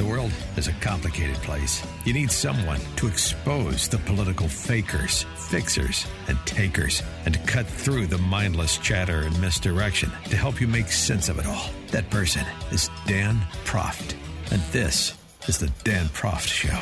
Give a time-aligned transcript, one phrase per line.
[0.00, 1.86] The world is a complicated place.
[2.06, 8.06] You need someone to expose the political fakers, fixers, and takers, and to cut through
[8.06, 11.68] the mindless chatter and misdirection to help you make sense of it all.
[11.88, 14.14] That person is Dan Proft.
[14.50, 16.78] And this is the Dan Proft Show.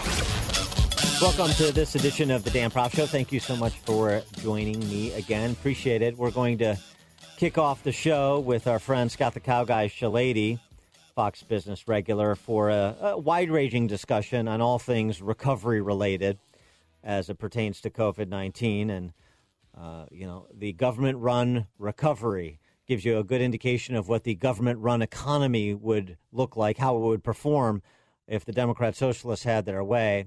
[1.21, 3.07] Welcome to this edition of the Dan Proft Show.
[3.07, 5.51] Thank you so much for joining me again.
[5.51, 6.17] Appreciate it.
[6.17, 6.79] We're going to
[7.37, 10.61] kick off the show with our friend Scott the Cow Guy Shellady
[11.19, 16.39] Fox Business regular for a, a wide ranging discussion on all things recovery related
[17.03, 18.89] as it pertains to COVID 19.
[18.89, 19.13] And,
[19.77, 24.37] uh, you know, the government run recovery gives you a good indication of what the
[24.37, 27.83] government run economy would look like, how it would perform
[28.29, 30.27] if the Democrat Socialists had their way.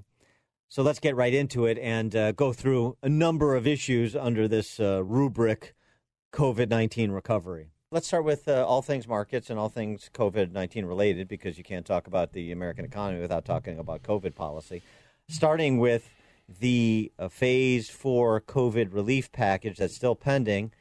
[0.68, 4.46] So let's get right into it and uh, go through a number of issues under
[4.46, 5.74] this uh, rubric
[6.34, 7.71] COVID 19 recovery.
[7.92, 11.62] Let's start with uh, all things markets and all things COVID 19 related because you
[11.62, 14.80] can't talk about the American economy without talking about COVID policy.
[15.28, 16.08] Starting with
[16.48, 20.72] the uh, phase four COVID relief package that's still pending,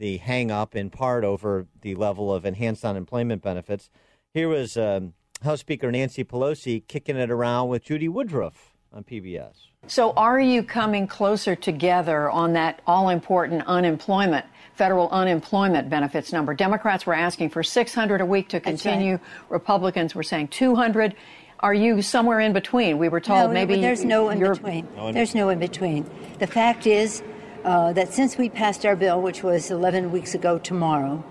[0.00, 3.88] the hang up in part over the level of enhanced unemployment benefits.
[4.34, 5.12] Here was um,
[5.44, 9.54] House Speaker Nancy Pelosi kicking it around with Judy Woodruff on PBS.
[9.86, 14.46] So, are you coming closer together on that all important unemployment?
[14.76, 16.54] Federal unemployment benefits number.
[16.54, 19.12] Democrats were asking for 600 a week to continue.
[19.12, 19.20] Right.
[19.48, 21.14] Republicans were saying 200.
[21.60, 22.98] Are you somewhere in between?
[22.98, 24.86] We were told no, maybe there's no in between.
[24.94, 26.08] No there's no in between.
[26.38, 27.22] The fact is
[27.64, 31.24] uh, that since we passed our bill, which was 11 weeks ago tomorrow,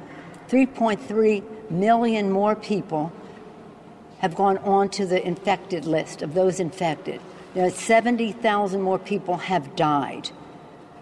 [0.49, 3.13] 3.3 million more people
[4.19, 7.21] have gone on to the infected list of those infected.
[7.53, 10.31] You know, 70,000 more people have died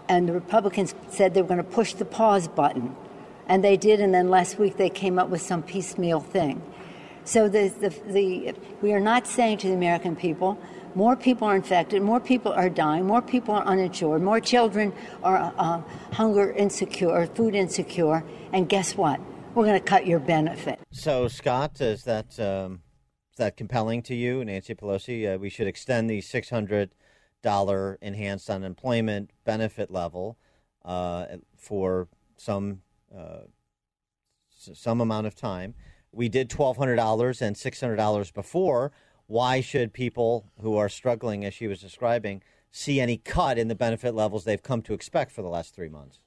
[0.08, 2.94] and the Republicans said they were going to push the pause button.
[3.46, 6.62] And they did, and then last week they came up with some piecemeal thing.
[7.24, 10.58] So the, the, the, we are not saying to the American people,
[10.94, 15.52] more people are infected, more people are dying, more people are uninsured, more children are
[15.56, 15.82] uh,
[16.12, 19.20] hunger insecure, or food insecure, and guess what?
[19.54, 20.80] We're going to cut your benefit.
[20.90, 22.82] So, Scott, is that um,
[23.32, 25.34] is that compelling to you, Nancy Pelosi?
[25.34, 26.90] Uh, we should extend the 600
[27.44, 30.36] dollar enhanced unemployment benefit level
[30.84, 32.80] uh, for some
[33.16, 33.42] uh,
[34.48, 35.74] some amount of time.
[36.10, 38.90] We did twelve hundred dollars and six hundred dollars before.
[39.26, 43.74] Why should people who are struggling, as she was describing, see any cut in the
[43.74, 46.20] benefit levels they've come to expect for the last three months?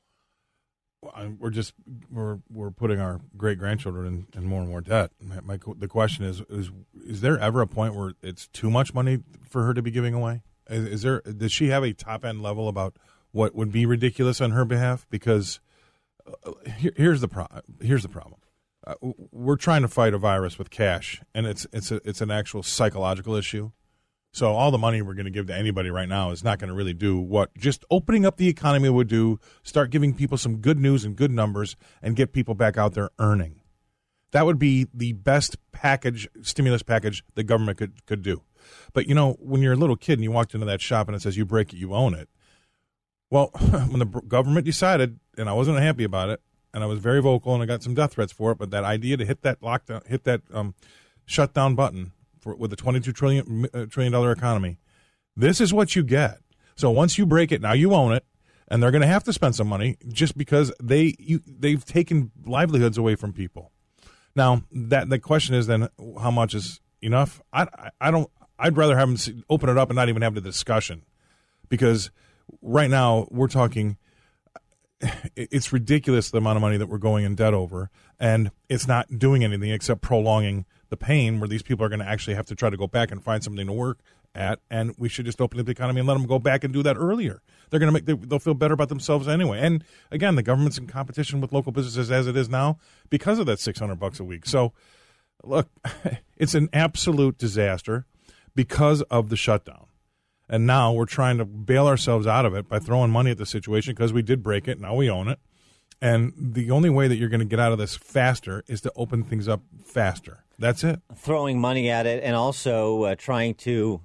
[1.40, 1.74] we're just
[2.12, 5.12] we're we're putting our great grandchildren in, in, more and more debt.
[5.22, 6.72] My, my, the question is is
[7.06, 10.14] is there ever a point where it's too much money for her to be giving
[10.14, 10.42] away?
[10.70, 11.22] Is, there?
[11.22, 12.98] Does she have a top end level about
[13.32, 15.06] what would be ridiculous on her behalf?
[15.10, 15.60] Because
[16.46, 17.48] uh, here, here's the pro-
[17.82, 18.40] here's the problem.
[18.86, 18.96] Uh,
[19.32, 22.64] we're trying to fight a virus with cash, and it's it's a, it's an actual
[22.64, 23.72] psychological issue.
[24.32, 26.68] So all the money we're going to give to anybody right now is not going
[26.70, 29.40] to really do what just opening up the economy would do.
[29.64, 33.10] Start giving people some good news and good numbers, and get people back out there
[33.20, 33.62] earning.
[34.32, 38.44] That would be the best package, stimulus package the government could could do.
[38.94, 41.16] But you know, when you're a little kid and you walked into that shop and
[41.16, 42.30] it says you break it, you own it.
[43.30, 43.48] Well,
[43.90, 46.42] when the government decided, and I wasn't happy about it,
[46.74, 48.58] and I was very vocal, and I got some death threats for it.
[48.58, 50.76] But that idea to hit that lockdown, hit that um,
[51.26, 54.78] shutdown button for with a 22 trillion uh, trillion dollar economy,
[55.36, 56.40] this is what you get.
[56.76, 58.26] So once you break it, now you own it,
[58.68, 62.32] and they're going to have to spend some money just because they you, they've taken
[62.46, 63.72] livelihoods away from people.
[64.36, 65.90] Now that the question is then
[66.22, 67.42] how much is enough?
[67.52, 70.42] I I don't I'd rather have them open it up and not even have the
[70.42, 71.04] discussion
[71.70, 72.12] because
[72.62, 73.98] right now we're talking.
[75.36, 79.20] It's ridiculous the amount of money that we're going in debt over, and it's not
[79.20, 82.56] doing anything except prolonging the pain where these people are going to actually have to
[82.56, 84.00] try to go back and find something to work
[84.34, 86.74] at, and we should just open up the economy and let them go back and
[86.74, 87.42] do that earlier.
[87.70, 89.60] They're going to make they'll feel better about themselves anyway.
[89.60, 92.80] And again, the government's in competition with local businesses as it is now
[93.10, 94.46] because of that six hundred bucks a week.
[94.46, 94.74] So,
[95.44, 95.70] look,
[96.38, 98.06] it's an absolute disaster
[98.58, 99.86] because of the shutdown.
[100.50, 103.46] And now we're trying to bail ourselves out of it by throwing money at the
[103.46, 104.82] situation because we did break it.
[104.82, 105.40] Now we own it.
[106.02, 108.92] And the only way that you're going to get out of this faster is to
[108.96, 110.44] open things up faster.
[110.58, 111.02] That's it.
[111.16, 114.02] Throwing money at it and also uh, trying to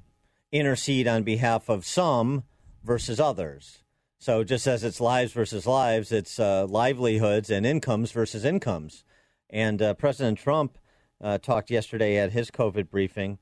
[0.51, 2.45] intercede on behalf of some
[2.85, 3.83] versus others.
[4.19, 9.03] So just as it's lives versus lives, it's uh, livelihoods and incomes versus incomes.
[9.49, 10.77] And uh, President Trump
[11.23, 13.39] uh, talked yesterday at his COVID briefing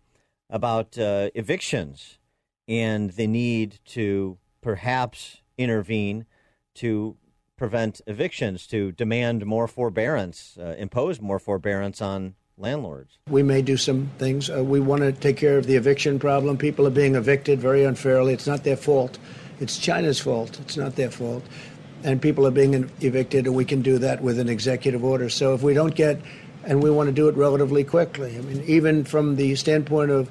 [0.51, 2.19] about uh, evictions
[2.69, 6.27] and the need to perhaps intervene
[6.75, 7.17] to
[7.57, 13.19] prevent evictions, to demand more forbearance, uh, impose more forbearance on landlords.
[13.29, 14.51] We may do some things.
[14.51, 16.57] Uh, we want to take care of the eviction problem.
[16.57, 18.33] People are being evicted very unfairly.
[18.33, 19.19] It's not their fault.
[19.61, 20.59] It's China's fault.
[20.61, 21.43] It's not their fault.
[22.03, 25.29] And people are being evicted, and we can do that with an executive order.
[25.29, 26.19] So if we don't get,
[26.65, 28.37] and we want to do it relatively quickly.
[28.37, 30.31] I mean, even from the standpoint of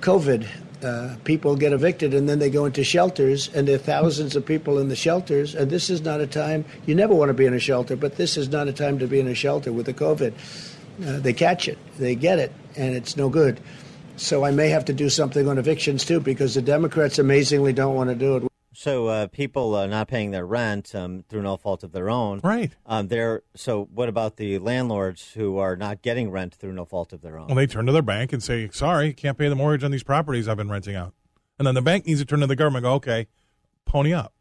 [0.00, 0.46] COVID,
[0.82, 4.46] uh, people get evicted and then they go into shelters, and there are thousands of
[4.46, 5.54] people in the shelters.
[5.54, 8.16] And this is not a time, you never want to be in a shelter, but
[8.16, 10.32] this is not a time to be in a shelter with the COVID.
[11.06, 13.60] Uh, they catch it, they get it, and it's no good.
[14.16, 17.94] So I may have to do something on evictions too, because the Democrats amazingly don't
[17.94, 18.49] want to do it.
[18.72, 22.40] So uh, people uh, not paying their rent um, through no fault of their own,
[22.44, 22.74] right?
[22.86, 23.88] Um, they're so.
[23.92, 27.48] What about the landlords who are not getting rent through no fault of their own?
[27.48, 30.04] Well, they turn to their bank and say, "Sorry, can't pay the mortgage on these
[30.04, 31.14] properties I've been renting out,"
[31.58, 33.26] and then the bank needs to turn to the government and go, "Okay,
[33.86, 34.34] pony up."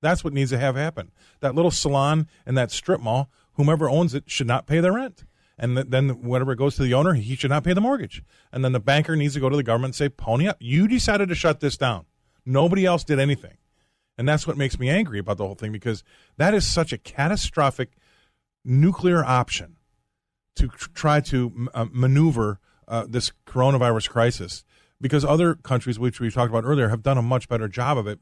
[0.00, 1.12] That's what needs to have happen.
[1.40, 5.24] That little salon and that strip mall, whomever owns it, should not pay their rent
[5.58, 8.22] and then whatever goes to the owner, he should not pay the mortgage.
[8.52, 10.56] And then the banker needs to go to the government and say, "Pony up!
[10.60, 12.06] You decided to shut this down.
[12.46, 13.56] Nobody else did anything."
[14.18, 16.02] And that's what makes me angry about the whole thing because
[16.36, 17.92] that is such a catastrophic
[18.64, 19.76] nuclear option
[20.56, 24.64] to try to uh, maneuver uh, this coronavirus crisis
[25.00, 28.08] because other countries, which we talked about earlier, have done a much better job of
[28.08, 28.18] it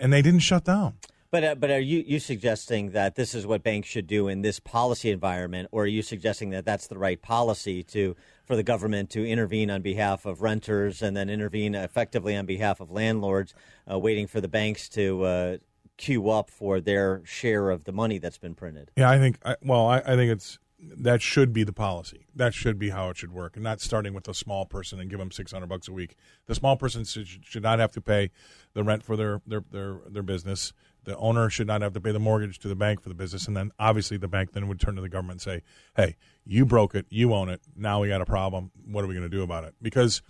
[0.00, 0.94] and they didn't shut down.
[1.30, 4.42] But uh, but are you you suggesting that this is what banks should do in
[4.42, 8.14] this policy environment, or are you suggesting that that's the right policy to
[8.44, 12.80] for the government to intervene on behalf of renters and then intervene effectively on behalf
[12.80, 13.54] of landlords,
[13.90, 15.56] uh, waiting for the banks to uh,
[15.96, 18.90] queue up for their share of the money that's been printed?
[18.96, 19.38] Yeah, I think.
[19.44, 20.58] I, well, I, I think it's
[20.96, 22.26] that should be the policy.
[22.34, 25.08] That should be how it should work, and not starting with a small person and
[25.08, 26.16] give them six hundred bucks a week.
[26.46, 28.30] The small person should, should not have to pay
[28.74, 30.72] the rent for their their their, their business
[31.04, 33.46] the owner should not have to pay the mortgage to the bank for the business,
[33.46, 35.62] and then obviously the bank then would turn to the government and say,
[35.96, 37.60] "Hey, you broke it, you own it.
[37.76, 38.70] Now we got a problem.
[38.86, 40.22] What are we going to do about it?" Because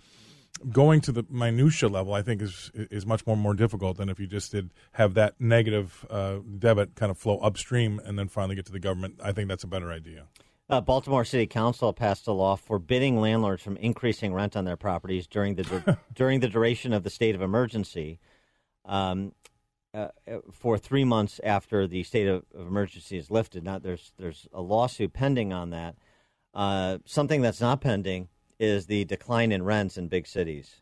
[0.71, 4.19] going to the minutia level, I think is is much more more difficult than if
[4.19, 8.55] you just did have that negative uh, debit kind of flow upstream and then finally
[8.55, 9.19] get to the government.
[9.23, 10.27] I think that's a better idea.
[10.67, 15.27] Uh, Baltimore City Council passed a law forbidding landlords from increasing rent on their properties
[15.27, 18.19] during the during the duration of the state of emergency.
[18.85, 19.33] Um,
[19.95, 20.09] uh,
[20.51, 23.63] for three months after the state of, of, emergency is lifted.
[23.63, 25.95] Now, there's there's a lawsuit pending on that.
[26.53, 28.27] Uh, something that's not pending
[28.59, 30.81] is the decline in rents in big cities.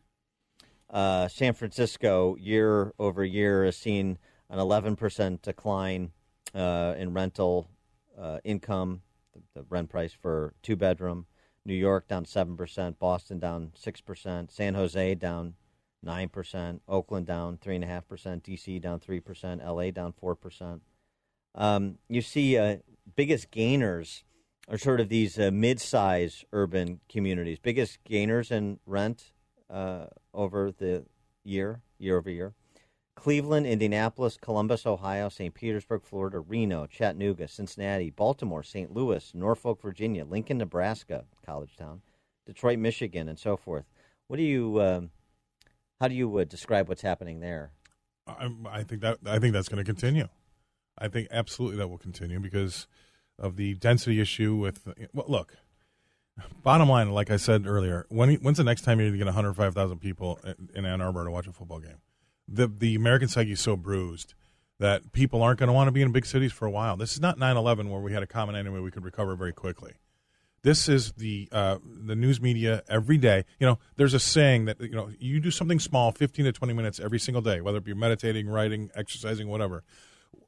[0.89, 4.17] Uh, San Francisco, year over year, has seen
[4.49, 6.11] an 11% decline
[6.53, 7.69] uh, in rental
[8.19, 9.01] uh, income,
[9.33, 11.25] the, the rent price for two bedroom.
[11.65, 15.55] New York down 7%, Boston down 6%, San Jose down
[16.03, 20.81] 9%, Oakland down 3.5%, DC down 3%, LA down 4%.
[21.55, 22.77] Um, you see, uh,
[23.15, 24.23] biggest gainers
[24.69, 29.31] are sort of these uh, mid sized urban communities, biggest gainers in rent
[29.69, 31.05] uh, over the
[31.43, 32.53] year, year over year.
[33.15, 35.53] Cleveland, Indianapolis, Columbus, Ohio, St.
[35.53, 38.91] Petersburg, Florida, Reno, Chattanooga, Cincinnati, Baltimore, St.
[38.91, 42.01] Louis, Norfolk, Virginia, Lincoln, Nebraska, college town,
[42.47, 43.85] Detroit, Michigan, and so forth.
[44.27, 45.11] What do you um,
[46.03, 47.71] how do you uh, describe what's happening there?
[48.27, 50.27] I, I think that I think that's going to continue.
[50.97, 52.87] I think absolutely that will continue because
[53.39, 54.53] of the density issue.
[54.57, 55.55] With well, look,
[56.61, 59.27] bottom line, like I said earlier, when when's the next time you're going to get
[59.27, 60.41] 105,000 people
[60.75, 62.01] in Ann Arbor to watch a football game?
[62.49, 64.33] The the American psyche is so bruised
[64.79, 66.97] that people aren't going to want to be in big cities for a while.
[66.97, 69.93] This is not 9/11 where we had a common enemy we could recover very quickly.
[70.63, 73.43] This is the uh, the news media every day.
[73.59, 76.73] You know, there's a saying that you know you do something small, 15 to 20
[76.73, 79.83] minutes every single day, whether it be meditating, writing, exercising, whatever.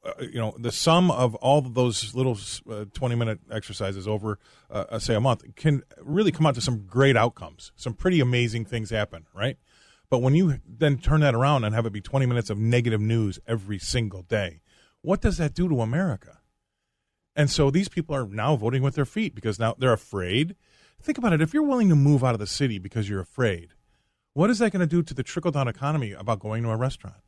[0.02, 2.38] Uh, you know, the sum of all of those little
[2.70, 4.38] uh, 20 minute exercises over,
[4.70, 7.72] uh, say, a month can really come out to some great outcomes.
[7.76, 9.58] Some pretty amazing things happen, right?
[10.08, 13.00] But when you then turn that around and have it be 20 minutes of negative
[13.00, 14.62] news every single day,
[15.02, 16.38] what does that do to America?
[17.36, 20.56] And so these people are now voting with their feet because now they're afraid.
[21.00, 21.42] Think about it.
[21.42, 23.74] If you're willing to move out of the city because you're afraid,
[24.32, 26.76] what is that going to do to the trickle down economy about going to a
[26.76, 27.22] restaurant,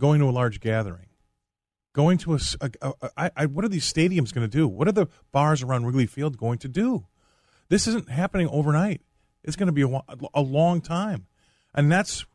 [0.00, 1.06] going to a large gathering,
[1.92, 4.66] going to a, a, a, a I, what are these stadiums going to do?
[4.66, 7.06] What are the bars around Wrigley Field going to do?
[7.68, 9.02] This isn't happening overnight.
[9.44, 10.00] It's going to be a,
[10.34, 11.26] a long time,
[11.74, 12.26] and that's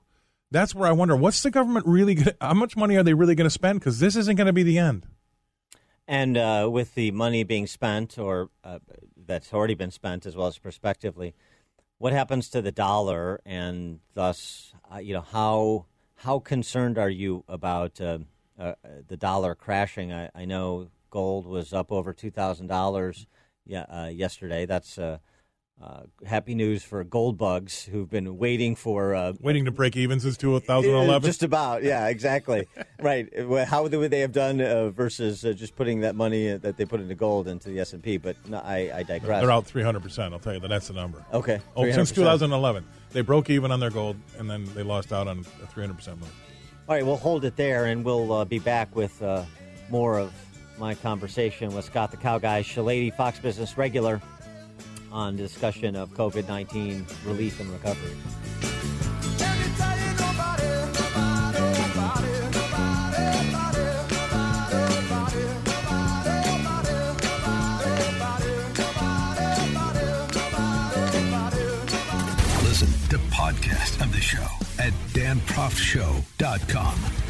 [0.51, 3.35] that's where I wonder what's the government really gonna, how much money are they really
[3.35, 5.07] going to spend because this isn't going to be the end.
[6.09, 8.79] And uh, with the money being spent, or uh,
[9.15, 11.35] that's already been spent, as well as prospectively,
[11.99, 15.85] what happens to the dollar, and thus, uh, you know, how
[16.15, 18.17] how concerned are you about uh,
[18.57, 18.73] uh,
[19.07, 20.11] the dollar crashing?
[20.11, 23.27] I, I, know gold was up over two thousand dollars,
[23.63, 24.65] yeah, uh, yesterday.
[24.65, 24.97] That's
[25.81, 30.19] uh, happy news for gold bugs who've been waiting for uh, waiting to break even
[30.19, 31.25] since 2011.
[31.25, 32.67] Just about, yeah, exactly,
[32.99, 33.29] right.
[33.65, 36.99] How would they have done uh, versus uh, just putting that money that they put
[36.99, 38.17] into gold into the S and P?
[38.17, 39.41] But no, I, I, digress.
[39.41, 40.03] They're out 300.
[40.03, 40.67] percent I'll tell you that.
[40.67, 41.23] That's the number.
[41.31, 41.61] Okay.
[41.77, 45.45] Oh, since 2011, they broke even on their gold, and then they lost out on
[45.63, 46.33] a 300 percent move.
[46.89, 49.45] All right, we'll hold it there, and we'll uh, be back with uh,
[49.89, 50.33] more of
[50.77, 54.21] my conversation with Scott the Cow Guy, Shellady, Fox Business regular
[55.11, 58.15] on discussion of COVID 19 relief and recovery.
[72.63, 74.45] Listen to podcast of the show
[74.79, 77.28] at danproftshow.com.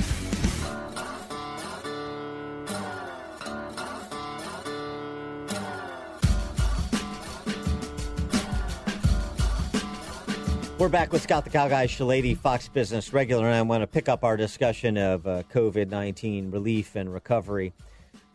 [10.79, 13.87] We're back with Scott the Cow Guy, Shellady, Fox Business Regular, and I want to
[13.87, 17.73] pick up our discussion of uh, COVID 19 relief and recovery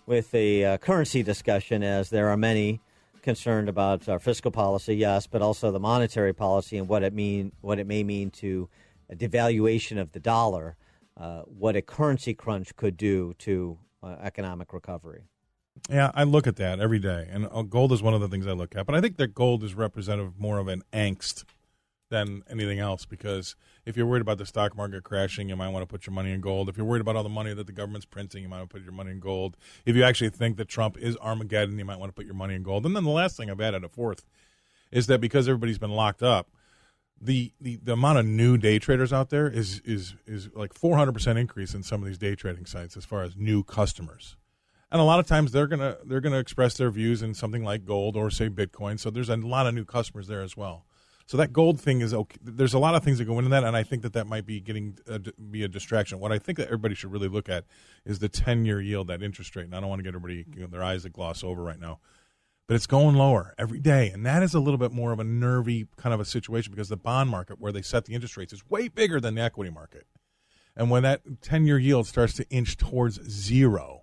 [0.05, 2.83] with a uh, currency discussion, as there are many
[3.23, 7.51] concerned about our fiscal policy, yes, but also the monetary policy and what it mean
[7.63, 8.69] what it may mean to
[9.09, 10.77] a devaluation of the dollar,
[11.17, 15.23] uh, what a currency crunch could do to uh, economic recovery.
[15.89, 18.47] Yeah, I look at that every day, and uh, gold is one of the things
[18.47, 18.85] I look at.
[18.85, 21.45] But I think that gold is representative more of an angst
[22.11, 25.83] than anything else because if you're worried about the stock market crashing, you might want
[25.83, 26.69] to put your money in gold.
[26.69, 28.75] If you're worried about all the money that the government's printing, you might want to
[28.75, 29.57] put your money in gold.
[29.85, 32.55] If you actually think that Trump is Armageddon, you might want to put your money
[32.55, 32.87] in gold.
[32.87, 34.25] And then the last thing I've added, a fourth,
[34.91, 36.49] is that because everybody's been locked up,
[37.21, 41.39] the, the, the amount of new day traders out there is is is like 400%
[41.39, 44.37] increase in some of these day trading sites as far as new customers
[44.95, 47.85] and a lot of times they're gonna they're gonna express their views in something like
[47.85, 48.99] gold or say Bitcoin.
[49.01, 50.87] So there's a lot of new customers there as well.
[51.27, 52.37] So that gold thing is okay.
[52.43, 54.45] There's a lot of things that go into that, and I think that that might
[54.45, 56.21] be getting a, be a distraction.
[56.21, 57.65] What I think that everybody should really look at
[58.05, 59.65] is the 10 year yield, that interest rate.
[59.65, 61.81] And I don't want to get everybody you know, their eyes to gloss over right
[61.81, 62.01] now,
[62.67, 65.25] but it's going lower every day, and that is a little bit more of a
[65.25, 68.53] nervy kind of a situation because the bond market, where they set the interest rates,
[68.53, 70.07] is way bigger than the equity market.
[70.77, 74.03] And when that 10 year yield starts to inch towards zero,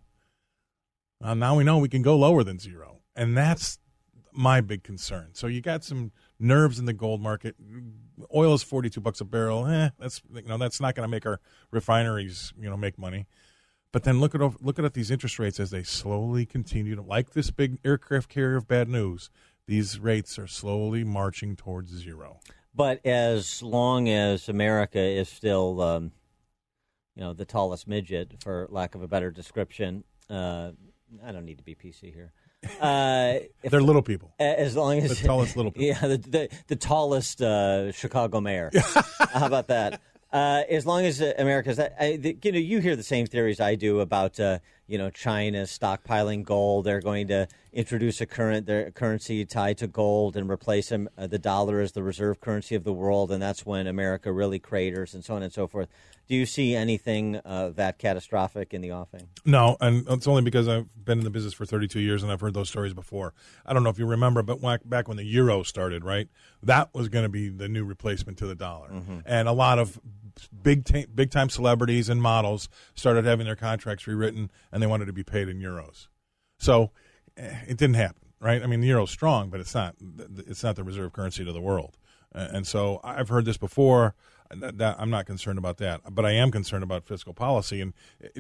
[1.24, 3.78] uh, now we know we can go lower than zero, and that's
[4.34, 5.30] my big concern.
[5.34, 6.12] So you got some
[6.42, 7.56] nerves in the gold market.
[8.34, 9.66] Oil is forty two bucks a barrel.
[9.68, 11.40] Eh, that's you know that's not going to make our
[11.72, 13.28] refineries you know make money.
[13.92, 17.32] But then look at look at these interest rates as they slowly continue to like
[17.32, 19.30] this big aircraft carrier of bad news.
[19.68, 22.40] These rates are slowly marching towards zero.
[22.74, 26.12] But as long as America is still, um,
[27.16, 30.72] you know, the tallest midget, for lack of a better description, uh,
[31.24, 32.32] I don't need to be PC here.
[32.80, 34.34] Uh, They're little people.
[34.40, 35.88] As long as the tallest little people.
[35.88, 38.72] Yeah, the the, the tallest uh, Chicago mayor.
[39.34, 40.02] How about that?
[40.32, 43.60] Uh, as long as uh, America's, I, the, you know, you hear the same theories
[43.60, 46.86] I do about, uh, you know, China stockpiling gold.
[46.86, 51.28] They're going to introduce a current their currency tied to gold and replace them, uh,
[51.28, 55.14] the dollar as the reserve currency of the world, and that's when America really craters,
[55.14, 55.90] and so on and so forth.
[56.32, 59.28] Do you see anything uh, that catastrophic in the offing?
[59.44, 62.40] No, and it's only because I've been in the business for 32 years and I've
[62.40, 63.34] heard those stories before.
[63.66, 66.30] I don't know if you remember, but back when the euro started, right,
[66.64, 69.20] that was going to be the new replacement to the dollar, mm-hmm.
[69.26, 70.00] and a lot of
[70.64, 75.08] big t- big time celebrities and models started having their contracts rewritten, and they wanted
[75.08, 76.08] to be paid in euros.
[76.60, 76.92] So
[77.36, 78.64] eh, it didn't happen, right?
[78.64, 79.98] I mean, the euro's strong, but it's not
[80.48, 81.98] it's not the reserve currency to the world.
[82.34, 84.16] And so I've heard this before.
[84.52, 87.94] I'm not concerned about that, but I am concerned about fiscal policy and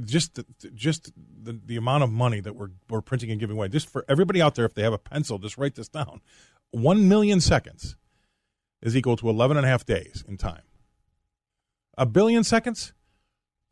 [0.04, 0.40] just
[0.74, 3.70] just the, the amount of money that we're we're printing and giving away.
[3.70, 6.22] Just for everybody out there, if they have a pencil, just write this down:
[6.72, 7.96] one million seconds
[8.82, 10.64] is equal to 11 and a half days in time.
[11.98, 12.94] A billion seconds,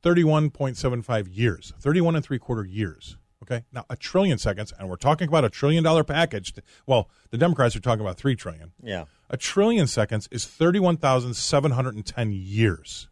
[0.04, 3.18] 31.75 years, 31 and three quarter years.
[3.50, 3.66] Okay.
[3.72, 6.54] Now, a trillion seconds, and we're talking about a trillion dollar package.
[6.86, 8.74] Well, the Democrats are talking about three trillion.
[8.82, 9.06] Yeah.
[9.30, 13.08] A trillion seconds is 31,710 years.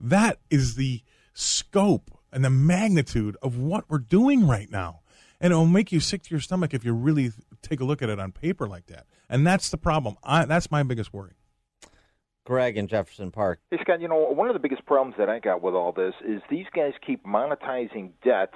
[0.00, 1.02] That is the
[1.34, 5.00] scope and the magnitude of what we're doing right now.
[5.40, 7.30] And it will make you sick to your stomach if you really
[7.62, 9.06] take a look at it on paper like that.
[9.28, 10.16] and that's the problem.
[10.24, 11.34] I, that's my biggest worry.
[12.44, 13.60] Greg in Jefferson Park.
[13.70, 16.14] Hey Scott, you know one of the biggest problems that I got with all this
[16.26, 18.52] is these guys keep monetizing debt.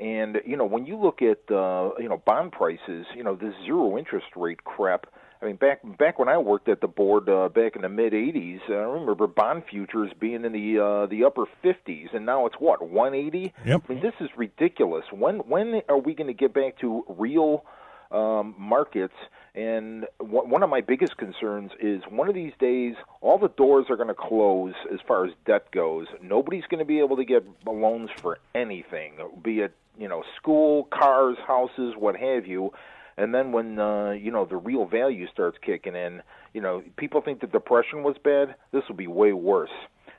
[0.00, 3.54] And you know, when you look at uh, you know bond prices, you know this
[3.64, 5.06] zero interest rate crap.
[5.42, 8.14] I mean, back back when I worked at the board uh, back in the mid
[8.14, 12.56] '80s, I remember bond futures being in the uh, the upper 50s, and now it's
[12.58, 13.52] what 180.
[13.66, 13.82] Yep.
[13.88, 15.04] I mean, this is ridiculous.
[15.12, 17.64] When when are we going to get back to real
[18.10, 19.14] um, markets?
[19.54, 23.96] And one of my biggest concerns is one of these days, all the doors are
[23.96, 26.06] going to close as far as debt goes.
[26.22, 30.84] Nobody's going to be able to get loans for anything, be it you know school,
[30.84, 32.72] cars, houses, what have you.
[33.16, 36.22] And then when uh, you know the real value starts kicking in,
[36.54, 38.56] you know people think the depression was bad.
[38.72, 39.70] This will be way worse.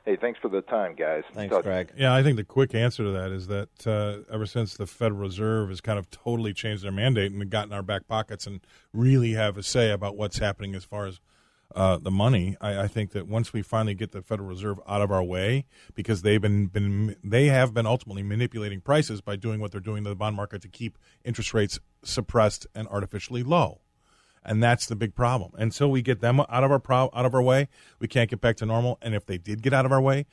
[0.04, 1.22] Hey, thanks for the time, guys.
[1.32, 1.62] Thanks, Touch.
[1.62, 1.92] Greg.
[1.96, 5.20] Yeah, I think the quick answer to that is that uh, ever since the Federal
[5.20, 8.60] Reserve has kind of totally changed their mandate and gotten our back pockets and
[8.92, 11.20] really have a say about what's happening as far as
[11.74, 15.00] uh, the money, I, I, think that once we finally get the Federal Reserve out
[15.00, 19.58] of our way, because they've been, been they have been ultimately manipulating prices by doing
[19.60, 23.81] what they're doing to the bond market to keep interest rates suppressed and artificially low
[24.44, 25.52] and that's the big problem.
[25.54, 27.68] Until we get them out of our pro- out of our way,
[27.98, 28.98] we can't get back to normal.
[29.02, 30.26] And if they did get out of our way,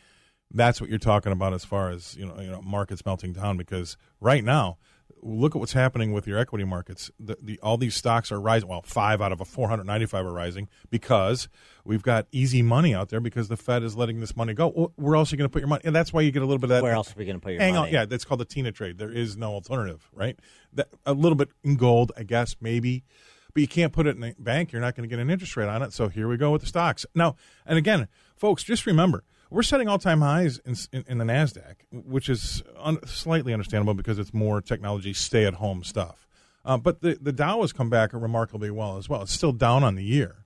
[0.52, 3.58] that's what you're talking about as far as you know, you know, markets melting down.
[3.58, 4.78] Because right now,
[5.22, 7.12] look at what's happening with your equity markets.
[7.20, 8.70] The, the, all these stocks are rising.
[8.70, 11.50] Well, five out of a 495 are rising because
[11.84, 14.92] we've got easy money out there because the Fed is letting this money go.
[14.96, 15.82] Where else are you going to put your money?
[15.86, 16.84] And that's why you get a little bit of that.
[16.84, 17.90] Where else are we going to put your hang money?
[17.90, 18.98] On, yeah, that's called the Tina trade.
[18.98, 20.38] There is no alternative, right?
[20.74, 23.04] That, a little bit in gold, I guess, maybe
[23.54, 24.72] but you can't put it in a bank.
[24.72, 25.94] You're not going to get an interest rate on it.
[25.94, 27.06] So here we go with the stocks.
[27.16, 31.26] Now, and again, folks, just remember we're setting all time highs in, in, in, the
[31.26, 36.28] NASDAQ, which is un, slightly understandable because it's more technology stay at home stuff.
[36.64, 39.24] Uh, but the, the Dow has come back remarkably well as well.
[39.24, 40.46] It's still down on the year.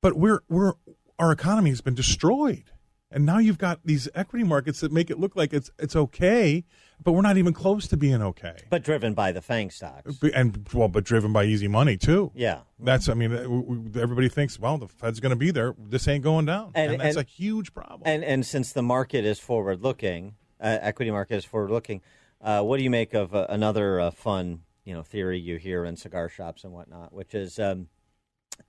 [0.00, 0.72] But we're, we're,
[1.18, 2.70] our economy has been destroyed.
[3.10, 6.64] And now you've got these equity markets that make it look like it's it's okay,
[7.02, 8.56] but we're not even close to being okay.
[8.68, 12.32] But driven by the FANG stocks, and well, but driven by easy money too.
[12.34, 13.08] Yeah, that's.
[13.08, 13.32] I mean,
[13.98, 15.74] everybody thinks, well, the Fed's going to be there.
[15.78, 18.02] This ain't going down, and, and that's and, a huge problem.
[18.04, 22.02] And and since the market is forward looking, uh, equity market is forward looking.
[22.42, 25.84] Uh, what do you make of uh, another uh, fun, you know, theory you hear
[25.84, 27.88] in cigar shops and whatnot, which is um,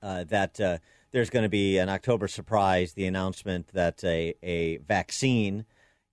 [0.02, 0.78] uh, that uh,
[1.12, 5.66] there's going to be an October surprise, the announcement that a, a vaccine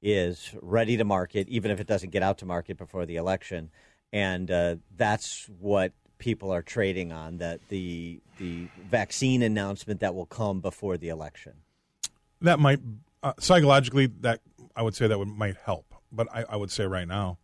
[0.03, 3.71] is ready to market, even if it doesn't get out to market before the election.
[4.13, 10.27] And uh, that's what people are trading on that the the vaccine announcement that will
[10.27, 11.53] come before the election.
[12.41, 12.81] That might
[13.23, 14.41] uh, psychologically that
[14.75, 17.39] I would say that would might help, but I, I would say right now,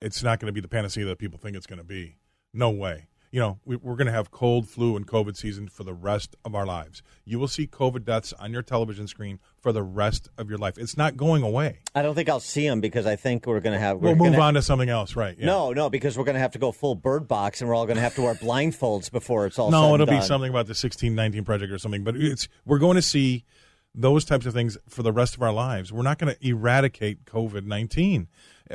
[0.00, 2.16] it's not going to be the panacea that people think it's going to be.
[2.52, 5.84] No way you know, we, are going to have cold, flu, and COVID season for
[5.84, 7.02] the rest of our lives.
[7.24, 10.78] You will see COVID deaths on your television screen for the rest of your life.
[10.78, 11.78] It's not going away.
[11.94, 13.98] I don't think I'll see them because I think we're going to have.
[13.98, 15.36] We'll move on to something else, right?
[15.38, 15.46] Yeah.
[15.46, 17.86] No, no, because we're going to have to go full bird box, and we're all
[17.86, 19.70] going to have to wear blindfolds before it's all.
[19.70, 22.02] No, it'll be something about the sixteen nineteen project or something.
[22.02, 23.44] But it's we're going to see
[23.94, 25.92] those types of things for the rest of our lives.
[25.92, 28.26] We're not going to eradicate COVID nineteen.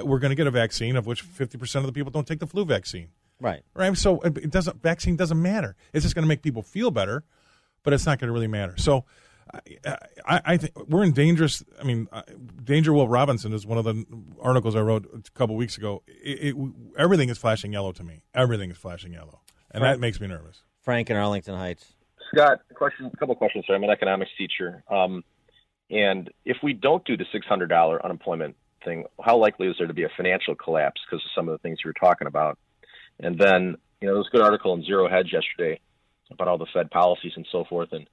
[0.02, 2.40] We're going to get a vaccine of which fifty percent of the people don't take
[2.40, 3.10] the flu vaccine.
[3.40, 3.64] Right.
[3.74, 3.98] Right.
[3.98, 5.76] So it doesn't vaccine doesn't matter.
[5.94, 7.24] It's just going to make people feel better,
[7.84, 8.76] but it's not going to really matter.
[8.78, 9.06] So
[9.54, 11.64] I, I, I think we're in dangerous.
[11.80, 12.24] I mean, uh,
[12.64, 14.06] Danger Will Robinson is one of the
[14.42, 16.02] articles I wrote a couple weeks ago.
[16.08, 18.24] It, it, everything is flashing yellow to me.
[18.34, 20.64] Everything is flashing yellow, and Frank, that makes me nervous.
[20.82, 21.94] Frank in Arlington Heights.
[22.34, 23.12] Scott, question.
[23.14, 23.66] A couple questions.
[23.68, 25.24] Sir, I'm an economics teacher, um,
[25.92, 29.88] and if we don't do the six hundred dollar unemployment thing, how likely is there
[29.88, 32.58] to be a financial collapse because of some of the things you were talking about?
[33.20, 35.80] And then, you know, there was a good article in Zero Hedge yesterday
[36.32, 38.08] about all the Fed policies and so forth, and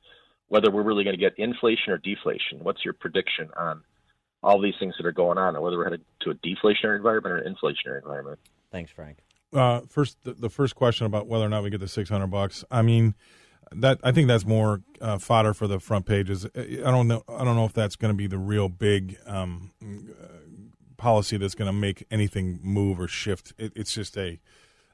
[0.49, 2.61] whether we're really going to get inflation or deflation.
[2.63, 3.83] What's your prediction on
[4.43, 7.35] all these things that are going on, and whether we're headed to a deflationary environment
[7.35, 8.39] or an inflationary environment?
[8.71, 9.19] Thanks, Frank.
[9.53, 12.29] Uh, first, the, the, first question about whether or not we get the six hundred
[12.29, 12.65] bucks.
[12.71, 13.15] I mean,
[13.71, 16.47] that I think that's more uh, fodder for the front pages.
[16.57, 17.23] I don't know.
[17.29, 20.27] I don't know if that's going to be the real big um, uh,
[20.97, 23.53] policy that's going to make anything move or shift.
[23.59, 24.41] It, it's just a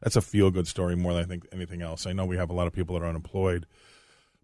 [0.01, 2.07] that's a feel good story more than I think anything else.
[2.07, 3.67] I know we have a lot of people that are unemployed,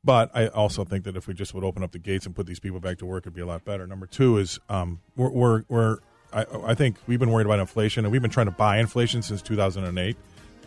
[0.03, 2.47] but I also think that if we just would open up the gates and put
[2.47, 3.87] these people back to work, it'd be a lot better.
[3.87, 5.99] Number two is um, we're, we're, we're
[6.33, 9.23] I, I, think we've been worried about inflation and we've been trying to buy inflation
[9.23, 10.17] since 2008.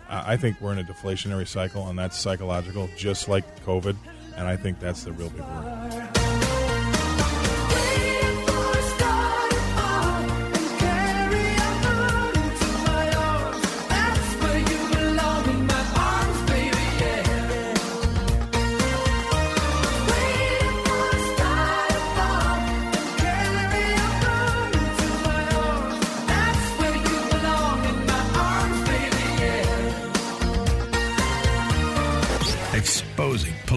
[0.09, 3.97] Uh, I think we're in a deflationary cycle, and that's psychological, just like COVID.
[4.37, 6.26] And I think that's the real big worry.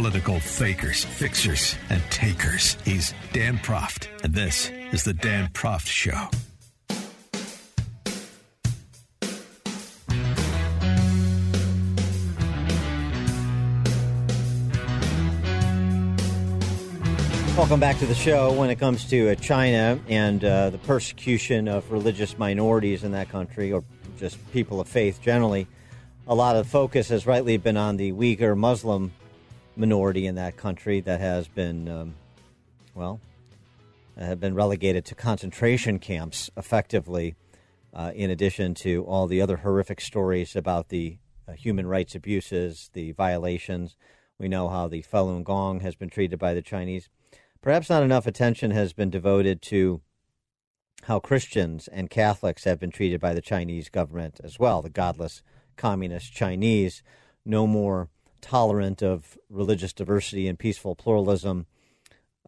[0.00, 2.78] Political fakers, fixers, and takers.
[2.86, 6.30] He's Dan Proft, and this is the Dan Proft Show.
[17.58, 18.54] Welcome back to the show.
[18.54, 23.28] When it comes to uh, China and uh, the persecution of religious minorities in that
[23.28, 23.84] country, or
[24.18, 25.66] just people of faith generally,
[26.26, 29.12] a lot of focus has rightly been on the Uyghur Muslim
[29.76, 32.14] minority in that country that has been, um,
[32.94, 33.20] well,
[34.16, 37.34] have been relegated to concentration camps effectively,
[37.94, 42.90] uh, in addition to all the other horrific stories about the uh, human rights abuses,
[42.92, 43.96] the violations.
[44.38, 47.08] We know how the Falun Gong has been treated by the Chinese.
[47.62, 50.00] Perhaps not enough attention has been devoted to
[51.04, 54.82] how Christians and Catholics have been treated by the Chinese government as well.
[54.82, 55.42] The godless
[55.76, 57.02] communist Chinese,
[57.44, 58.08] no more
[58.40, 61.66] tolerant of religious diversity and peaceful pluralism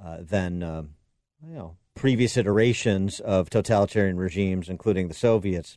[0.03, 0.83] uh, than uh,
[1.47, 5.77] you know previous iterations of totalitarian regimes, including the Soviets.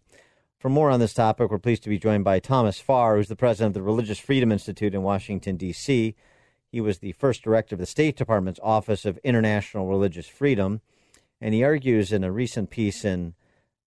[0.57, 3.35] For more on this topic, we're pleased to be joined by Thomas Farr, who's the
[3.35, 6.15] president of the Religious Freedom Institute in Washington, D.C.
[6.71, 10.81] He was the first director of the State Department's Office of International Religious Freedom,
[11.39, 13.35] and he argues in a recent piece in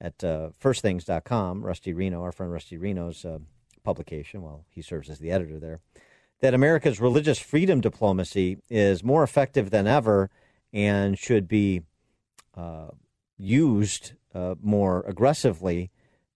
[0.01, 3.39] at uh, firstthings.com, Rusty Reno, our friend Rusty Reno's uh,
[3.83, 5.81] publication, well, he serves as the editor there,
[6.41, 10.31] that America's religious freedom diplomacy is more effective than ever
[10.73, 11.83] and should be
[12.57, 12.89] uh,
[13.37, 15.91] used uh, more aggressively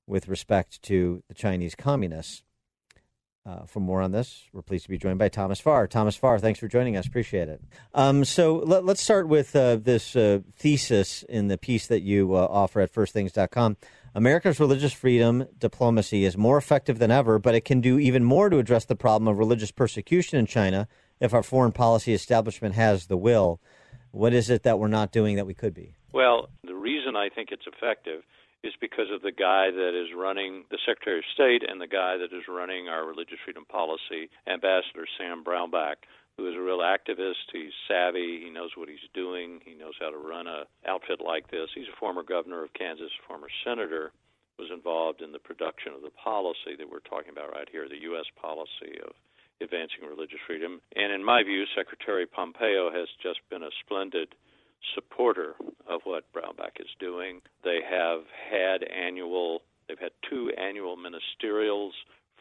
[0.06, 2.42] with respect to the Chinese communists.
[3.44, 5.88] Uh, for more on this, we're pleased to be joined by Thomas Farr.
[5.88, 7.08] Thomas Farr, thanks for joining us.
[7.08, 7.60] Appreciate it.
[7.92, 12.36] Um, so let, us start with uh, this uh, thesis in the piece that you
[12.36, 13.76] uh, offer at firstthings.com.
[14.14, 18.50] America's religious freedom diplomacy is more effective than ever, but it can do even more
[18.50, 20.86] to address the problem of religious persecution in China
[21.18, 23.58] if our foreign policy establishment has the will.
[24.10, 25.94] What is it that we're not doing that we could be?
[26.12, 28.20] Well, the reason I think it's effective
[28.62, 32.18] is because of the guy that is running the Secretary of State and the guy
[32.18, 36.04] that is running our religious freedom policy, Ambassador Sam Brownback,
[36.36, 37.52] who is a real activist.
[37.52, 38.42] He's savvy.
[38.44, 39.60] He knows what he's doing.
[39.64, 41.68] He knows how to run a outfit like this.
[41.74, 44.12] He's a former governor of Kansas, former senator,
[44.58, 48.02] was involved in the production of the policy that we're talking about right here, the
[48.12, 48.26] U.S.
[48.40, 49.12] policy of
[49.60, 50.80] advancing religious freedom.
[50.96, 54.34] And in my view, Secretary Pompeo has just been a splendid
[54.94, 55.54] supporter
[55.88, 57.40] of what Brownback is doing.
[57.64, 61.92] They have had annual, they've had two annual ministerials,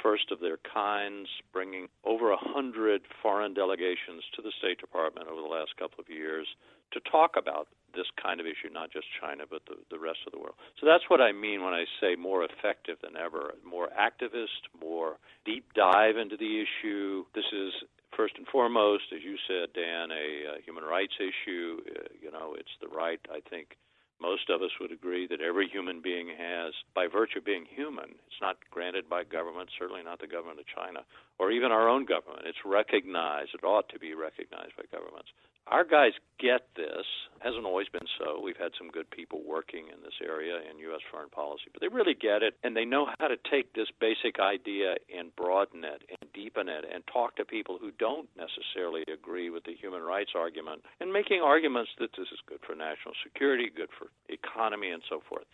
[0.02, 5.42] first of their kinds, bringing over a hundred foreign delegations to the State Department over
[5.42, 6.48] the last couple of years
[6.92, 10.32] to talk about this kind of issue, not just China, but the, the rest of
[10.32, 10.56] the world.
[10.80, 15.18] So that's what I mean when I say more effective than ever, more activist, more
[15.46, 17.26] deep dive into the issue.
[17.36, 17.74] This is
[18.16, 21.80] first and foremost, as you said, Dan, a, a human rights issue.
[21.88, 23.76] Uh, you know, it's the right, I think,
[24.22, 28.16] most of us would agree that every human being has, by virtue of being human,
[28.28, 31.02] it's not granted by government, certainly not the government of China,
[31.40, 32.46] or even our own government.
[32.46, 35.34] It's recognized, it ought to be recognized by governments.
[35.68, 37.06] Our guys get this.
[37.40, 38.42] Hasn't always been so.
[38.42, 41.02] We've had some good people working in this area in U.S.
[41.10, 44.40] foreign policy, but they really get it, and they know how to take this basic
[44.40, 49.50] idea and broaden it and deepen it and talk to people who don't necessarily agree
[49.50, 53.70] with the human rights argument and making arguments that this is good for national security,
[53.74, 55.46] good for economy, and so forth.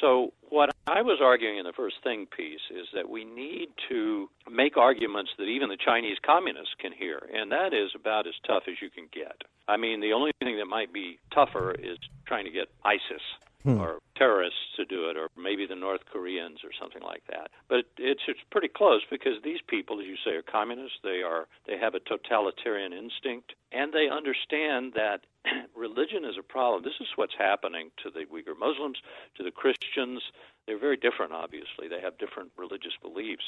[0.00, 4.28] So, what I was arguing in the first thing piece is that we need to
[4.50, 8.64] make arguments that even the Chinese communists can hear, and that is about as tough
[8.68, 9.42] as you can get.
[9.68, 13.22] I mean, the only thing that might be tougher is trying to get ISIS
[13.66, 13.80] hmm.
[13.80, 17.50] or terrorists to do it, or maybe the North Koreans or something like that.
[17.68, 20.98] But it's it's pretty close because these people, as you say, are communists.
[21.02, 25.26] They are they have a totalitarian instinct, and they understand that
[25.76, 26.82] religion is a problem.
[26.82, 28.98] This is what's happening to the Uyghur Muslims,
[29.36, 30.22] to the Christians.
[30.66, 31.88] They're very different, obviously.
[31.88, 33.44] They have different religious beliefs.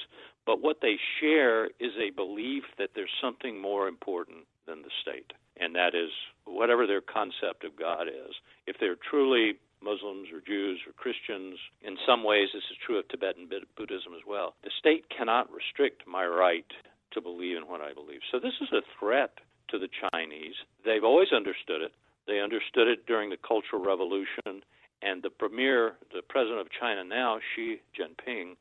[0.46, 5.32] But what they share is a belief that there's something more important than the state,
[5.56, 6.11] and that is
[6.44, 8.34] whatever their concept of God is.
[8.66, 11.58] If they're truly Muslims or Jews or Christians.
[11.82, 14.54] In some ways, this is true of Tibetan Buddhism as well.
[14.64, 16.66] The state cannot restrict my right
[17.12, 18.20] to believe in what I believe.
[18.30, 20.54] So this is a threat to the Chinese.
[20.85, 21.92] They've always understood it.
[22.26, 24.62] They understood it during the Cultural Revolution,
[25.02, 28.57] and the premier, the president of China now, Xi Jinping,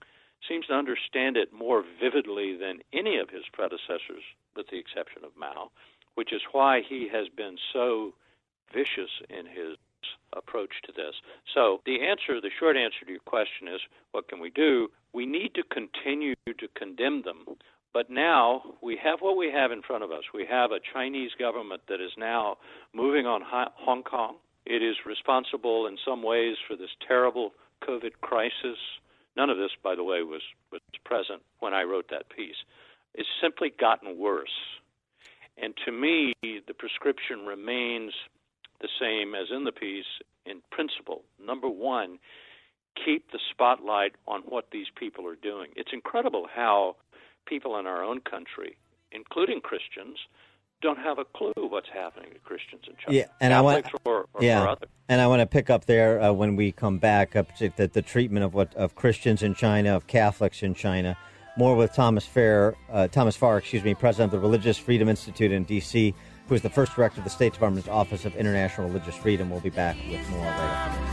[0.48, 4.24] seems to understand it more vividly than any of his predecessors,
[4.56, 5.72] with the exception of Mao,
[6.16, 8.14] which is why he has been so
[8.74, 9.78] vicious in his
[10.36, 11.16] approach to this.
[11.54, 14.90] So the answer, the short answer to your question is, what can we do?
[15.14, 17.46] We need to continue to condemn them,
[17.94, 20.24] But now we have what we have in front of us.
[20.34, 22.58] We have a Chinese government that is now
[22.94, 24.36] moving on Hong Kong.
[24.66, 27.54] It is responsible in some ways for this terrible
[27.88, 28.78] COVID crisis.
[29.36, 32.56] None of this, by the way, was, was present when I wrote that piece.
[33.16, 34.50] It's simply gotten worse.
[35.58, 38.14] And to me, the prescription remains
[38.82, 40.06] the same as in the piece
[40.46, 41.24] in principle.
[41.44, 42.20] Number one,
[43.06, 45.70] keep the spotlight on what these people are doing.
[45.76, 46.96] It's incredible how
[47.48, 48.78] people in our own country,
[49.12, 50.18] including Christians,
[50.82, 53.18] don't have a clue what's happening to Christians in China.
[53.18, 54.76] Yeah, and Catholics I want, or, or, yeah,
[55.10, 57.88] and I want to pick up there uh, when we come back up to the,
[57.88, 61.18] the treatment of what of Christians in China, of Catholics in China.
[61.58, 65.52] More with Thomas Fair, uh, Thomas Farr, excuse me, president of the Religious Freedom Institute
[65.52, 66.14] in D.C.,
[66.48, 69.50] who is the first director of the State Department's Office of International Religious Freedom.
[69.50, 71.08] We'll be back with more right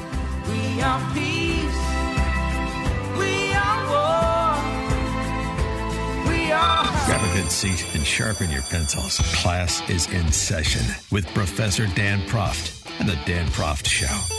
[7.51, 9.19] seat and sharpen your pencils.
[9.37, 14.35] Class is in session with Professor Dan Proft and the Dan Proft Show.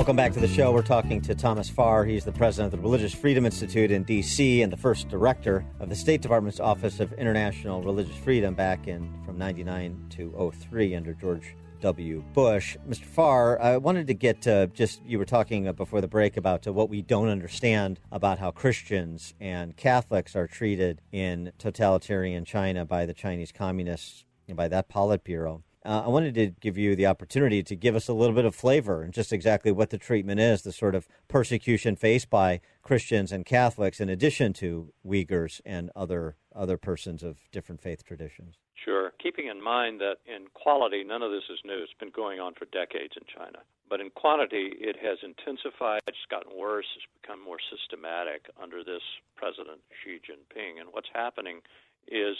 [0.00, 0.72] Welcome back to the show.
[0.72, 2.06] We're talking to Thomas Farr.
[2.06, 4.62] He's the president of the Religious Freedom Institute in D.C.
[4.62, 9.12] and the first director of the State Department's Office of International Religious Freedom back in
[9.26, 12.22] from 99 to 03 under George W.
[12.32, 12.76] Bush.
[12.88, 13.04] Mr.
[13.04, 16.72] Farr, I wanted to get uh, just, you were talking before the break about uh,
[16.72, 23.06] what we don't understand about how Christians and Catholics are treated in totalitarian China by
[23.06, 25.62] the Chinese communists and by that Politburo.
[25.84, 28.54] Uh, I wanted to give you the opportunity to give us a little bit of
[28.54, 33.32] flavor and just exactly what the treatment is, the sort of persecution faced by Christians
[33.32, 38.56] and Catholics, in addition to Uyghurs and other other persons of different faith traditions.
[38.84, 39.12] Sure.
[39.20, 41.82] Keeping in mind that in quality, none of this is new.
[41.82, 43.60] It's been going on for decades in China.
[43.88, 46.00] But in quantity, it has intensified.
[46.08, 46.86] It's gotten worse.
[46.96, 49.02] It's become more systematic under this
[49.36, 50.80] President Xi Jinping.
[50.80, 51.60] And what's happening
[52.08, 52.36] is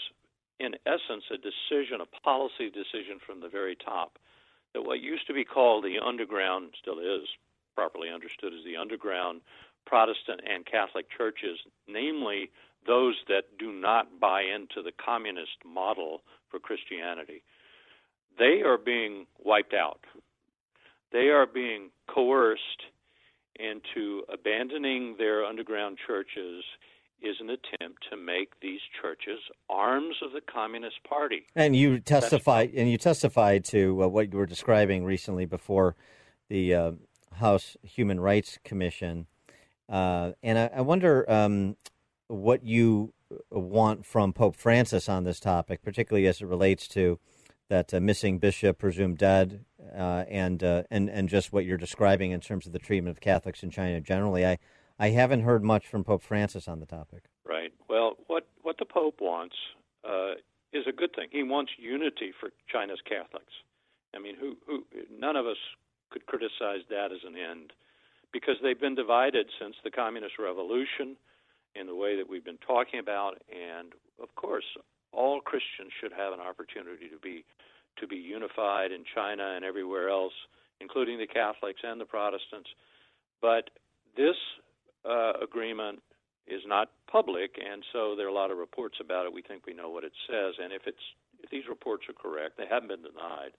[0.61, 4.19] in essence, a decision, a policy decision from the very top,
[4.73, 7.27] that what used to be called the underground, still is
[7.75, 9.41] properly understood as the underground
[9.87, 12.51] Protestant and Catholic churches, namely
[12.87, 17.43] those that do not buy into the communist model for Christianity,
[18.39, 20.01] they are being wiped out.
[21.13, 22.85] They are being coerced
[23.57, 26.65] into abandoning their underground churches
[27.23, 29.39] is an attempt to make these churches
[29.69, 31.47] arms of the Communist Party.
[31.55, 35.97] And you testified, and you testified to uh, what you were describing recently before
[36.49, 36.93] the uh,
[37.35, 39.27] House Human Rights Commission.
[39.89, 41.77] Uh, and I, I wonder um,
[42.31, 43.13] what you
[43.51, 47.19] want from Pope Francis on this topic, particularly as it relates to
[47.69, 49.65] that uh, missing bishop presumed dead,
[49.97, 53.21] uh, and uh, and and just what you're describing in terms of the treatment of
[53.21, 54.45] Catholics in China generally.
[54.45, 54.59] I
[54.99, 57.25] I haven't heard much from Pope Francis on the topic.
[57.45, 57.73] Right.
[57.89, 59.57] Well, what what the Pope wants
[60.05, 60.33] uh,
[60.73, 61.29] is a good thing.
[61.31, 63.53] He wants unity for China's Catholics.
[64.15, 64.85] I mean, who who
[65.17, 65.59] none of us
[66.11, 67.73] could criticize that as an end,
[68.33, 71.17] because they've been divided since the communist revolution,
[71.75, 74.65] in the way that we've been talking about, and of course,
[75.13, 77.45] all Christians should have an opportunity to be
[77.99, 80.33] to be unified in China and everywhere else,
[80.81, 82.71] including the Catholics and the Protestants.
[83.43, 83.71] But
[84.17, 84.37] this
[85.05, 86.01] uh, agreement
[86.47, 89.33] is not public, and so there are a lot of reports about it.
[89.33, 91.03] We think we know what it says, and if it's
[91.43, 93.57] if these reports are correct, they haven't been denied.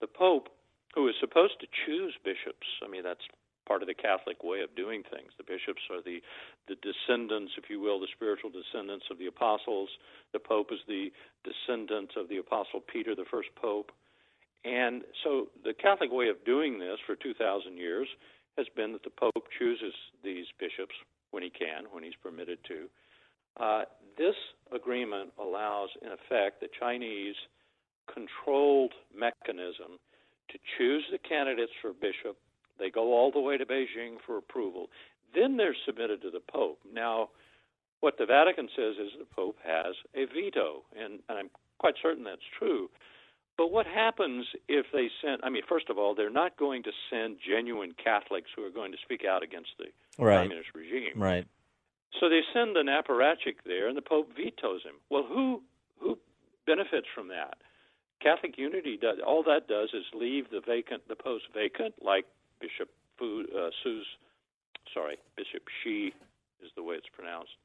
[0.00, 0.48] The Pope,
[0.94, 3.24] who is supposed to choose bishops, I mean that's
[3.70, 5.30] part of the Catholic way of doing things.
[5.38, 6.18] The bishops are the
[6.66, 9.88] the descendants, if you will, the spiritual descendants of the apostles.
[10.32, 11.12] The Pope is the
[11.46, 13.92] descendant of the apostle Peter, the first pope.
[14.64, 18.08] And so the Catholic way of doing this for 2,000 years
[18.58, 20.94] has been that the Pope chooses these bishops
[21.30, 22.90] when he can, when he's permitted to.
[23.58, 23.82] Uh,
[24.18, 24.34] this
[24.74, 27.36] agreement allows, in effect, the Chinese
[28.12, 30.02] controlled mechanism
[30.50, 32.36] to choose the candidates for bishop.
[32.80, 34.88] They go all the way to Beijing for approval.
[35.34, 36.80] Then they're submitted to the Pope.
[36.92, 37.28] Now,
[38.00, 42.24] what the Vatican says is the Pope has a veto, and, and I'm quite certain
[42.24, 42.88] that's true.
[43.56, 45.42] But what happens if they send?
[45.44, 48.90] I mean, first of all, they're not going to send genuine Catholics who are going
[48.92, 49.86] to speak out against the
[50.22, 50.42] right.
[50.42, 51.20] communist regime.
[51.20, 51.46] Right.
[52.18, 54.96] So they send an apparatchik there, and the Pope vetoes him.
[55.10, 55.62] Well, who
[56.00, 56.18] who
[56.66, 57.58] benefits from that?
[58.22, 59.18] Catholic unity does.
[59.26, 62.26] All that does is leave the vacant, the post vacant, like
[62.60, 63.70] Bishop Fu, uh,
[64.94, 66.12] sorry, Bishop Xi
[66.62, 67.56] is the way it's pronounced,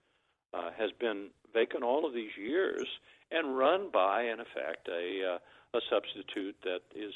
[0.53, 2.87] uh, has been vacant all of these years
[3.31, 5.37] and run by, in effect, a uh,
[5.75, 7.13] a substitute that is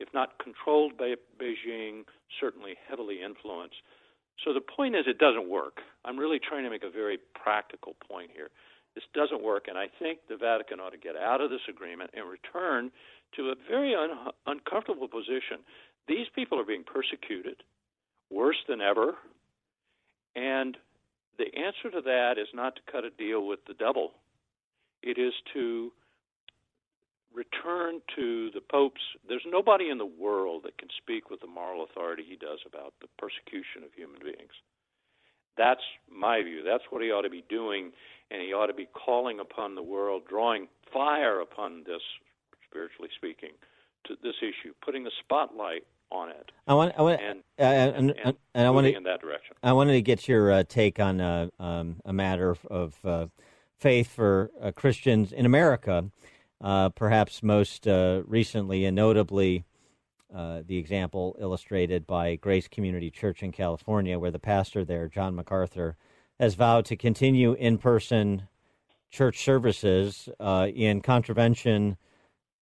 [0.00, 2.04] if not controlled by Beijing,
[2.40, 3.76] certainly heavily influenced.
[4.44, 5.82] So the point is, it doesn't work.
[6.04, 8.48] I'm really trying to make a very practical point here.
[8.94, 12.10] This doesn't work, and I think the Vatican ought to get out of this agreement
[12.14, 12.90] and return
[13.36, 15.66] to a very un- uncomfortable position.
[16.08, 17.62] These people are being persecuted
[18.30, 19.14] worse than ever,
[20.34, 20.76] and
[21.38, 24.12] the answer to that is not to cut a deal with the devil.
[25.02, 25.92] It is to
[27.34, 29.00] return to the Pope's.
[29.28, 32.94] There's nobody in the world that can speak with the moral authority he does about
[33.00, 34.56] the persecution of human beings.
[35.56, 36.62] That's my view.
[36.64, 37.92] That's what he ought to be doing,
[38.30, 42.02] and he ought to be calling upon the world, drawing fire upon this,
[42.68, 43.50] spiritually speaking,
[44.06, 46.52] to this issue, putting the spotlight on it.
[46.66, 49.56] I want, I want, and, uh, and, and, and I want to in that direction.
[49.62, 53.26] I wanted to get your uh, take on uh, um, a matter of, of uh,
[53.78, 56.10] faith for uh, Christians in America.
[56.60, 59.64] Uh, perhaps most recently and notably,
[60.32, 65.96] the example illustrated by Grace Community Church in California, where the pastor there, John MacArthur,
[66.40, 68.48] has vowed to continue in-person
[69.08, 71.96] church services in contravention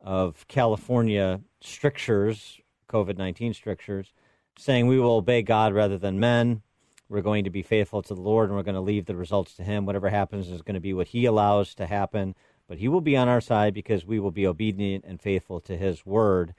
[0.03, 4.13] of California strictures COVID 19 strictures,
[4.59, 6.63] saying we will obey God rather than men.
[7.09, 9.55] We're going to be faithful to the Lord and we're going to leave the results
[9.55, 9.87] to Him.
[9.87, 12.35] Whatever happens is going to be what He allows to happen,
[12.69, 15.77] but He will be on our side because we will be obedient and faithful to
[15.77, 16.55] His word.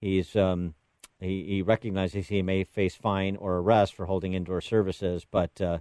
[0.00, 0.74] He's um,
[1.20, 5.78] he, he recognizes he may face fine or arrest for holding indoor services, but uh,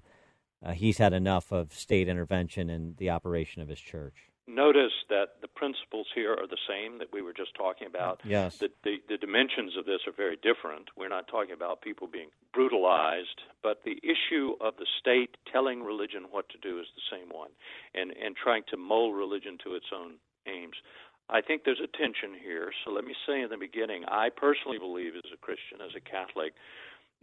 [0.64, 5.42] uh, he's had enough of state intervention in the operation of his church notice that
[5.42, 8.22] the principles here are the same that we were just talking about.
[8.24, 8.58] Yes.
[8.58, 10.90] The, the, the, dimensions of this are very different.
[10.98, 16.26] We're not talking about people being brutalized, but the issue of the state telling religion
[16.32, 17.52] what to do is the same one,
[17.94, 20.16] and, and trying to mold religion to its own
[20.48, 20.76] aims.
[21.30, 22.72] I think there's a tension here.
[22.84, 26.02] So let me say in the beginning, I personally believe as a Christian, as a
[26.02, 26.54] Catholic,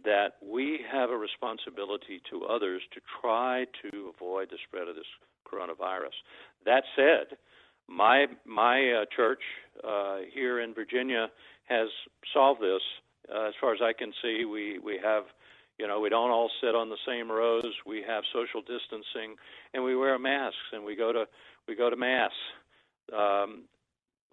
[0.03, 5.09] that we have a responsibility to others to try to avoid the spread of this
[5.45, 6.15] coronavirus.
[6.65, 7.37] That said,
[7.87, 9.41] my my uh, church
[9.83, 11.27] uh, here in Virginia
[11.65, 11.87] has
[12.33, 12.81] solved this.
[13.33, 15.23] Uh, as far as I can see, we we have,
[15.77, 17.73] you know, we don't all sit on the same rows.
[17.85, 19.35] We have social distancing,
[19.73, 21.25] and we wear masks, and we go to
[21.67, 22.31] we go to mass.
[23.15, 23.63] Um,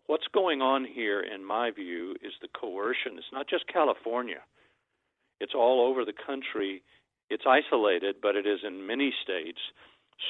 [0.07, 3.17] what's going on here, in my view, is the coercion.
[3.17, 4.41] It's not just California;
[5.41, 6.83] it's all over the country.
[7.29, 9.59] It's isolated, but it is in many states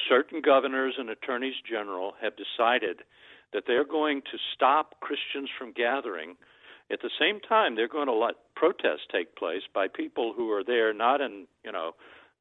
[0.09, 3.03] certain governors and attorneys general have decided
[3.53, 6.35] that they're going to stop Christians from gathering.
[6.91, 10.63] At the same time, they're going to let protests take place by people who are
[10.63, 11.91] there not in, you know,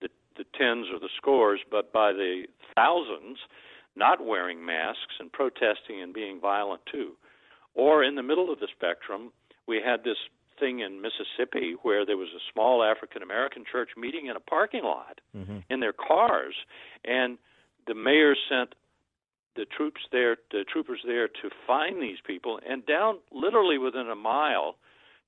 [0.00, 3.38] the, the tens or the scores, but by the thousands,
[3.94, 7.12] not wearing masks and protesting and being violent too.
[7.74, 9.32] Or in the middle of the spectrum,
[9.66, 10.18] we had this
[10.58, 14.84] thing in Mississippi where there was a small African American church meeting in a parking
[14.84, 15.58] lot mm-hmm.
[15.70, 16.54] in their cars,
[17.04, 17.38] and
[17.86, 18.74] the mayor sent
[19.56, 24.14] the troops there, the troopers there to find these people, and down literally within a
[24.14, 24.76] mile,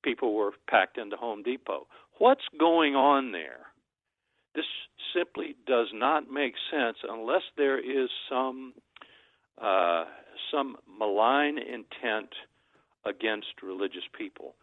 [0.03, 1.87] people were packed into Home Depot.
[2.19, 3.67] What's going on there?
[4.55, 4.67] This
[5.15, 8.75] simply does not make sense unless there is some
[9.61, 10.05] uh,
[10.53, 12.31] some malign intent
[13.05, 14.55] against religious people.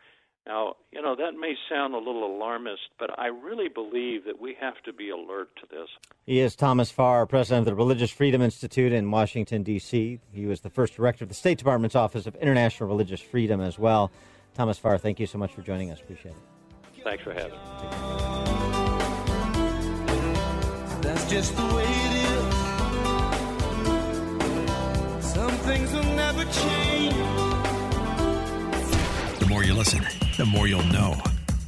[0.48, 4.56] Now, you know, that may sound a little alarmist, but I really believe that we
[4.62, 5.90] have to be alert to this.
[6.26, 10.20] He is Thomas Farr, president of the Religious Freedom Institute in Washington, D.C.
[10.32, 13.80] He was the first director of the State Department's Office of International Religious Freedom as
[13.80, 14.12] well.
[14.54, 16.00] Thomas Farr, thank you so much for joining us.
[16.00, 17.04] Appreciate it.
[17.04, 17.60] Thanks for having me.
[21.02, 22.12] That's just the way it
[25.20, 25.26] is.
[25.26, 27.16] Some things will never change.
[29.40, 30.06] The more you listen,
[30.38, 31.16] the more you'll know.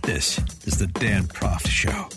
[0.01, 2.09] This is the Dan Proft Show.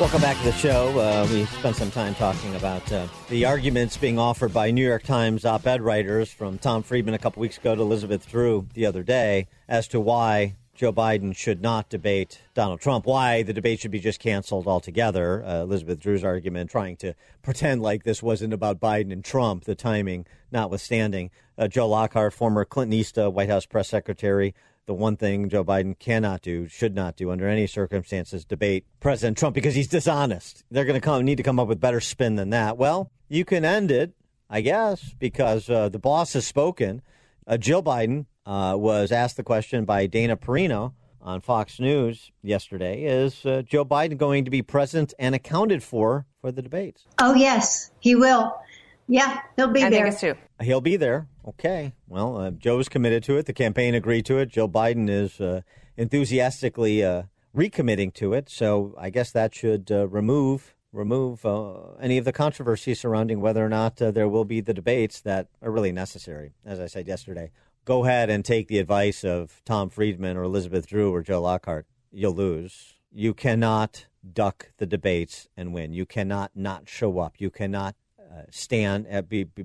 [0.00, 0.98] Welcome back to the show.
[0.98, 5.04] Uh, we spent some time talking about uh, the arguments being offered by New York
[5.04, 8.84] Times op ed writers from Tom Friedman a couple weeks ago to Elizabeth Drew the
[8.84, 13.80] other day as to why Joe Biden should not debate Donald Trump, why the debate
[13.80, 15.44] should be just canceled altogether.
[15.44, 19.76] Uh, Elizabeth Drew's argument trying to pretend like this wasn't about Biden and Trump, the
[19.76, 21.30] timing notwithstanding.
[21.56, 24.54] Uh, Joe Lockhart, former Clintonista White House press secretary,
[24.86, 29.38] the one thing Joe Biden cannot do, should not do under any circumstances, debate President
[29.38, 30.64] Trump because he's dishonest.
[30.70, 32.76] They're going to come need to come up with better spin than that.
[32.76, 34.12] Well, you can end it,
[34.50, 37.00] I guess, because uh, the boss has spoken.
[37.46, 43.04] Uh, Jill Biden uh, was asked the question by Dana Perino on Fox News yesterday.
[43.04, 47.04] Is uh, Joe Biden going to be present and accounted for for the debates?
[47.20, 48.54] Oh, yes, he will.
[49.06, 50.10] Yeah, he'll be I there.
[50.10, 50.64] think too.
[50.64, 51.28] He'll be there.
[51.46, 51.92] Okay.
[52.08, 53.46] Well, uh, Joe's committed to it.
[53.46, 54.48] The campaign agreed to it.
[54.48, 55.60] Joe Biden is uh,
[55.96, 57.24] enthusiastically uh,
[57.54, 58.48] recommitting to it.
[58.48, 63.64] So I guess that should uh, remove remove uh, any of the controversy surrounding whether
[63.64, 66.54] or not uh, there will be the debates that are really necessary.
[66.64, 67.50] As I said yesterday,
[67.84, 71.86] go ahead and take the advice of Tom Friedman or Elizabeth Drew or Joe Lockhart.
[72.10, 72.94] You'll lose.
[73.12, 75.92] You cannot duck the debates and win.
[75.92, 77.34] You cannot not show up.
[77.38, 79.64] You cannot uh, stand, uh, be, be,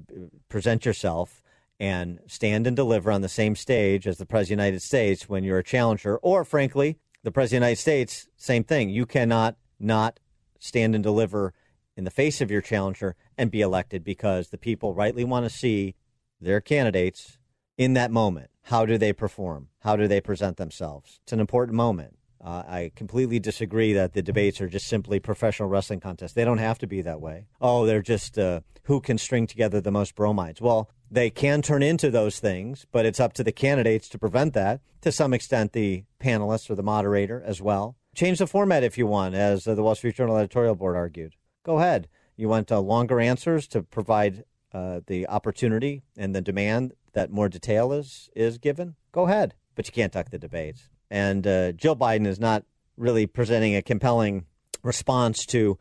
[0.49, 1.41] present yourself
[1.79, 5.29] and stand and deliver on the same stage as the President of the United States
[5.29, 6.17] when you're a challenger.
[6.17, 8.89] Or, frankly, the President of the United States, same thing.
[8.89, 10.19] You cannot not
[10.59, 11.53] stand and deliver
[11.95, 15.49] in the face of your challenger and be elected because the people rightly want to
[15.49, 15.95] see
[16.41, 17.38] their candidates
[17.79, 18.51] in that moment.
[18.63, 19.69] How do they perform?
[19.79, 21.21] How do they present themselves?
[21.23, 22.17] It's an important moment.
[22.43, 26.33] Uh, I completely disagree that the debates are just simply professional wrestling contests.
[26.33, 27.47] They don't have to be that way.
[27.59, 30.61] Oh, they're just uh, who can string together the most bromides.
[30.61, 34.53] Well, they can turn into those things, but it's up to the candidates to prevent
[34.53, 34.81] that.
[35.01, 37.95] To some extent, the panelists or the moderator as well.
[38.13, 41.35] Change the format if you want, as uh, the Wall Street Journal editorial board argued.
[41.63, 42.09] Go ahead.
[42.35, 47.49] You want uh, longer answers to provide uh, the opportunity and the demand that more
[47.49, 48.95] detail is is given.
[49.11, 50.89] Go ahead, but you can't duck the debates.
[51.09, 52.63] And uh, Jill Biden is not
[52.97, 54.45] really presenting a compelling
[54.83, 55.77] response to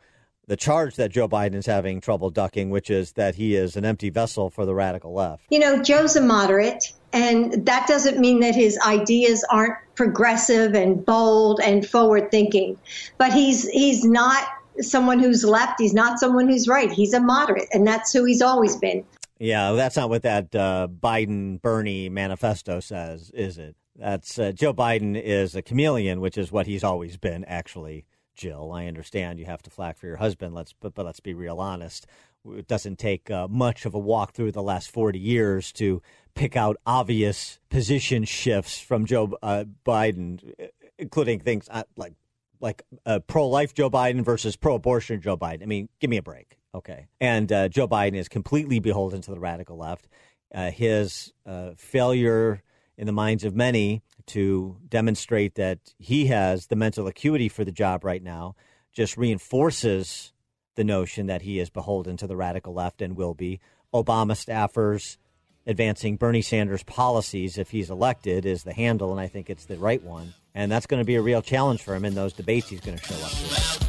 [0.47, 3.85] the charge that Joe Biden is having trouble ducking, which is that he is an
[3.85, 5.43] empty vessel for the radical left.
[5.51, 11.05] You know, Joe's a moderate, and that doesn't mean that his ideas aren't progressive and
[11.05, 12.79] bold and forward thinking.
[13.19, 14.43] But he's he's not
[14.81, 15.79] someone who's left.
[15.79, 16.91] He's not someone who's right.
[16.91, 19.05] He's a moderate, and that's who he's always been.
[19.39, 23.77] Yeah, that's not what that uh, Biden Bernie manifesto says, is it?
[23.95, 27.45] That's uh, Joe Biden is a chameleon, which is what he's always been.
[27.45, 30.53] Actually, Jill, I understand you have to flack for your husband.
[30.53, 32.05] Let's but, but let's be real honest.
[32.45, 36.01] It doesn't take uh, much of a walk through the last forty years to
[36.35, 40.53] pick out obvious position shifts from Joe uh, Biden,
[40.97, 42.13] including things uh, like
[42.61, 45.63] like uh, pro-life Joe Biden versus pro-abortion Joe Biden.
[45.63, 47.07] I mean, give me a break, okay?
[47.19, 50.07] And uh, Joe Biden is completely beholden to the radical left.
[50.53, 52.63] Uh, his uh, failure
[52.97, 57.71] in the minds of many to demonstrate that he has the mental acuity for the
[57.71, 58.55] job right now
[58.91, 60.33] just reinforces
[60.75, 63.59] the notion that he is beholden to the radical left and will be.
[63.93, 65.17] Obama staffers
[65.65, 69.77] advancing Bernie Sanders policies if he's elected is the handle, and I think it's the
[69.77, 70.33] right one.
[70.55, 72.97] And that's going to be a real challenge for him in those debates he's going
[72.97, 73.88] to show up.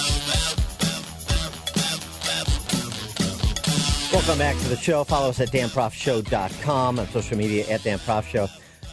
[4.11, 5.05] Welcome back to the show.
[5.05, 8.49] Follow us at danproftshow.com on social media at danproftshow.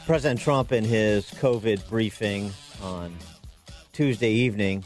[0.06, 3.12] President Trump, in his COVID briefing on
[3.92, 4.84] Tuesday evening,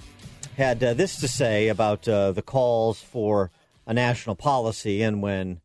[0.57, 3.51] had uh, this to say about uh, the calls for
[3.87, 5.03] a national policy.
[5.03, 5.61] And when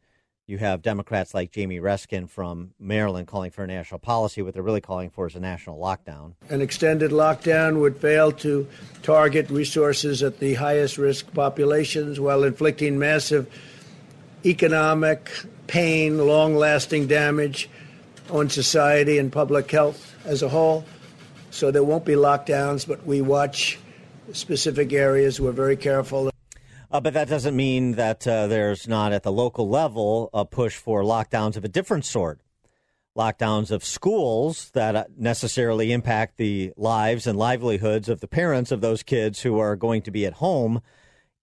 [0.47, 4.61] you have Democrats like Jamie Raskin from Maryland calling for a national policy, what they're
[4.63, 6.33] really calling for is a national lockdown.
[6.49, 8.67] An extended lockdown would fail to
[9.01, 13.49] target resources at the highest risk populations while inflicting massive
[14.45, 15.31] economic
[15.67, 17.69] pain, long lasting damage
[18.29, 20.85] on society and public health as a whole.
[21.51, 23.79] So there won't be lockdowns, but we watch
[24.33, 25.39] specific areas.
[25.39, 26.29] We're very careful.
[26.89, 30.75] Uh, but that doesn't mean that uh, there's not at the local level a push
[30.75, 32.41] for lockdowns of a different sort.
[33.17, 38.81] Lockdowns of schools that uh, necessarily impact the lives and livelihoods of the parents of
[38.81, 40.81] those kids who are going to be at home,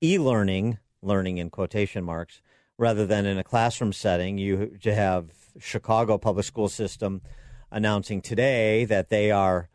[0.02, 2.40] e learning, learning in quotation marks,
[2.78, 4.38] rather than in a classroom setting.
[4.38, 7.22] You to have Chicago public school system
[7.70, 9.68] announcing today that they are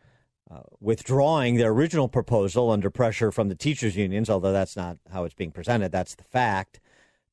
[0.52, 5.24] uh, withdrawing their original proposal under pressure from the teachers unions, although that's not how
[5.24, 5.92] it's being presented.
[5.92, 6.80] That's the fact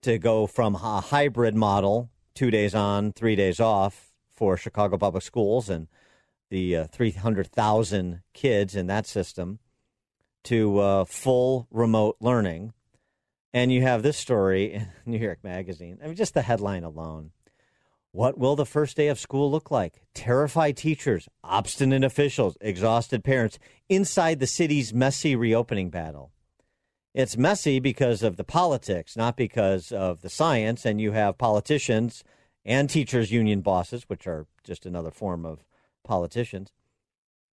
[0.03, 5.23] to go from a hybrid model, two days on, three days off for Chicago public
[5.23, 5.89] schools and
[6.51, 9.59] the uh, 300,000 kids in that system
[10.45, 12.73] to uh, full remote learning.
[13.57, 15.99] And you have this story in New York Magazine.
[16.03, 17.31] I mean, just the headline alone.
[18.13, 20.03] What will the first day of school look like?
[20.13, 26.33] Terrified teachers, obstinate officials, exhausted parents inside the city's messy reopening battle.
[27.15, 30.85] It's messy because of the politics, not because of the science.
[30.85, 32.25] And you have politicians
[32.63, 35.65] and teachers' union bosses, which are just another form of
[36.05, 36.73] politicians,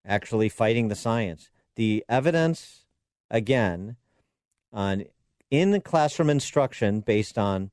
[0.04, 1.48] actually fighting the science.
[1.76, 2.86] The evidence,
[3.30, 3.94] again,
[4.72, 5.04] on
[5.52, 7.70] in classroom instruction based on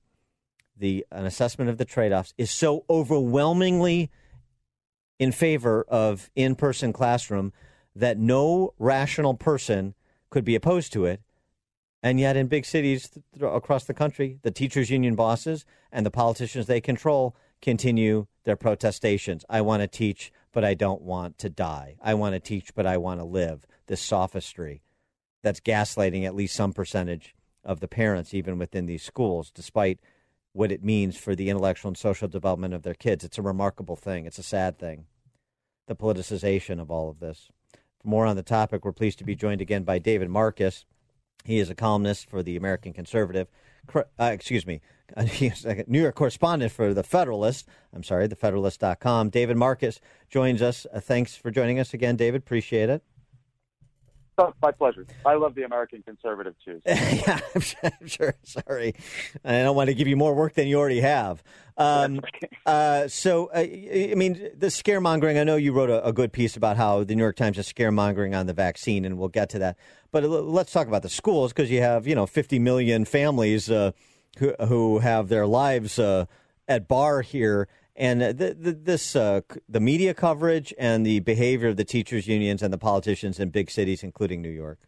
[0.77, 4.11] the an assessment of the trade-offs is so overwhelmingly
[5.17, 7.53] in favor of in-person classroom
[7.95, 9.95] that no rational person
[10.29, 11.21] could be opposed to it.
[12.03, 16.65] And yet in big cities across the country the teachers union bosses and the politicians
[16.65, 19.45] they control continue their protestations.
[19.49, 21.95] I want to teach but i don't want to die.
[22.01, 23.65] I want to teach but i want to live.
[23.87, 24.81] This sophistry
[25.41, 29.99] that's gaslighting at least some percentage of the parents even within these schools despite
[30.53, 33.23] what it means for the intellectual and social development of their kids.
[33.23, 34.25] It's a remarkable thing.
[34.25, 35.05] It's a sad thing.
[35.87, 37.49] The politicization of all of this.
[38.01, 40.85] For more on the topic, we're pleased to be joined again by David Marcus.
[41.43, 43.47] He is a columnist for the American Conservative.
[43.95, 44.81] Uh, excuse me,
[45.17, 47.67] a New York correspondent for the Federalist.
[47.93, 49.29] I'm sorry, the thefederalist.com.
[49.29, 49.99] David Marcus
[50.29, 50.85] joins us.
[50.93, 52.41] Uh, thanks for joining us again, David.
[52.41, 53.03] Appreciate it.
[54.39, 55.05] Oh, my pleasure.
[55.25, 56.81] I love the American conservative too.
[56.87, 58.95] Yeah, I'm sure, I'm sure, Sorry,
[59.43, 61.43] I don't want to give you more work than you already have.
[61.77, 62.21] Um,
[62.65, 65.39] uh, so, uh, I mean, the scaremongering.
[65.39, 67.71] I know you wrote a, a, good piece about how the New York Times is
[67.71, 69.77] scaremongering on the vaccine, and we'll get to that.
[70.11, 73.91] But let's talk about the schools because you have, you know, 50 million families uh,
[74.37, 76.25] who who have their lives uh,
[76.67, 77.67] at bar here
[77.99, 82.63] and the, the, this uh, the media coverage and the behavior of the teachers unions
[82.63, 84.79] and the politicians in big cities, including New York.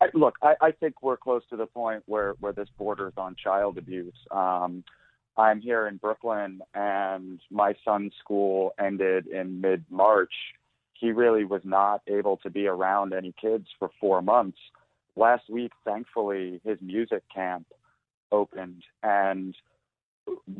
[0.00, 3.36] I, look, I, I, think we're close to the point where where this borders on
[3.36, 4.16] child abuse.
[4.32, 4.82] Um,
[5.36, 10.34] I'm here in Brooklyn, and my son's school ended in mid March.
[10.94, 14.58] He really was not able to be around any kids for four months.
[15.16, 17.66] Last week, thankfully, his music camp
[18.32, 19.54] opened, and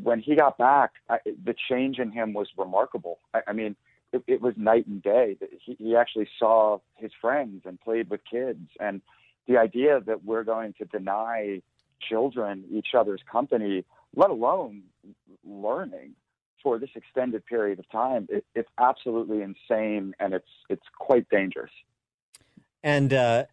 [0.02, 3.18] when he got back, I, the change in him was remarkable.
[3.32, 3.76] I, I mean,
[4.12, 5.36] it, it was night and day.
[5.60, 8.68] He, he actually saw his friends and played with kids.
[8.80, 9.00] And
[9.46, 11.62] the idea that we're going to deny
[12.00, 13.84] children each other's company,
[14.14, 14.82] let alone
[15.44, 16.12] learning
[16.62, 21.70] for this extended period of time, it, it's absolutely insane and it's it's quite dangerous.
[22.84, 23.44] And uh,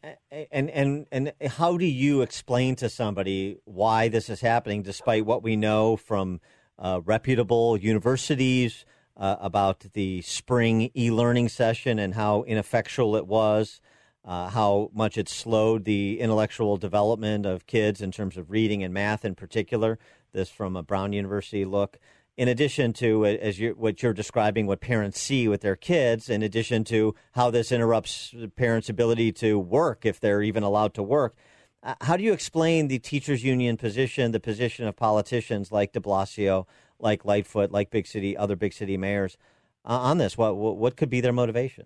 [0.51, 5.41] and and and how do you explain to somebody why this is happening, despite what
[5.41, 6.41] we know from
[6.77, 8.83] uh, reputable universities
[9.15, 13.79] uh, about the spring e-learning session and how ineffectual it was,
[14.25, 18.93] uh, how much it slowed the intellectual development of kids in terms of reading and
[18.93, 19.97] math, in particular.
[20.33, 21.97] This from a Brown University look
[22.37, 26.41] in addition to as you what you're describing what parents see with their kids in
[26.41, 31.35] addition to how this interrupts parents ability to work if they're even allowed to work
[31.83, 35.99] uh, how do you explain the teachers union position the position of politicians like de
[35.99, 36.65] blasio
[36.99, 39.37] like lightfoot like big city other big city mayors
[39.85, 40.37] uh, on this?
[40.37, 41.85] What what could be their motivation?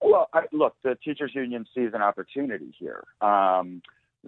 [0.00, 3.04] Well I, look the teachers union sees an opportunity here.
[3.20, 3.82] Um,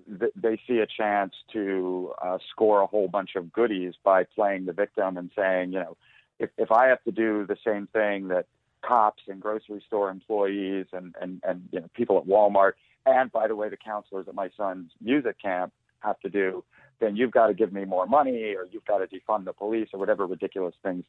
[0.09, 4.73] they see a chance to uh, score a whole bunch of goodies by playing the
[4.73, 5.97] victim and saying, you know,
[6.39, 8.47] if, if I have to do the same thing that
[8.83, 12.73] cops and grocery store employees and, and, and you know, people at Walmart,
[13.07, 16.65] and by the way, the counselors at my son's music camp have to do,
[16.99, 19.89] then you've got to give me more money or you've got to defund the police
[19.93, 21.05] or whatever ridiculous things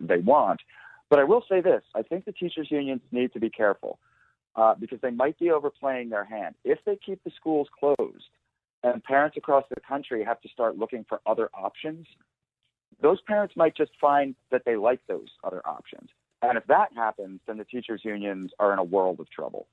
[0.00, 0.60] they want.
[1.10, 3.98] But I will say this I think the teachers' unions need to be careful
[4.56, 6.54] uh, because they might be overplaying their hand.
[6.64, 8.28] If they keep the schools closed
[8.82, 12.06] and parents across the country have to start looking for other options,
[13.00, 16.10] those parents might just find that they like those other options.
[16.42, 19.66] And if that happens, then the teachers' unions are in a world of trouble.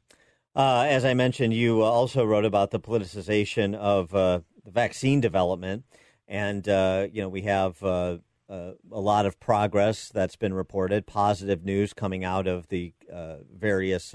[0.55, 5.84] Uh, as I mentioned, you also wrote about the politicization of uh, the vaccine development.
[6.27, 8.17] And, uh, you know, we have uh,
[8.49, 13.38] uh, a lot of progress that's been reported, positive news coming out of the uh,
[13.53, 14.13] various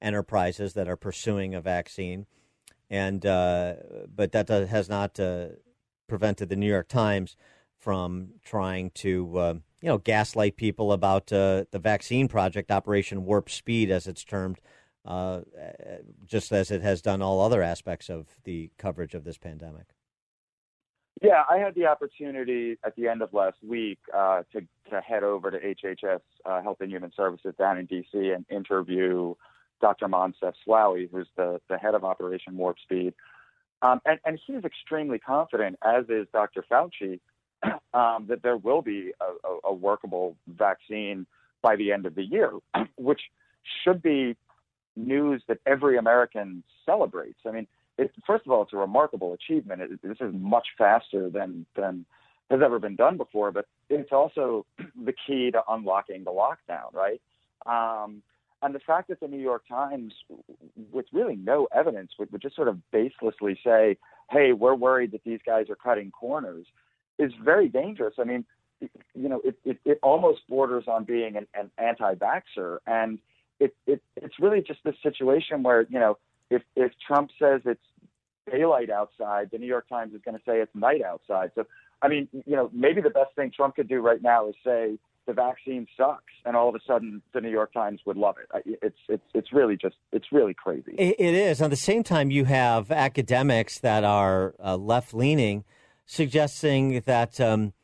[0.00, 2.26] enterprises that are pursuing a vaccine,
[2.90, 3.74] and uh,
[4.14, 5.48] but that does, has not uh,
[6.06, 7.36] prevented the New York Times
[7.78, 13.50] from trying to uh, you know gaslight people about uh, the vaccine project, Operation Warp
[13.50, 14.60] Speed, as it's termed,
[15.04, 15.40] uh,
[16.26, 19.86] just as it has done all other aspects of the coverage of this pandemic.
[21.22, 25.24] Yeah, I had the opportunity at the end of last week uh, to to head
[25.24, 29.34] over to HHS uh, Health and Human Services down in DC and interview
[29.80, 30.06] Dr.
[30.06, 33.14] Moncef Slaoui, who's the, the head of Operation Warp Speed.
[33.82, 36.64] Um, and, and he's extremely confident, as is Dr.
[36.70, 37.20] Fauci,
[37.94, 41.26] um, that there will be a, a, workable vaccine
[41.62, 42.52] by the end of the year,
[42.96, 43.20] which
[43.84, 44.36] should be
[44.96, 47.40] news that every American celebrates.
[47.46, 47.66] I mean,
[47.98, 49.82] it, first of all, it's a remarkable achievement.
[49.82, 52.04] It, this is much faster than than
[52.50, 54.64] has ever been done before, but it's also
[55.04, 57.20] the key to unlocking the lockdown, right?
[57.66, 58.22] Um,
[58.62, 60.12] and the fact that the New York Times,
[60.90, 63.96] with really no evidence, would, would just sort of baselessly say,
[64.30, 66.66] "Hey, we're worried that these guys are cutting corners,"
[67.18, 68.14] is very dangerous.
[68.18, 68.44] I mean,
[68.80, 73.18] you know, it, it, it almost borders on being an, an anti-vaxxer, and
[73.60, 76.18] it, it it's really just this situation where you know,
[76.50, 77.80] if if Trump says it's
[78.50, 81.52] daylight outside, the New York Times is going to say it's night outside.
[81.54, 81.64] So,
[82.02, 84.98] I mean, you know, maybe the best thing Trump could do right now is say
[85.28, 88.78] the vaccine sucks, and all of a sudden the New York Times would love it.
[88.82, 90.94] It's it's it's really just it's really crazy.
[90.98, 91.60] It is.
[91.60, 95.64] At the same time, you have academics that are uh, left leaning,
[96.06, 97.74] suggesting that um,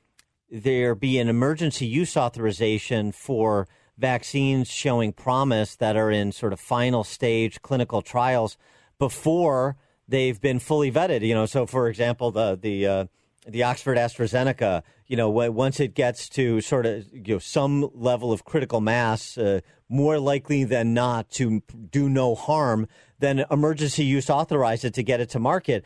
[0.51, 3.69] there be an emergency use authorization for
[3.99, 8.57] vaccines showing promise that are in sort of final stage clinical trials
[8.99, 9.77] before
[10.09, 11.21] they've been fully vetted.
[11.21, 13.05] You know, so for example, the the uh,
[13.47, 18.33] the Oxford AstraZeneca, you know, once it gets to sort of you know some level
[18.33, 22.89] of critical mass, uh, more likely than not to do no harm,
[23.19, 25.85] then emergency use authorize it to get it to market.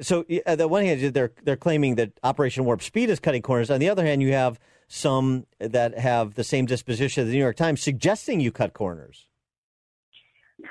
[0.00, 3.70] So, on the one hand, they're they're claiming that Operation Warp Speed is cutting corners.
[3.70, 7.40] On the other hand, you have some that have the same disposition as the New
[7.40, 9.26] York Times, suggesting you cut corners.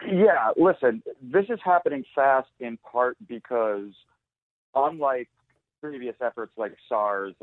[0.05, 3.91] Yeah, listen, this is happening fast in part because,
[4.75, 5.29] unlike
[5.81, 7.33] previous efforts like SARS,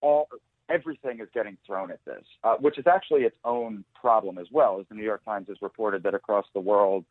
[0.00, 0.28] all
[0.68, 4.80] everything is getting thrown at this, uh, which is actually its own problem as well.
[4.80, 7.04] As the New York Times has reported that across the world,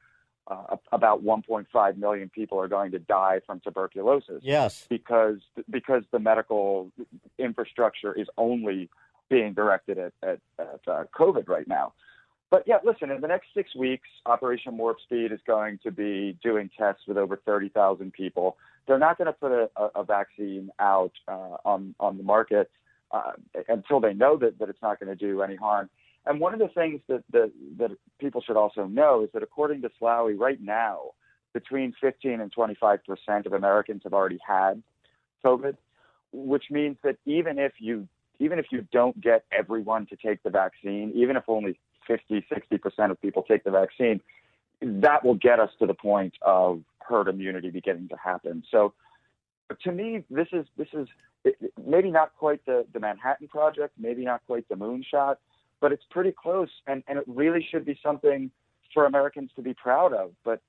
[0.48, 4.42] uh, about 1.5 million people are going to die from tuberculosis.
[4.44, 6.92] Yes, because because the medical
[7.40, 8.90] infrastructure is only
[9.30, 11.94] being directed at at, at uh, COVID right now.
[12.52, 16.38] But yeah, listen, in the next six weeks, Operation Warp Speed is going to be
[16.44, 18.58] doing tests with over 30,000 people.
[18.88, 22.70] They're not going to put a, a, vaccine out uh, on on the market
[23.12, 23.32] uh,
[23.68, 25.90] until they know that, that it's not going to do any harm.
[26.28, 29.82] And one of the things that, that, that people should also know is that according
[29.84, 31.12] to Slaoui, right now,
[31.54, 34.84] between 15 and 25 percent of Americans have already had
[35.44, 35.78] COVID,
[36.32, 38.08] which means that even if you
[38.40, 42.78] even if you don't get everyone to take the vaccine, even if only 50, 60
[42.78, 44.22] percent of people take the vaccine,
[44.82, 48.64] that will get us to the point of herd immunity beginning to happen.
[48.72, 48.94] So,
[49.84, 51.08] to me, this is this is
[51.84, 55.36] maybe not quite the, the Manhattan Project, maybe not quite the moonshot,
[55.80, 58.50] but it's pretty close, and, and it really should be something
[58.94, 60.32] for Americans to be proud of.
[60.44, 60.62] But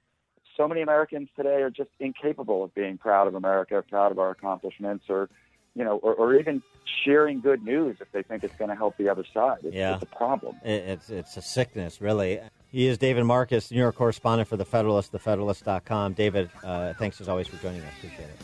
[0.56, 4.30] so many Americans today are just incapable of being proud of America, proud of our
[4.30, 5.28] accomplishments, or
[5.76, 6.62] you know, or, or even
[7.04, 9.58] sharing good news if they think it's going to help the other side.
[9.62, 9.94] It's, yeah.
[9.94, 10.56] it's a problem.
[10.64, 12.40] It's it's a sickness, really.
[12.72, 16.14] He is David Marcus, New York correspondent for The Federalist, thefederalist.com.
[16.14, 17.92] David, uh, thanks as always for joining us.
[17.98, 18.40] Appreciate it.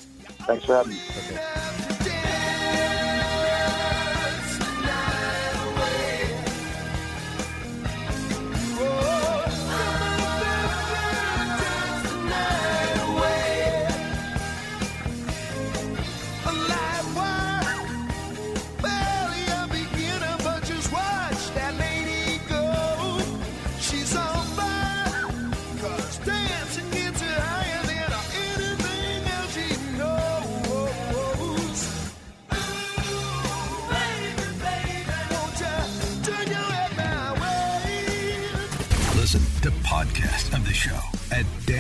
[0.46, 1.00] Thanks for having me.
[1.18, 1.88] Okay.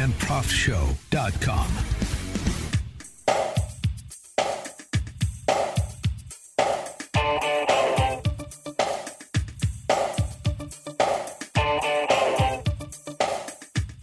[0.02, 1.68] At danproftshow.com.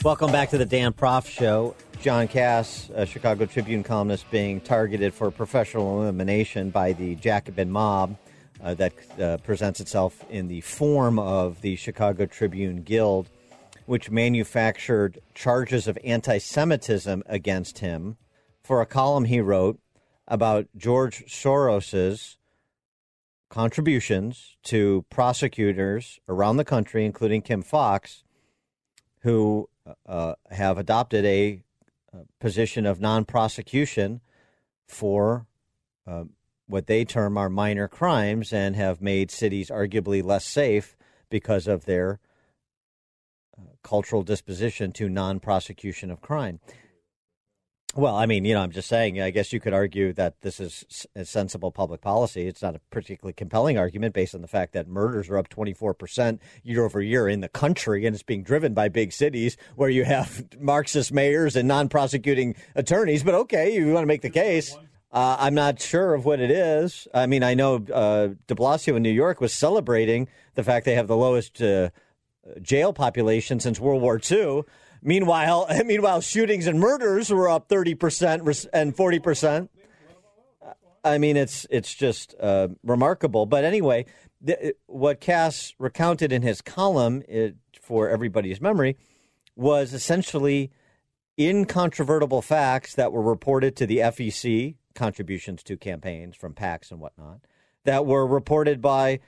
[0.06, 1.76] Welcome back to the Dan Proft Show.
[2.02, 8.16] John Kass, a Chicago Tribune columnist, being targeted for professional elimination by the Jacobin mob
[8.64, 13.30] uh, that uh, presents itself in the form of the Chicago Tribune Guild,
[13.90, 18.18] which manufactured charges of anti Semitism against him
[18.62, 19.80] for a column he wrote
[20.28, 22.38] about George Soros's
[23.50, 28.24] contributions to prosecutors around the country, including Kim Foxx,
[29.22, 29.68] who
[30.06, 31.64] uh, have adopted a,
[32.14, 34.22] a position of non prosecution
[34.88, 35.48] for
[36.06, 36.26] uh,
[36.68, 40.96] what they term are minor crimes and have made cities arguably less safe
[41.32, 42.29] because of their uh,
[43.84, 46.60] cultural disposition to non prosecution of crime.
[47.96, 50.60] Well, I mean, you know, I'm just saying, I guess you could argue that this
[50.60, 52.46] is a sensible public policy.
[52.46, 56.38] It's not a particularly compelling argument based on the fact that murders are up 24%
[56.64, 60.04] year over year in the country, and it's being driven by big cities where you
[60.04, 63.24] have Marxist mayors and non prosecuting attorneys.
[63.24, 64.78] But okay, you want to make the case.
[65.12, 67.08] Uh, I'm not sure of what it is.
[67.16, 70.94] I mean, I know uh, de Blasio in New York was celebrating the fact they
[70.94, 71.90] have the lowest uh,
[72.62, 74.64] jail population since World War II.
[75.02, 78.44] Meanwhile, meanwhile, shootings and murders were up thirty percent
[78.74, 79.72] and forty percent.
[81.04, 83.46] I mean, it's it's just uh, remarkable.
[83.46, 84.06] But anyway,
[84.46, 88.98] th- what Kass recounted in his column, it, for everybody's memory,
[89.56, 90.72] was essentially
[91.40, 97.40] incontrovertible facts that were reported to the FEC, contributions to campaigns from PACs and whatnot,
[97.86, 99.20] that were reported by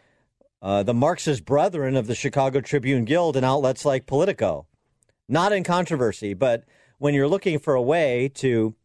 [0.61, 4.67] uh, the Marxist brethren of the Chicago Tribune Guild and outlets like Politico
[5.31, 6.65] not in controversy, but
[6.97, 8.75] when you're looking for a way to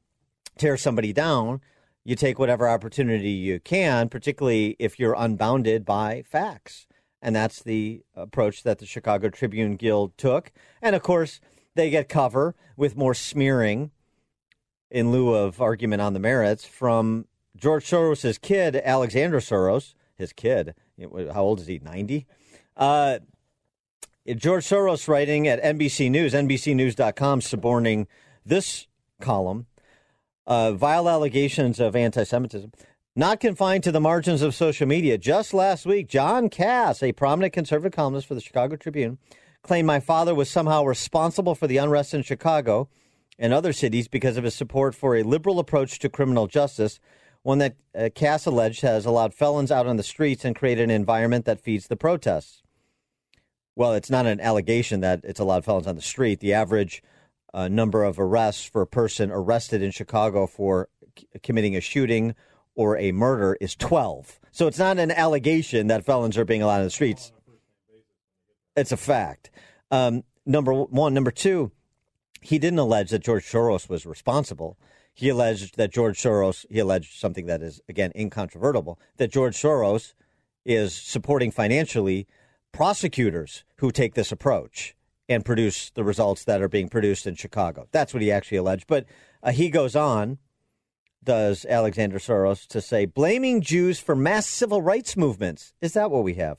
[0.57, 1.61] tear somebody down,
[2.05, 6.87] you take whatever opportunity you can, particularly if you're unbounded by facts.
[7.21, 10.53] And that's the approach that the Chicago Tribune Guild took.
[10.81, 11.41] And of course,
[11.75, 13.91] they get cover with more smearing
[14.89, 20.75] in lieu of argument on the merits from George Soros' kid, Alexander Soros, his kid.
[21.01, 21.79] How old is he?
[21.79, 22.27] 90?
[22.77, 23.19] Uh,
[24.35, 28.09] George Soros writing at NBC News, NBCNews.com, suborning
[28.45, 28.87] this
[29.21, 29.67] column
[30.47, 32.73] uh, vile allegations of anti Semitism.
[33.15, 35.17] Not confined to the margins of social media.
[35.17, 39.19] Just last week, John Kass, a prominent conservative columnist for the Chicago Tribune,
[39.63, 42.89] claimed my father was somehow responsible for the unrest in Chicago
[43.39, 47.01] and other cities because of his support for a liberal approach to criminal justice,
[47.47, 50.91] one that uh, Kass alleged has allowed felons out on the streets and created an
[50.91, 52.65] environment that feeds the protests.
[53.77, 56.41] Well, it's not an allegation that it's allowed felons on the street.
[56.41, 57.05] The average
[57.55, 62.35] uh, number of arrests for a person arrested in Chicago for c- committing a shooting
[62.75, 64.41] or a murder is 12.
[64.51, 67.31] So it's not an allegation that felons are being allowed on the streets.
[68.75, 69.53] It's a fact.
[69.93, 71.15] Um, number one.
[71.15, 71.71] Number two,
[72.41, 74.77] he didn't allege that George Soros was responsible.
[75.17, 80.13] He alleged that George Soros, he alleged something that is, again, incontrovertible, that George Soros
[80.63, 82.27] is supporting financially
[82.71, 84.95] prosecutors who take this approach
[85.27, 87.89] and produce the results that are being produced in Chicago.
[87.93, 88.87] That's what he actually alleged.
[88.87, 89.07] But
[89.43, 90.37] uh, he goes on,
[91.25, 95.73] does Alexander Soros, to say blaming Jews for mass civil rights movements.
[95.81, 96.59] Is that what we have?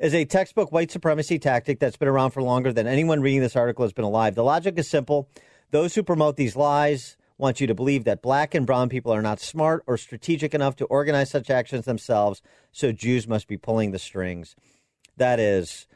[0.00, 3.54] Is a textbook white supremacy tactic that's been around for longer than anyone reading this
[3.54, 4.34] article has been alive.
[4.34, 5.28] The logic is simple.
[5.72, 9.22] Those who promote these lies want you to believe that black and brown people are
[9.22, 13.92] not smart or strategic enough to organize such actions themselves, so Jews must be pulling
[13.92, 14.56] the strings.
[15.16, 15.86] That is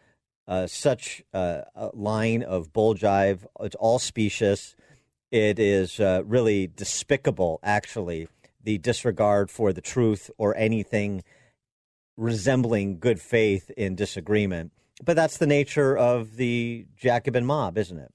[0.46, 3.44] uh, such uh, a line of bull jive.
[3.60, 4.76] It's all specious.
[5.30, 8.28] It is uh, really despicable, actually,
[8.62, 11.24] the disregard for the truth or anything
[12.16, 14.70] resembling good faith in disagreement.
[15.04, 18.12] But that's the nature of the Jacobin mob, isn't it?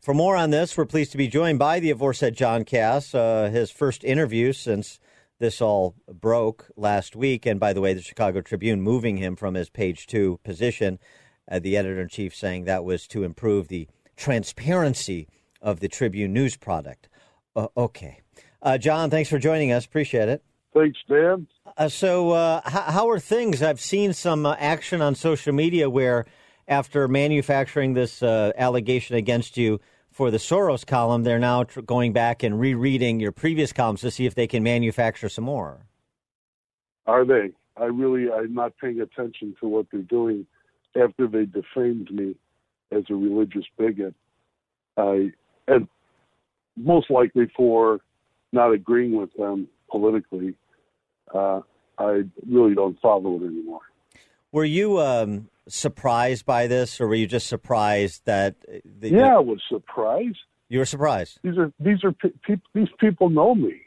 [0.00, 3.50] For more on this, we're pleased to be joined by the aforesaid John Kass, uh,
[3.52, 4.98] his first interview since
[5.38, 7.44] this all broke last week.
[7.44, 10.98] And by the way, the Chicago Tribune moving him from his page two position,
[11.50, 15.28] uh, the editor in chief saying that was to improve the transparency
[15.60, 17.10] of the Tribune news product.
[17.54, 18.20] Uh, okay.
[18.62, 19.84] Uh, John, thanks for joining us.
[19.84, 20.42] Appreciate it.
[20.72, 21.46] Thanks, Dan.
[21.76, 23.62] Uh, so, uh, how, how, are things?
[23.62, 26.24] I've seen some uh, action on social media where,
[26.70, 32.42] after manufacturing this allegation against you, for the Soros column, they're now tr- going back
[32.42, 35.86] and rereading your previous columns to see if they can manufacture some more.
[37.06, 37.52] Are they?
[37.76, 40.46] I really, I'm not paying attention to what they're doing
[41.00, 42.34] after they defamed me
[42.90, 44.14] as a religious bigot.
[44.96, 45.32] I,
[45.68, 45.86] and
[46.76, 48.00] most likely for
[48.52, 50.54] not agreeing with them politically.
[51.32, 51.60] Uh,
[51.98, 53.82] I really don't follow it anymore.
[54.52, 58.56] Were you um, surprised by this, or were you just surprised that?
[58.84, 60.38] The, yeah, I was surprised.
[60.68, 61.38] You were surprised.
[61.42, 63.82] These are these are pe- these people know me.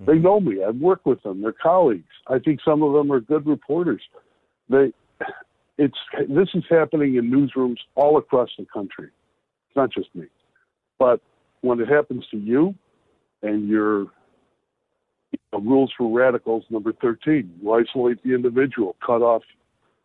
[0.00, 0.10] Mm-hmm.
[0.10, 0.62] They know me.
[0.62, 1.42] I've worked with them.
[1.42, 2.04] They're colleagues.
[2.26, 4.02] I think some of them are good reporters.
[4.68, 4.92] They,
[5.78, 5.96] it's
[6.28, 9.06] this is happening in newsrooms all across the country.
[9.68, 10.26] It's not just me,
[10.98, 11.20] but
[11.60, 12.74] when it happens to you,
[13.42, 14.06] and your
[15.32, 19.42] you know, rules for radicals number thirteen, you isolate the individual, cut off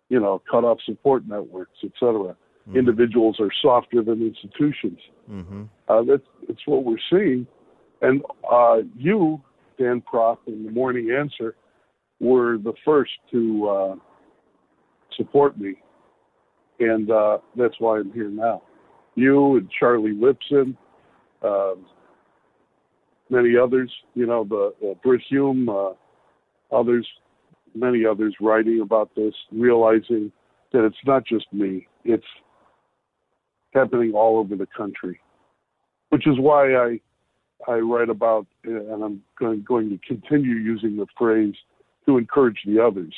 [0.10, 2.36] you know, cut off support networks, et cetera.
[2.68, 2.76] Mm-hmm.
[2.76, 5.00] Individuals are softer than institutions.
[5.32, 5.64] Mm-hmm.
[5.88, 7.48] Uh, that's, that's what we're seeing.
[8.02, 9.42] And uh, you,
[9.80, 11.56] Dan Proft, in the Morning Answer,
[12.20, 13.96] were the first to uh,
[15.16, 15.76] support me.
[16.82, 18.64] And uh, that's why I'm here now.
[19.16, 20.76] You and Charlie Lipson
[21.42, 21.86] um,
[23.32, 25.94] many others, you know, the uh, Brit Hume, uh,
[26.72, 27.08] others,
[27.74, 30.32] many others writing about this, realizing
[30.74, 32.26] that it's not just me, it's
[33.74, 35.20] happening all over the country,
[36.10, 37.00] which is why I
[37.68, 41.54] I write about, and I'm going, going to continue using the phrase
[42.08, 43.14] to encourage the others.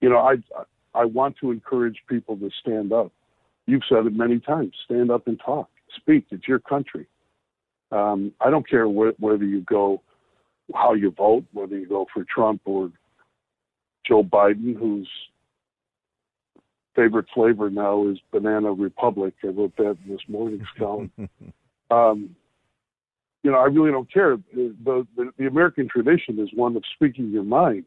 [0.00, 0.36] You know, I
[0.94, 3.12] I want to encourage people to stand up.
[3.66, 4.72] You've said it many times.
[4.84, 5.68] Stand up and talk.
[5.96, 6.26] Speak.
[6.30, 7.06] It's your country.
[7.94, 10.02] Um, I don't care wh- whether you go,
[10.74, 12.90] how you vote, whether you go for Trump or
[14.04, 15.08] Joe Biden, whose
[16.96, 19.34] favorite flavor now is Banana Republic.
[19.44, 21.12] I wrote that in this morning's column.
[21.90, 22.34] Um,
[23.44, 24.38] you know, I really don't care.
[24.54, 27.84] The, the, the American tradition is one of speaking your mind,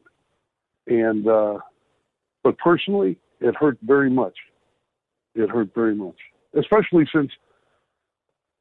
[0.85, 1.57] and uh,
[2.43, 4.35] but personally, it hurt very much.
[5.35, 6.15] It hurt very much,
[6.57, 7.31] especially since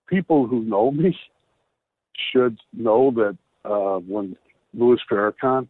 [0.09, 1.17] people who know me
[2.33, 4.37] should know that uh, when
[4.75, 5.69] Louis Farrakhan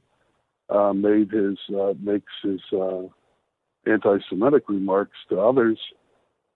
[0.69, 3.03] uh, made his uh, makes his uh,
[3.87, 5.79] anti-Semitic remarks to others,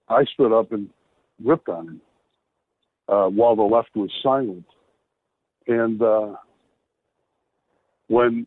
[0.09, 0.89] I stood up and
[1.43, 2.01] ripped on him
[3.09, 4.65] uh, while the left was silent.
[5.67, 6.35] And uh,
[8.09, 8.47] when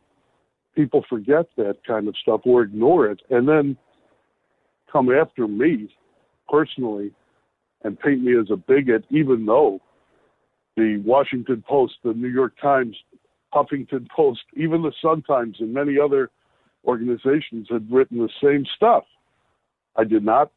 [0.75, 3.77] people forget that kind of stuff or ignore it and then
[4.91, 5.93] come after me
[6.49, 7.11] personally
[7.83, 9.79] and paint me as a bigot, even though
[10.75, 12.95] the Washington Post, the New York Times,
[13.53, 16.31] Huffington Post, even the Sun Times, and many other
[16.85, 19.05] organizations had written the same stuff.
[19.95, 20.51] I did not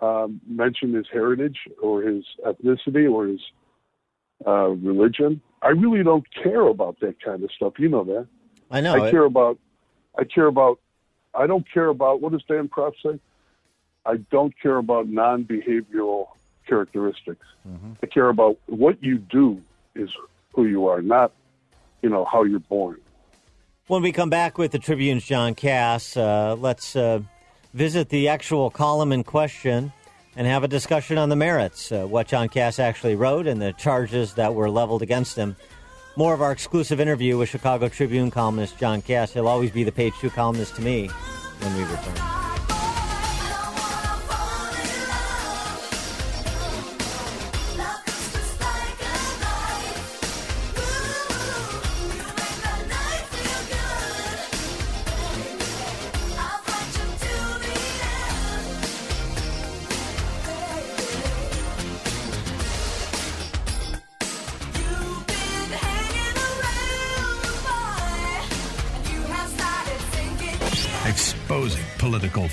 [0.00, 3.40] um, mention his heritage or his ethnicity or his
[4.46, 5.40] uh, religion.
[5.62, 7.74] I really don't care about that kind of stuff.
[7.78, 8.26] You know that.
[8.70, 8.96] I know.
[8.96, 9.58] I it- care about.
[10.18, 10.80] I care about.
[11.34, 13.18] I don't care about what does Dan Proft say?
[14.04, 16.26] I don't care about non-behavioral
[16.66, 17.46] characteristics.
[18.02, 19.62] I care about what you do
[19.94, 20.10] is
[20.54, 21.32] who you are, not
[22.02, 23.00] you know how you're born.
[23.86, 27.20] When we come back with the Tribune's John Kass, uh, let's uh,
[27.74, 29.92] visit the actual column in question
[30.36, 33.72] and have a discussion on the merits, uh, what John Kass actually wrote, and the
[33.74, 35.56] charges that were leveled against him.
[36.16, 39.32] More of our exclusive interview with Chicago Tribune columnist John Kass.
[39.32, 41.08] He'll always be the page two columnist to me
[41.60, 42.41] when we return.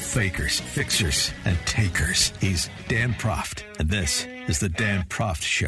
[0.10, 2.34] Fakers, fixers, and takers.
[2.42, 5.68] He's Dan Proft, and this is the Dan Proft Show.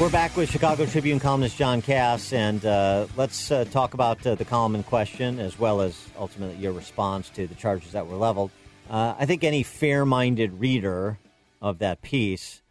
[0.00, 4.34] We're back with Chicago Tribune columnist John Kass, and uh, let's uh, talk about uh,
[4.34, 8.16] the column in question as well as ultimately your response to the charges that were
[8.16, 8.50] leveled.
[8.88, 11.18] Uh, I think any fair minded reader
[11.60, 12.62] of that piece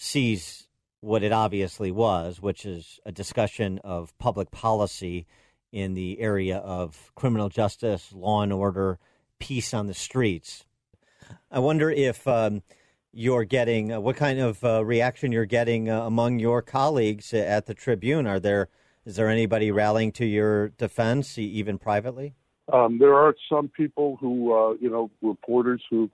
[0.00, 0.66] sees
[1.00, 5.26] what it obviously was, which is a discussion of public policy
[5.72, 8.98] in the area of criminal justice, law and order,
[9.38, 10.64] peace on the streets.
[11.50, 12.62] I wonder if um,
[13.12, 17.66] you're getting uh, what kind of uh, reaction you're getting uh, among your colleagues at
[17.66, 18.26] the Tribune.
[18.26, 18.68] Are there
[19.04, 22.34] is there anybody rallying to your defense, even privately?
[22.72, 26.10] Um, there are some people who, uh, you know, reporters who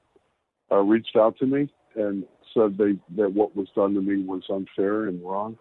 [0.71, 2.25] uh, reached out to me and
[2.57, 5.59] said they that what was done to me was unfair and wrong,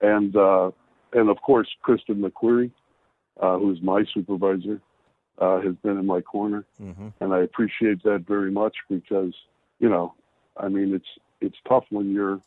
[0.00, 0.70] and uh,
[1.12, 2.70] and of course Kristen McQueary,
[3.40, 4.80] uh, who's my supervisor,
[5.38, 7.08] uh, has been in my corner, Mm-hmm.
[7.20, 9.34] and I appreciate that very much because
[9.78, 10.14] you know,
[10.56, 11.10] I mean it's
[11.40, 12.40] it's tough when you're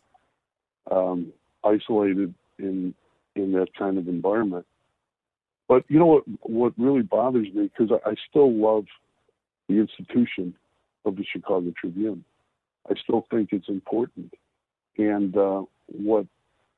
[0.92, 1.32] um,
[1.64, 2.94] isolated in
[3.36, 4.66] in that kind of environment.
[5.68, 6.24] But you know what?
[6.42, 8.86] What really bothers me because I, I still love
[9.68, 10.56] the institution
[11.06, 12.24] of the Chicago Tribune.
[12.90, 14.34] I still think it's important.
[14.98, 16.26] And uh, what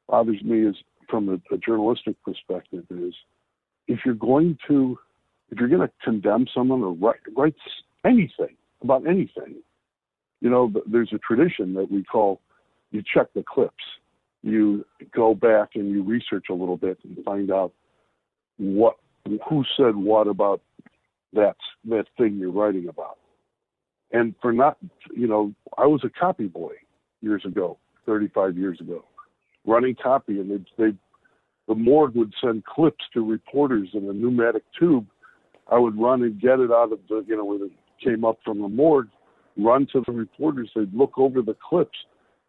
[0.07, 0.75] bothers me is,
[1.09, 3.13] from a, a journalistic perspective, is
[3.87, 4.97] if you're going to
[5.51, 7.55] if you're going to condemn someone or write, write
[8.05, 9.55] anything about anything,
[10.39, 12.39] you know, there's a tradition that we call
[12.91, 13.83] you check the clips.
[14.43, 17.73] You go back and you research a little bit and find out
[18.57, 18.95] what
[19.47, 20.61] who said what about
[21.33, 21.55] that
[21.85, 23.17] that thing you're writing about.
[24.13, 24.77] And for not,
[25.15, 26.73] you know, I was a copy boy
[27.21, 29.05] years ago, 35 years ago,
[29.65, 30.97] running copy, and they they
[31.67, 35.07] the morgue would send clips to reporters in a pneumatic tube.
[35.71, 37.71] I would run and get it out of the, you know, when it
[38.03, 39.07] came up from the morgue,
[39.57, 40.69] run to the reporters.
[40.75, 41.97] They'd look over the clips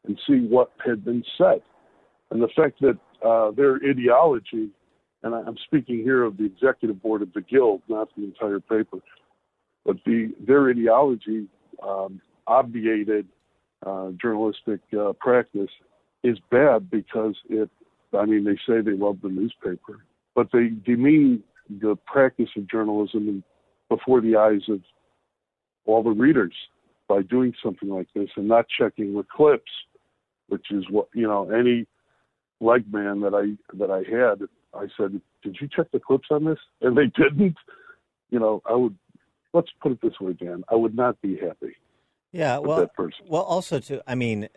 [0.06, 1.62] and see what had been said.
[2.30, 4.70] And the fact that uh, their ideology,
[5.22, 8.98] and I'm speaking here of the executive board of the Guild, not the entire paper,
[9.84, 11.46] but the their ideology
[11.86, 13.26] um, obviated
[13.84, 15.70] uh, journalistic uh, practice
[16.22, 17.70] is bad because it.
[18.16, 20.04] I mean, they say they love the newspaper,
[20.34, 23.42] but they demean the practice of journalism
[23.88, 24.80] before the eyes of
[25.86, 26.54] all the readers
[27.08, 29.70] by doing something like this and not checking the clips,
[30.48, 31.50] which is what you know.
[31.50, 31.86] Any
[32.60, 36.44] leg man that I that I had, I said, "Did you check the clips on
[36.44, 37.56] this?" And they didn't.
[38.30, 38.96] You know, I would.
[39.52, 40.64] Let's put it this way, Dan.
[40.68, 41.76] I would not be happy.
[42.32, 42.90] Yeah, well,
[43.28, 44.00] well, also too.
[44.06, 44.48] I mean,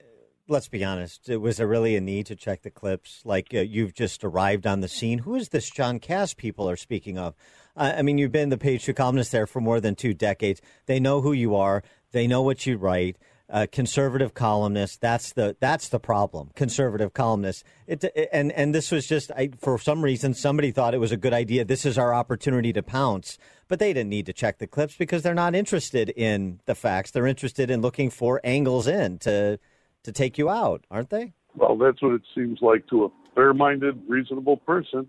[0.48, 1.28] let's be honest.
[1.30, 3.22] Was there really a need to check the clips?
[3.26, 5.20] Like uh, you've just arrived on the scene.
[5.20, 7.36] Who is this John Kass people are speaking of?
[7.76, 10.62] Uh, I mean, you've been the page two columnist there for more than two decades.
[10.86, 11.84] They know who you are.
[12.12, 13.18] They know what you write.
[13.48, 15.02] Uh, conservative columnist.
[15.02, 16.50] That's the that's the problem.
[16.56, 17.64] Conservative columnist.
[17.86, 21.18] It, and and this was just I, for some reason somebody thought it was a
[21.18, 21.64] good idea.
[21.64, 23.38] This is our opportunity to pounce.
[23.68, 27.12] But they didn't need to check the clips because they're not interested in the facts.
[27.12, 29.60] They're interested in looking for angles in to
[30.02, 31.34] to take you out, aren't they?
[31.56, 35.08] Well, that's what it seems like to a fair-minded, reasonable person.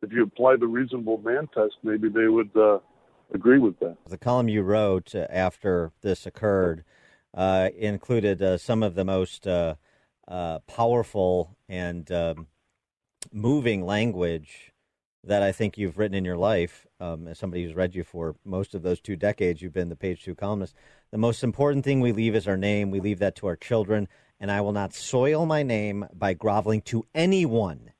[0.00, 2.78] If you apply the reasonable man test, maybe they would uh,
[3.32, 3.96] agree with that.
[4.06, 6.84] The column you wrote uh, after this occurred
[7.34, 9.74] uh, included uh, some of the most uh,
[10.28, 12.46] uh, powerful and um,
[13.32, 14.72] moving language
[15.24, 16.86] that I think you've written in your life.
[17.00, 19.96] Um, as somebody who's read you for most of those two decades, you've been the
[19.96, 20.74] page two columnist.
[21.10, 22.90] The most important thing we leave is our name.
[22.90, 24.08] We leave that to our children
[24.40, 27.92] and I will not soil my name by groveling to anyone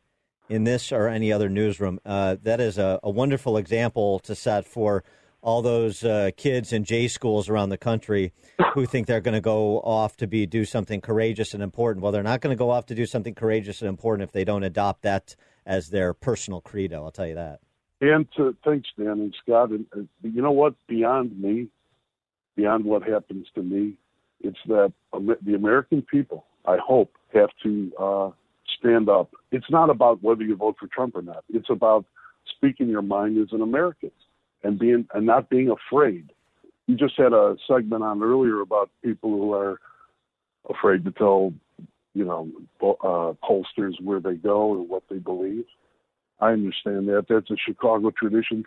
[0.48, 2.00] in this or any other newsroom.
[2.04, 5.04] Uh, that is a, a, wonderful example to set for
[5.44, 8.32] all those uh, kids in J schools around the country
[8.72, 12.02] who think they're going to go off to be do something courageous and important.
[12.02, 14.44] Well, they're not going to go off to do something courageous and important if they
[14.44, 15.36] don't adopt that
[15.66, 17.04] as their personal credo.
[17.04, 17.60] I'll tell you that.
[18.00, 19.68] And to, thanks, Dan and Scott.
[19.68, 20.74] And uh, you know what?
[20.88, 21.68] Beyond me,
[22.56, 23.98] beyond what happens to me,
[24.40, 28.30] it's that the American people, I hope, have to uh,
[28.78, 29.30] stand up.
[29.52, 31.44] It's not about whether you vote for Trump or not.
[31.52, 32.06] It's about
[32.56, 34.10] speaking your mind as an American
[34.64, 36.32] and being and not being afraid.
[36.86, 39.80] You just had a segment on earlier about people who are
[40.68, 41.52] afraid to tell,
[42.14, 42.50] you know,
[42.82, 45.64] uh, pollsters where they go and what they believe.
[46.40, 47.26] I understand that.
[47.28, 48.64] That's a Chicago tradition.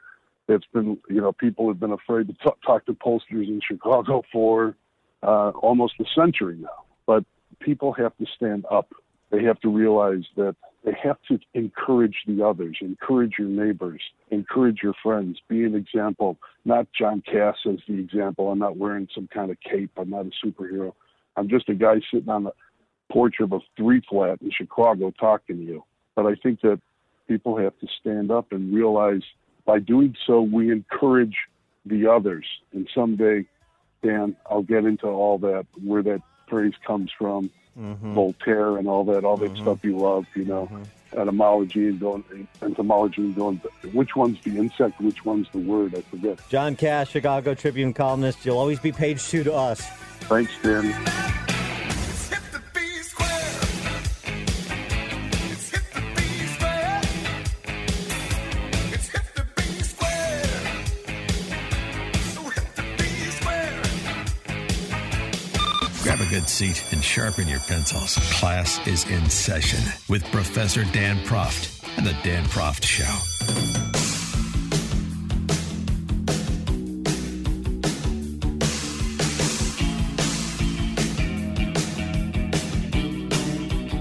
[0.47, 4.23] That's been, you know, people have been afraid to t- talk to pollsters in Chicago
[4.31, 4.75] for
[5.21, 6.85] uh, almost a century now.
[7.05, 7.25] But
[7.59, 8.93] people have to stand up.
[9.29, 10.55] They have to realize that
[10.87, 16.37] they have to encourage the others, encourage your neighbors, encourage your friends, be an example.
[16.63, 18.49] Not John Kass as the example.
[18.49, 19.91] I'm not wearing some kind of cape.
[19.97, 20.93] I'm not a superhero.
[21.35, 22.53] I'm just a guy sitting on the
[23.11, 25.83] porch of a three flat in Chicago talking to you.
[26.15, 26.79] But I think that
[27.27, 29.23] people have to stand up and realize
[29.65, 31.35] by doing so, we encourage
[31.85, 32.45] the others.
[32.71, 33.45] And someday
[34.03, 38.13] Dan, I'll get into all that, where that phrase comes from, mm-hmm.
[38.13, 39.61] Voltaire and all that, all that mm-hmm.
[39.61, 41.19] stuff you love, you know, mm-hmm.
[41.19, 43.61] etymology and going, entomology and going,
[43.93, 46.39] which one's the insect, which one's the word, I forget.
[46.49, 48.45] John Kass, Chicago Tribune columnist.
[48.45, 49.81] You'll always be page two to us.
[50.21, 51.46] Thanks, Dan.
[66.17, 68.15] Good seat and sharpen your pencils.
[68.33, 73.05] Class is in session with Professor Dan Proft and the Dan Proft Show.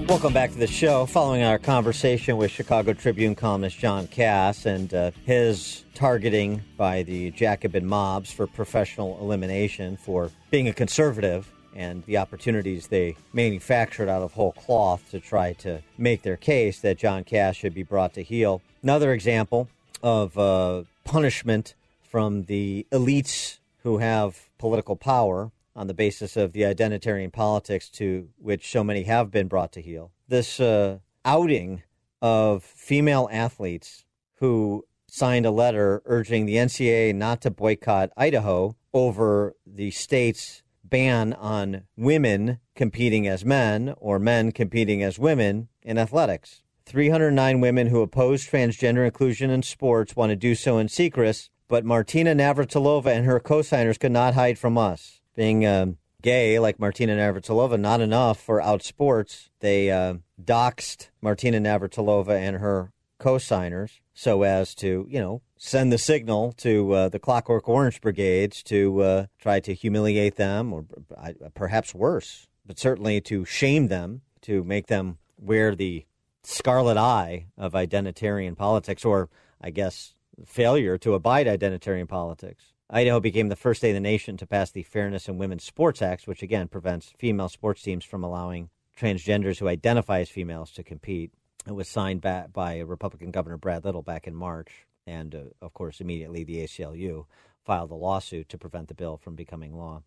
[0.07, 1.05] Welcome back to the show.
[1.05, 7.31] Following our conversation with Chicago Tribune columnist John Kass and uh, his targeting by the
[7.31, 14.23] Jacobin mobs for professional elimination for being a conservative and the opportunities they manufactured out
[14.23, 18.15] of whole cloth to try to make their case that John Kass should be brought
[18.15, 18.61] to heel.
[18.81, 19.69] Another example
[20.01, 26.63] of uh, punishment from the elites who have political power on the basis of the
[26.63, 30.11] identitarian politics to which so many have been brought to heel.
[30.27, 31.83] This uh, outing
[32.21, 34.03] of female athletes
[34.39, 41.33] who signed a letter urging the NCAA not to boycott Idaho over the state's ban
[41.33, 46.63] on women competing as men or men competing as women in athletics.
[46.85, 51.83] 309 women who oppose transgender inclusion in sports want to do so in secret, but
[51.83, 55.21] Martina Navratilova and her co-signers could not hide from us.
[55.35, 55.87] Being uh,
[56.21, 59.49] gay, like Martina Navratilova, not enough for Outsports.
[59.59, 65.97] They uh, doxed Martina Navratilova and her co-signers so as to, you know, send the
[65.97, 70.85] signal to uh, the Clockwork Orange brigades to uh, try to humiliate them, or
[71.17, 76.05] uh, perhaps worse, but certainly to shame them, to make them wear the
[76.43, 79.29] scarlet eye of identitarian politics, or
[79.59, 80.13] I guess
[80.45, 82.73] failure to abide identitarian politics.
[82.89, 86.01] Idaho became the first state in the nation to pass the Fairness in Women's Sports
[86.01, 90.83] Act, which again prevents female sports teams from allowing transgenders who identify as females to
[90.83, 91.31] compete.
[91.67, 96.01] It was signed by Republican Governor Brad Little back in March, and uh, of course,
[96.01, 97.25] immediately the ACLU
[97.65, 100.03] filed a lawsuit to prevent the bill from becoming law.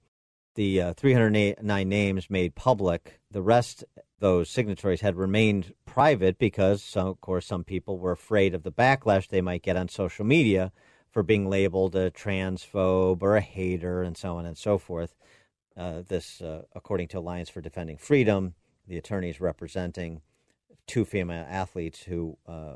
[0.55, 3.21] The uh, 309 names made public.
[3.31, 3.85] The rest,
[4.19, 8.73] those signatories, had remained private because, some, of course, some people were afraid of the
[8.73, 10.73] backlash they might get on social media
[11.11, 15.15] for being labeled a transphobe or a hater and so on and so forth.
[15.77, 18.55] Uh, this, uh, according to Alliance for Defending Freedom,
[18.87, 20.21] the attorneys representing
[20.87, 22.75] two female athletes who uh,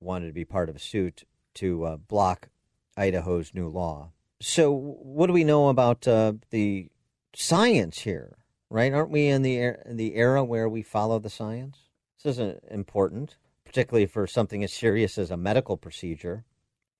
[0.00, 1.24] wanted to be part of a suit
[1.54, 2.48] to uh, block
[2.96, 4.12] Idaho's new law.
[4.40, 6.88] So, what do we know about uh, the
[7.34, 8.36] science here?
[8.70, 8.92] Right?
[8.92, 11.78] Aren't we in the in the era where we follow the science?
[12.22, 16.44] This is important, particularly for something as serious as a medical procedure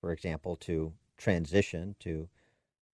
[0.01, 2.27] for example, to transition to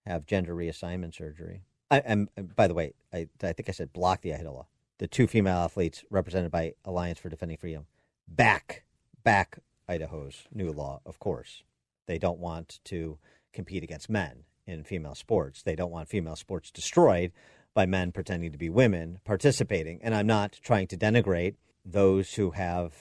[0.05, 1.63] have gender reassignment surgery.
[1.89, 4.67] I, and by the way, I, I think I said block the Idaho law.
[4.99, 7.87] The two female athletes represented by Alliance for Defending Freedom
[8.27, 8.83] back
[9.23, 11.01] back Idaho's new law.
[11.05, 11.63] Of course,
[12.07, 13.17] they don't want to
[13.53, 15.63] compete against men in female sports.
[15.63, 17.31] They don't want female sports destroyed
[17.73, 19.99] by men pretending to be women participating.
[20.01, 22.93] And I'm not trying to denigrate those who have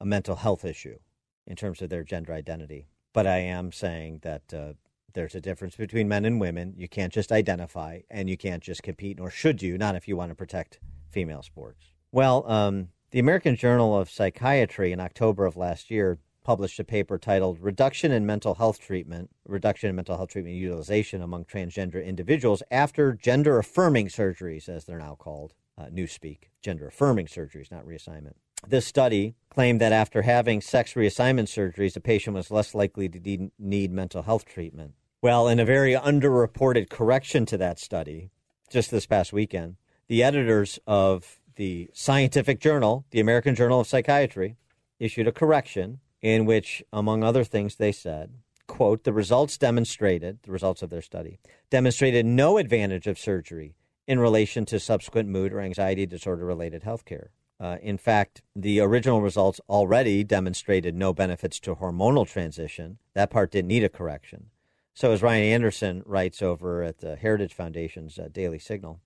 [0.00, 0.98] a mental health issue
[1.46, 2.86] in terms of their gender identity.
[3.12, 4.72] But I am saying that uh,
[5.12, 6.74] there's a difference between men and women.
[6.76, 10.16] You can't just identify and you can't just compete, nor should you, not if you
[10.16, 10.78] want to protect
[11.10, 11.86] female sports.
[12.12, 16.18] Well, um, the American Journal of Psychiatry in October of last year
[16.50, 21.22] published a paper titled Reduction in Mental Health Treatment, Reduction in Mental Health Treatment Utilization
[21.22, 27.26] Among Transgender Individuals After Gender Affirming Surgeries, as they're now called, uh, newspeak, gender affirming
[27.26, 28.32] surgeries, not reassignment.
[28.66, 33.50] This study claimed that after having sex reassignment surgeries, the patient was less likely to
[33.56, 34.94] need mental health treatment.
[35.22, 38.32] Well, in a very underreported correction to that study,
[38.68, 39.76] just this past weekend,
[40.08, 44.56] the editors of the scientific journal, the American Journal of Psychiatry,
[44.98, 48.32] issued a correction in which, among other things, they said,
[48.66, 51.38] quote, the results demonstrated, the results of their study,
[51.70, 53.74] demonstrated no advantage of surgery
[54.06, 57.30] in relation to subsequent mood or anxiety disorder related health care.
[57.60, 62.98] Uh, in fact, the original results already demonstrated no benefits to hormonal transition.
[63.14, 64.46] That part didn't need a correction.
[64.94, 69.00] So, as Ryan Anderson writes over at the Heritage Foundation's uh, Daily Signal,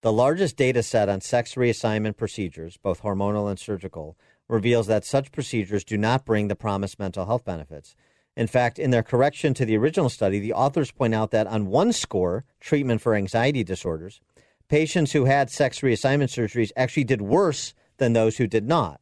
[0.00, 4.16] the largest data set on sex reassignment procedures, both hormonal and surgical,
[4.48, 7.94] reveals that such procedures do not bring the promised mental health benefits.
[8.36, 11.66] In fact, in their correction to the original study, the authors point out that on
[11.66, 14.20] one score, treatment for anxiety disorders,
[14.68, 19.00] patients who had sex reassignment surgeries actually did worse than those who did not.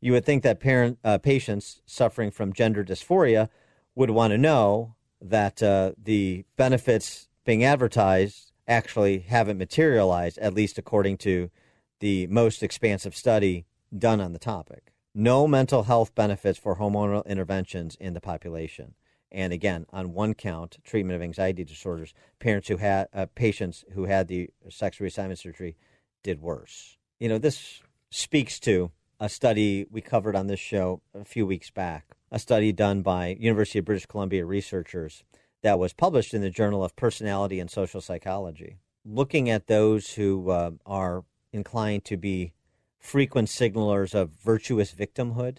[0.00, 3.50] You would think that parent, uh, patients suffering from gender dysphoria
[3.94, 10.78] would want to know that uh, the benefits being advertised actually haven't materialized, at least
[10.78, 11.50] according to
[11.98, 14.92] the most expansive study done on the topic.
[15.14, 18.94] No mental health benefits for hormonal interventions in the population.
[19.32, 24.04] And again, on one count, treatment of anxiety disorders, parents who had uh, patients who
[24.04, 25.76] had the sex reassignment surgery
[26.22, 26.96] did worse.
[27.18, 27.80] You know, this
[28.10, 28.90] speaks to
[29.20, 33.36] a study we covered on this show a few weeks back, a study done by
[33.38, 35.22] University of British Columbia researchers
[35.62, 40.50] that was published in the Journal of Personality and Social Psychology, looking at those who
[40.50, 42.52] uh, are inclined to be
[43.00, 45.58] frequent signalers of virtuous victimhood.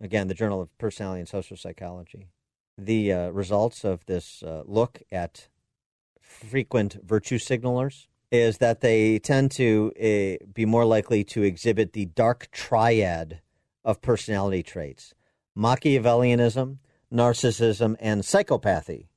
[0.00, 2.28] Again, the Journal of Personality and Social Psychology
[2.78, 5.48] the uh, results of this uh, look at
[6.20, 12.06] frequent virtue signalers is that they tend to uh, be more likely to exhibit the
[12.06, 13.40] dark triad
[13.84, 15.14] of personality traits
[15.56, 16.78] Machiavellianism,
[17.12, 19.08] narcissism, and psychopathy,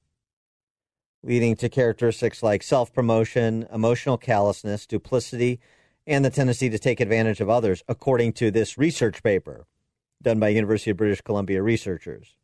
[1.21, 5.59] leading to characteristics like self promotion, emotional callousness, duplicity,
[6.07, 9.65] and the tendency to take advantage of others, according to this research paper
[10.21, 12.35] done by University of British Columbia researchers.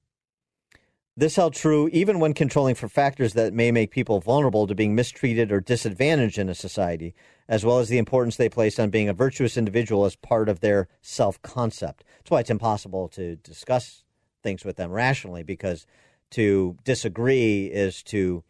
[1.15, 4.93] This held true even when controlling for factors that may make people vulnerable to being
[4.93, 7.15] mistreated or disadvantaged in a society,
[7.47, 10.59] as well as the importance they place on being a virtuous individual as part of
[10.59, 12.03] their self concept.
[12.19, 14.03] That's why it's impossible to discuss
[14.43, 15.87] things with them rationally because
[16.31, 18.43] to disagree is to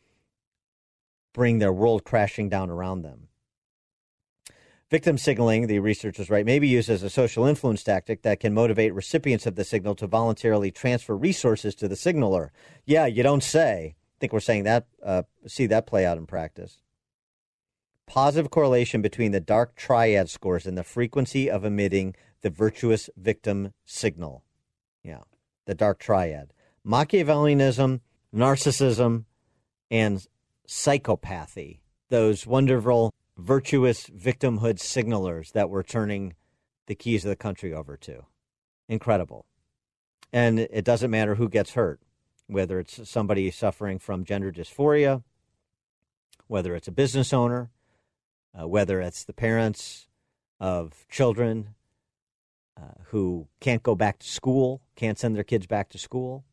[1.33, 3.26] bring their world crashing down around them.
[4.89, 8.53] Victim signaling, the researchers write, may be used as a social influence tactic that can
[8.53, 12.53] motivate recipients of the signal to voluntarily transfer resources to the signaler.
[12.85, 13.95] Yeah, you don't say.
[13.97, 16.77] I think we're saying that, uh, see that play out in practice.
[18.05, 23.73] Positive correlation between the dark triad scores and the frequency of emitting the virtuous victim
[23.83, 24.45] signal.
[25.03, 25.23] Yeah,
[25.65, 26.53] the dark triad.
[26.85, 27.99] Machiavellianism,
[28.33, 29.25] narcissism,
[29.91, 30.25] and
[30.65, 31.79] psychopathy.
[32.09, 36.33] Those wonderful virtuous victimhood signalers that we're turning
[36.87, 38.25] the keys of the country over to.
[38.89, 39.45] Incredible.
[40.33, 42.01] And it doesn't matter who gets hurt,
[42.47, 45.23] whether it's somebody suffering from gender dysphoria,
[46.47, 47.69] whether it's a business owner,
[48.59, 50.07] uh, whether it's the parents
[50.59, 51.75] of children
[52.77, 56.43] uh, who can't go back to school, can't send their kids back to school,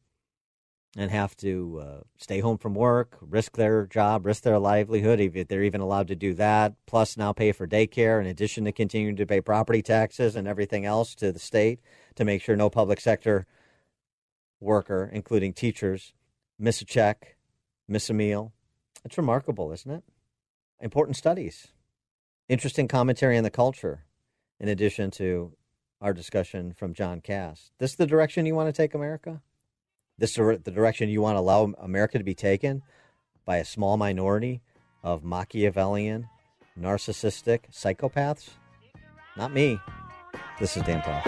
[0.97, 5.49] and have to uh, stay home from work, risk their job, risk their livelihood, if
[5.49, 9.17] they're even allowed to do that, plus now pay for daycare in addition to continuing
[9.17, 11.81] to pay property taxes and everything else to the state
[12.15, 13.47] to make sure no public sector
[14.61, 16.15] worker, including teachers,
[16.59, 17.37] miss a check,
[17.89, 18.53] miss a meal.
[19.05, 20.05] It's remarkable, isn't it?
[20.81, 21.69] Important studies,
[22.49, 24.05] interesting commentary on the culture,
[24.61, 25.57] in addition to
[26.01, 27.73] our discussion from John Kass.
[27.79, 29.41] This is the direction you want to take America?
[30.19, 32.83] This the direction you want to allow America to be taken
[33.45, 34.61] by a small minority
[35.03, 36.29] of Machiavellian,
[36.79, 38.51] narcissistic psychopaths?
[39.37, 39.81] Not me.
[40.61, 41.25] This is Dan Proft.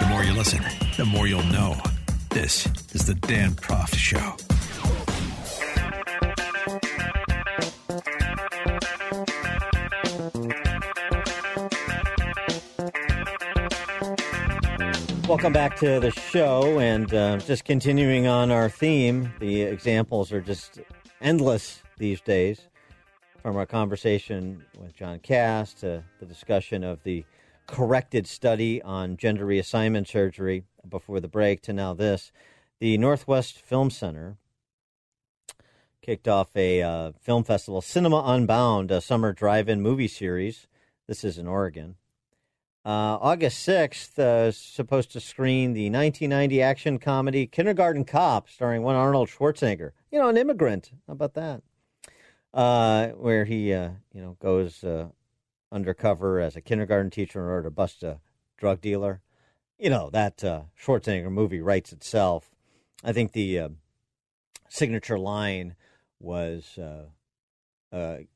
[0.00, 0.62] The more you listen,
[0.96, 1.76] the more you'll know.
[2.30, 4.36] This is the Dan Proft Show.
[15.30, 19.32] Welcome back to the show, and uh, just continuing on our theme.
[19.38, 20.80] The examples are just
[21.20, 22.66] endless these days,
[23.40, 27.24] from our conversation with John Kass to the discussion of the
[27.68, 32.32] corrected study on gender reassignment surgery before the break to now this.
[32.80, 34.36] The Northwest Film Center
[36.02, 40.66] kicked off a uh, film festival, Cinema Unbound, a summer drive-in movie series.
[41.06, 41.94] This is in Oregon.
[42.82, 48.96] Uh, August 6th, uh, supposed to screen the 1990 action comedy Kindergarten Cop, starring one
[48.96, 49.90] Arnold Schwarzenegger.
[50.10, 50.90] You know, an immigrant.
[51.06, 51.62] How about that?
[52.54, 55.08] Uh, where he, uh, you know, goes uh,
[55.70, 58.20] undercover as a kindergarten teacher in order to bust a
[58.56, 59.20] drug dealer.
[59.78, 62.50] You know, that Schwarzenegger movie writes itself.
[63.04, 63.72] I think the
[64.70, 65.74] signature line
[66.18, 66.78] was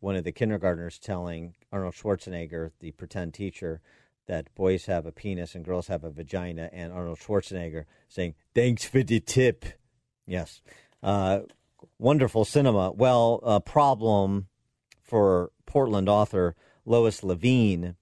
[0.00, 3.80] one of the kindergartners telling Arnold Schwarzenegger, the pretend teacher,
[4.26, 8.84] that boys have a penis and girls have a vagina, and Arnold Schwarzenegger saying, Thanks
[8.84, 9.64] for the tip.
[10.26, 10.62] Yes.
[11.02, 11.40] Uh,
[11.98, 12.90] wonderful cinema.
[12.92, 14.48] Well, a problem
[15.02, 17.96] for Portland author Lois Levine.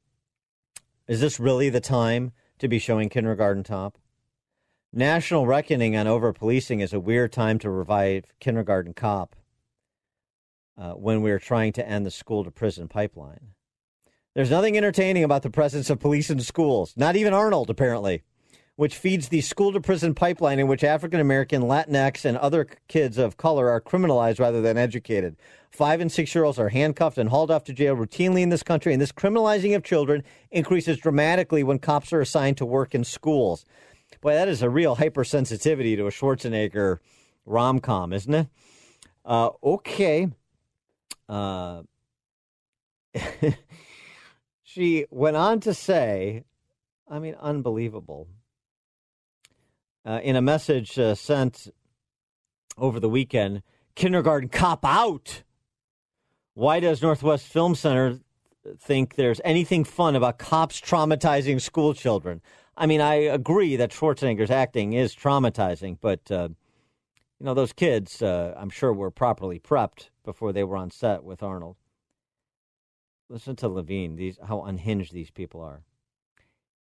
[1.08, 3.98] Is this really the time to be showing Kindergarten Cop?
[4.92, 9.34] National reckoning on over policing is a weird time to revive Kindergarten Cop
[10.76, 13.54] uh, when we are trying to end the school to prison pipeline.
[14.34, 18.22] There's nothing entertaining about the presence of police in schools, not even Arnold, apparently,
[18.76, 23.18] which feeds the school to prison pipeline in which African American, Latinx, and other kids
[23.18, 25.36] of color are criminalized rather than educated.
[25.70, 28.62] Five and six year olds are handcuffed and hauled off to jail routinely in this
[28.62, 33.04] country, and this criminalizing of children increases dramatically when cops are assigned to work in
[33.04, 33.66] schools.
[34.22, 36.98] Boy, that is a real hypersensitivity to a Schwarzenegger
[37.44, 38.46] rom com, isn't it?
[39.24, 40.28] Uh, okay.
[41.28, 41.82] Uh,
[44.74, 46.44] She went on to say,
[47.06, 48.26] I mean, unbelievable.
[50.06, 51.68] Uh, in a message uh, sent
[52.78, 53.62] over the weekend,
[53.96, 55.42] kindergarten cop out.
[56.54, 58.20] Why does Northwest Film Center
[58.78, 62.40] think there's anything fun about cops traumatizing school children?
[62.74, 66.48] I mean, I agree that Schwarzenegger's acting is traumatizing, but, uh,
[67.38, 71.24] you know, those kids, uh, I'm sure, were properly prepped before they were on set
[71.24, 71.76] with Arnold.
[73.32, 74.16] Listen to Levine.
[74.16, 75.80] These how unhinged these people are.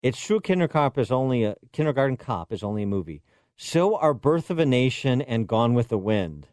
[0.04, 0.40] It's true.
[0.40, 3.22] Kindergarten is only a kindergarten cop is only a movie.
[3.56, 6.46] So are Birth of a Nation and Gone with the Wind.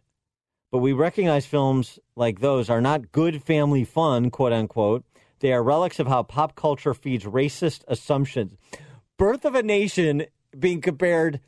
[0.72, 5.06] But we recognize films like those are not good family fun, quote unquote.
[5.40, 8.58] They are relics of how pop culture feeds racist assumptions.
[9.18, 10.26] Birth of a Nation
[10.58, 11.42] being compared,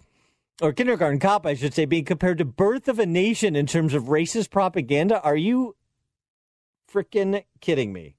[0.61, 3.95] or Kindergarten Cop, I should say, being compared to Birth of a Nation in terms
[3.95, 5.19] of racist propaganda.
[5.23, 5.75] Are you
[6.87, 8.16] freaking kidding me?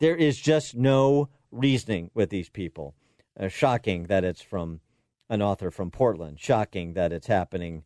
[0.00, 2.94] There is just no reasoning with these people.
[3.38, 4.80] Uh, shocking that it's from
[5.28, 6.40] an author from Portland.
[6.40, 7.84] Shocking that it's happening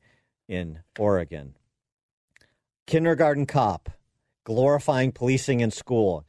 [0.48, 1.54] in Oregon.
[2.86, 3.90] Kindergarten Cop,
[4.44, 6.26] glorifying policing in school,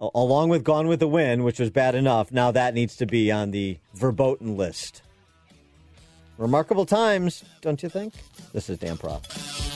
[0.00, 2.30] along with Gone with the Wind, which was bad enough.
[2.30, 5.02] Now that needs to be on the verboten list.
[6.38, 8.12] Remarkable times, don't you think?
[8.52, 9.75] This is Dan Proft.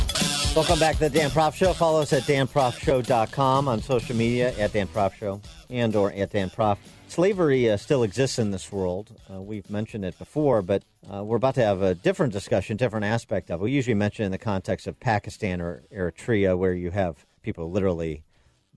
[0.53, 1.71] Welcome back to the Dan Proft Show.
[1.71, 6.49] Follow us at danproftshow.com on social media at Dan Proft Show and or at Dan
[6.49, 6.79] Proft.
[7.07, 9.17] Slavery uh, still exists in this world.
[9.33, 13.05] Uh, we've mentioned it before, but uh, we're about to have a different discussion, different
[13.05, 13.63] aspect of it.
[13.63, 17.71] We usually mention it in the context of Pakistan or Eritrea, where you have people
[17.71, 18.23] literally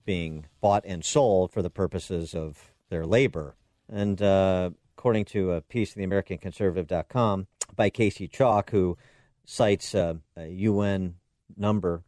[0.05, 3.57] being bought and sold for the purposes of their labor.
[3.89, 8.97] And uh, according to a piece in the AmericanConservative.com by Casey Chalk, who
[9.43, 11.15] cites uh, a UN
[11.57, 12.03] number,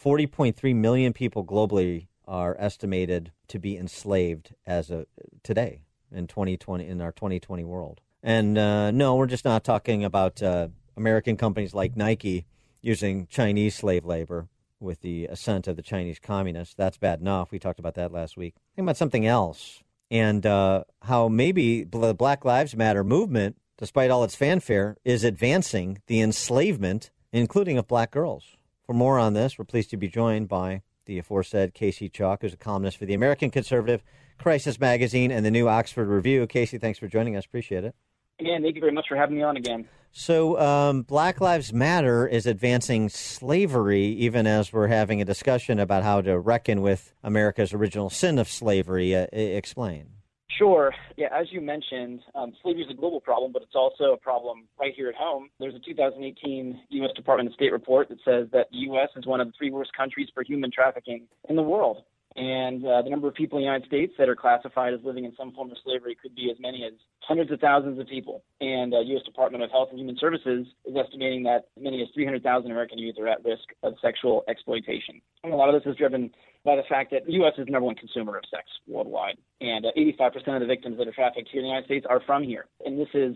[0.00, 5.06] 40.3 million people globally are estimated to be enslaved as of
[5.42, 5.82] today
[6.12, 8.00] in 2020 in our 2020 world.
[8.22, 12.46] And uh, no, we're just not talking about uh, American companies like Nike
[12.82, 14.48] using Chinese slave labor
[14.80, 16.74] with the assent of the Chinese communists.
[16.74, 17.50] That's bad enough.
[17.50, 18.54] We talked about that last week.
[18.74, 24.24] Think about something else and uh, how maybe the Black Lives Matter movement, despite all
[24.24, 28.55] its fanfare, is advancing the enslavement, including of black girls.
[28.86, 32.54] For more on this, we're pleased to be joined by the aforesaid Casey Chalk, who's
[32.54, 34.04] a columnist for the American Conservative,
[34.38, 36.46] Crisis Magazine, and the New Oxford Review.
[36.46, 37.44] Casey, thanks for joining us.
[37.44, 37.96] Appreciate it.
[38.38, 39.88] Again, thank you very much for having me on again.
[40.12, 46.04] So, um, Black Lives Matter is advancing slavery, even as we're having a discussion about
[46.04, 49.16] how to reckon with America's original sin of slavery.
[49.16, 50.10] Uh, explain.
[50.48, 50.94] Sure.
[51.16, 54.64] Yeah, as you mentioned, um, slavery is a global problem, but it's also a problem
[54.80, 55.50] right here at home.
[55.58, 57.10] There's a 2018 U.S.
[57.16, 59.08] Department of State report that says that the U.S.
[59.16, 62.04] is one of the three worst countries for human trafficking in the world.
[62.36, 65.24] And uh, the number of people in the United States that are classified as living
[65.24, 68.44] in some form of slavery could be as many as hundreds of thousands of people.
[68.60, 69.22] And uh, U.S.
[69.24, 73.16] Department of Health and Human Services is estimating that as many as 300,000 American youth
[73.18, 75.22] are at risk of sexual exploitation.
[75.44, 76.30] And a lot of this is driven
[76.62, 77.54] by the fact that the U.S.
[77.56, 79.38] is the number one consumer of sex worldwide.
[79.62, 82.20] And uh, 85% of the victims that are trafficked here in the United States are
[82.26, 82.66] from here.
[82.84, 83.34] And this is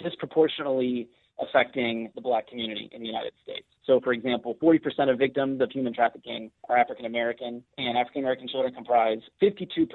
[0.00, 1.08] disproportionately
[1.40, 3.53] affecting the black community in the United States.
[3.86, 8.48] So, for example, 40% of victims of human trafficking are African American, and African American
[8.48, 9.86] children comprise 52%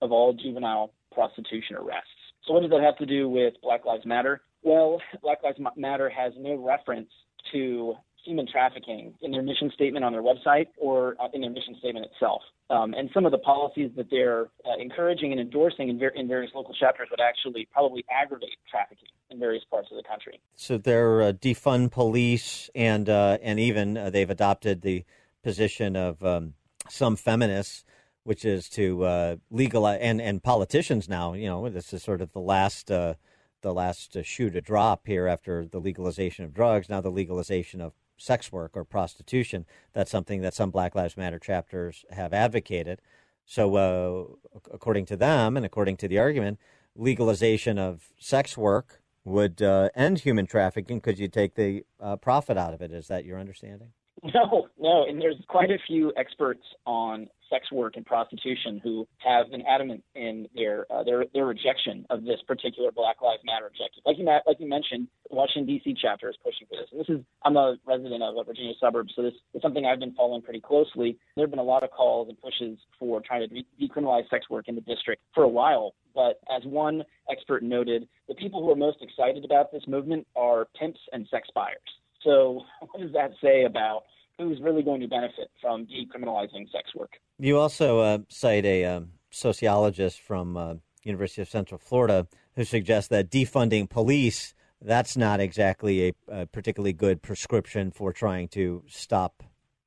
[0.00, 2.08] of all juvenile prostitution arrests.
[2.46, 4.42] So, what does that have to do with Black Lives Matter?
[4.62, 7.10] Well, Black Lives Matter has no reference
[7.52, 7.94] to
[8.24, 12.06] human trafficking in their mission statement on their website or uh, in their mission statement
[12.06, 12.40] itself.
[12.70, 16.26] Um, and some of the policies that they're uh, encouraging and endorsing in, ver- in,
[16.26, 20.40] various local chapters would actually probably aggravate trafficking in various parts of the country.
[20.54, 25.04] So they're uh, defund police, and uh, and even uh, they've adopted the
[25.42, 26.54] position of um,
[26.88, 27.84] some feminists,
[28.22, 31.34] which is to uh, legalize and and politicians now.
[31.34, 32.86] You know, this is sort of the last.
[32.86, 33.16] the
[33.64, 38.52] last shoe to drop here after the legalization of drugs, now the legalization of sex
[38.52, 39.64] work or prostitution.
[39.94, 43.00] That's something that some Black Lives Matter chapters have advocated.
[43.46, 46.58] So, uh, according to them, and according to the argument,
[46.94, 52.56] legalization of sex work would uh, end human trafficking because you take the uh, profit
[52.56, 52.92] out of it.
[52.92, 53.92] Is that your understanding?
[54.34, 59.50] No, no, and there's quite a few experts on sex work and prostitution who have
[59.50, 64.02] been adamant in their uh, their their rejection of this particular Black Lives Matter objective.
[64.06, 65.94] Like you like you mentioned, the Washington D.C.
[66.00, 69.08] chapter is pushing for this, and this is I'm a resident of a Virginia suburb,
[69.14, 71.18] so this is something I've been following pretty closely.
[71.36, 74.68] There have been a lot of calls and pushes for trying to decriminalize sex work
[74.68, 75.94] in the district for a while.
[76.14, 80.66] But as one expert noted, the people who are most excited about this movement are
[80.78, 81.76] pimps and sex buyers.
[82.22, 84.04] So, what does that say about
[84.38, 87.12] who's really going to benefit from decriminalizing sex work?
[87.38, 93.08] You also uh, cite a um, sociologist from uh, University of Central Florida who suggests
[93.08, 94.54] that defunding police
[94.84, 99.42] that's not exactly a, a particularly good prescription for trying to stop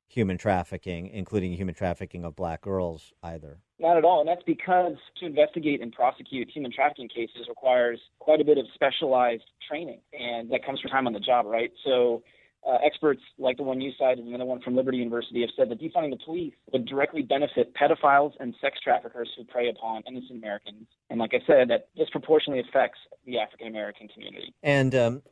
[0.08, 3.58] human trafficking, including human trafficking of black girls, either.
[3.78, 4.20] Not at all.
[4.20, 8.66] And that's because to investigate and prosecute human trafficking cases requires quite a bit of
[8.74, 10.00] specialized training.
[10.18, 11.70] And that comes from time on the job, right?
[11.84, 12.24] So
[12.66, 15.70] uh, experts like the one you cited and another one from Liberty University have said
[15.70, 20.38] that defunding the police would directly benefit pedophiles and sex traffickers who prey upon innocent
[20.38, 20.86] Americans.
[21.10, 24.54] And like I said, that disproportionately affects the African American community.
[24.62, 25.22] And um,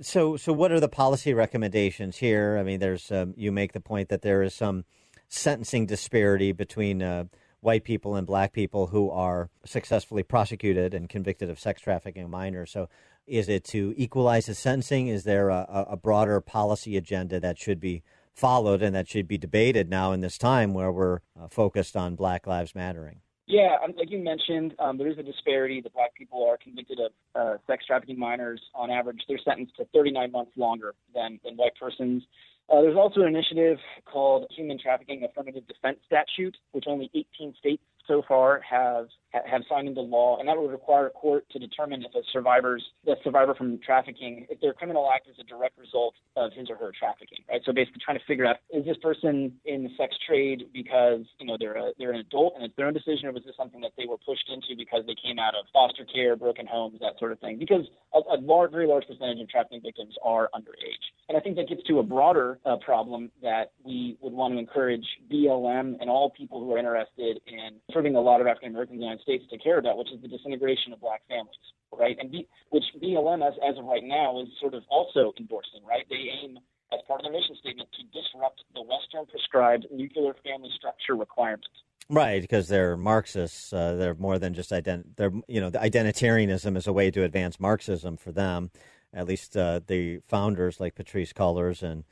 [0.00, 2.56] so, so what are the policy recommendations here?
[2.58, 4.84] I mean, there's um, you make the point that there is some
[5.28, 7.24] sentencing disparity between uh,
[7.60, 12.70] white people and black people who are successfully prosecuted and convicted of sex trafficking minors.
[12.70, 12.88] So,
[13.26, 15.08] is it to equalize the sentencing?
[15.08, 18.02] Is there a, a broader policy agenda that should be
[18.34, 22.16] followed and that should be debated now in this time where we're uh, focused on
[22.16, 23.20] Black Lives Mattering?
[23.46, 25.80] Yeah, um, like you mentioned, um, there is a disparity.
[25.80, 28.60] The black people are convicted of uh, sex trafficking minors.
[28.74, 32.22] On average, they're sentenced to 39 months longer than, than white persons.
[32.70, 33.76] Uh, there's also an initiative
[34.10, 39.08] called Human Trafficking Affirmative Defense Statute, which only 18 states so far have
[39.44, 42.84] have signed into law, and that would require a court to determine if a survivor's
[43.04, 46.76] the survivor from trafficking, if their criminal act is a direct result of his or
[46.76, 47.60] her trafficking, right?
[47.64, 51.46] So basically, trying to figure out is this person in the sex trade because you
[51.46, 53.80] know they're a, they're an adult and it's their own decision, or was this something
[53.80, 57.18] that they were pushed into because they came out of foster care, broken homes, that
[57.18, 57.58] sort of thing?
[57.58, 61.56] Because a, a large, very large percentage of trafficking victims are underage, and I think
[61.56, 66.08] that gets to a broader uh, problem that we would want to encourage BLM and
[66.08, 69.22] all people who are interested in serving a lot of African Americans in the United
[69.22, 71.64] States to care about, which is the disintegration of black families,
[71.96, 72.16] right?
[72.18, 76.04] And B, which BLM, as, as of right now, is sort of also endorsing, right?
[76.10, 76.58] They aim,
[76.92, 81.68] as part of their mission statement, to disrupt the Western prescribed nuclear family structure requirements.
[82.10, 83.72] Right, because they're Marxists.
[83.72, 85.04] Uh, they're more than just ident.
[85.16, 88.70] They're you know the identitarianism is a way to advance Marxism for them.
[89.14, 92.04] At least uh, the founders like Patrisse Cullors and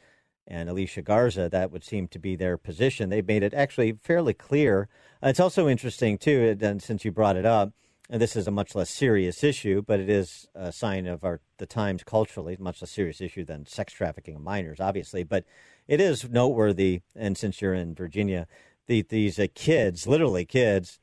[0.46, 3.08] and Alicia Garza, that would seem to be their position.
[3.08, 4.88] They've made it actually fairly clear.
[5.22, 7.72] Uh, it's also interesting, too, and since you brought it up,
[8.10, 11.40] and this is a much less serious issue, but it is a sign of our
[11.58, 15.22] the times culturally, much less serious issue than sex trafficking of minors, obviously.
[15.22, 15.44] But
[15.88, 18.46] it is noteworthy, and since you're in Virginia,
[18.86, 20.98] the, these uh, kids, literally kids,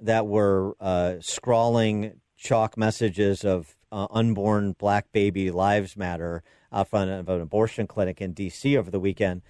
[0.00, 7.10] that were uh, scrawling chalk messages of uh, unborn black baby lives matter out front
[7.10, 8.76] of an abortion clinic in D.C.
[8.76, 9.42] over the weekend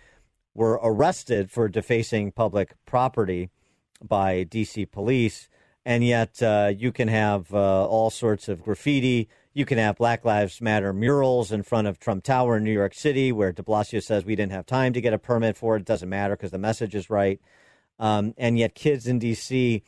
[0.55, 3.51] were arrested for defacing public property
[4.02, 4.86] by D.C.
[4.86, 5.48] police.
[5.84, 9.28] And yet, uh, you can have uh, all sorts of graffiti.
[9.55, 12.94] You can have Black Lives Matter murals in front of Trump Tower in New York
[12.94, 15.80] City, where de Blasio says we didn't have time to get a permit for it.
[15.80, 17.40] It doesn't matter because the message is right.
[17.98, 19.82] Um, and yet, kids in D.C.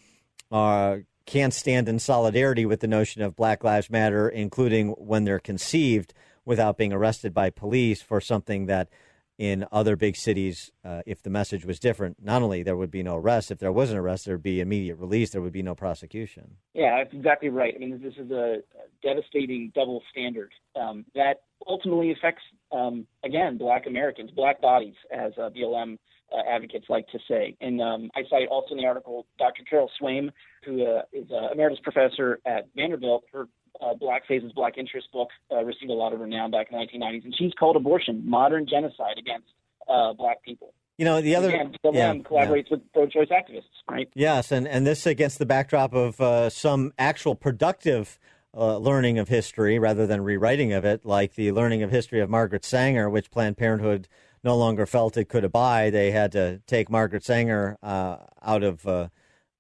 [0.51, 5.39] are can't stand in solidarity with the notion of Black Lives Matter, including when they're
[5.39, 6.15] conceived,
[6.45, 8.89] without being arrested by police for something that
[9.39, 13.03] in other big cities, uh, if the message was different, not only there would be
[13.03, 15.63] no arrest, if there was an arrest, there would be immediate release, there would be
[15.63, 16.57] no prosecution.
[16.75, 17.73] Yeah, that's exactly right.
[17.75, 18.59] I mean, this is a
[19.03, 25.49] devastating double standard um, that ultimately affects, um, again, black Americans, black bodies, as uh,
[25.51, 25.97] BLM
[26.33, 27.57] uh, advocates like to say.
[27.61, 29.65] And um, I cite also in the article Dr.
[29.69, 30.31] Carol Swain,
[30.65, 33.25] who uh, is an emeritus professor at Vanderbilt.
[33.33, 33.49] Her
[33.81, 36.85] uh, Black Faces, Black Interest book uh, received a lot of renown back in the
[36.85, 39.49] 1990s, and she's called abortion modern genocide against
[39.89, 40.73] uh, black people.
[40.99, 42.77] You know, the other Again, yeah, collaborates yeah.
[42.77, 44.09] with pro-choice activists, right?
[44.15, 48.19] Yes, and, and this against the backdrop of uh, some actual productive
[48.55, 52.29] uh, learning of history rather than rewriting of it, like the learning of history of
[52.29, 54.07] Margaret Sanger, which Planned Parenthood
[54.45, 55.91] no longer felt it could abide.
[55.91, 59.09] They had to take Margaret Sanger uh, out of uh,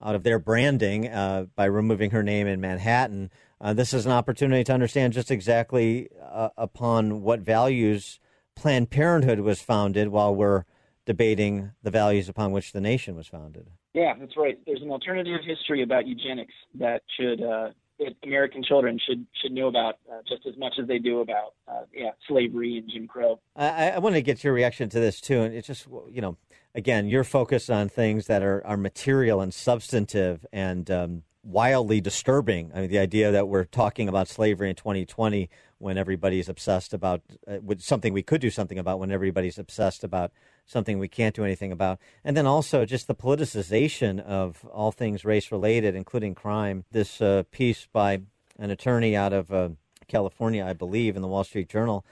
[0.02, 3.30] out of their branding uh, by removing her name in Manhattan.
[3.62, 8.18] Uh, this is an opportunity to understand just exactly uh, upon what values
[8.56, 10.64] Planned Parenthood was founded, while we're
[11.06, 13.70] debating the values upon which the nation was founded.
[13.94, 14.58] Yeah, that's right.
[14.66, 19.68] There's an alternative history about eugenics that should uh, that American children should should know
[19.68, 23.40] about uh, just as much as they do about uh, yeah slavery and Jim Crow.
[23.54, 26.36] I, I want to get your reaction to this too, and it's just you know
[26.74, 32.70] again you're focused on things that are are material and substantive and um, wildly disturbing.
[32.74, 35.48] I mean, the idea that we're talking about slavery in 2020
[35.78, 40.30] when everybody's obsessed about uh, something we could do something about when everybody's obsessed about
[40.64, 41.98] something we can't do anything about.
[42.24, 46.84] And then also just the politicization of all things race related, including crime.
[46.92, 48.22] This uh, piece by
[48.58, 49.70] an attorney out of uh,
[50.06, 52.04] California, I believe, in the Wall Street Journal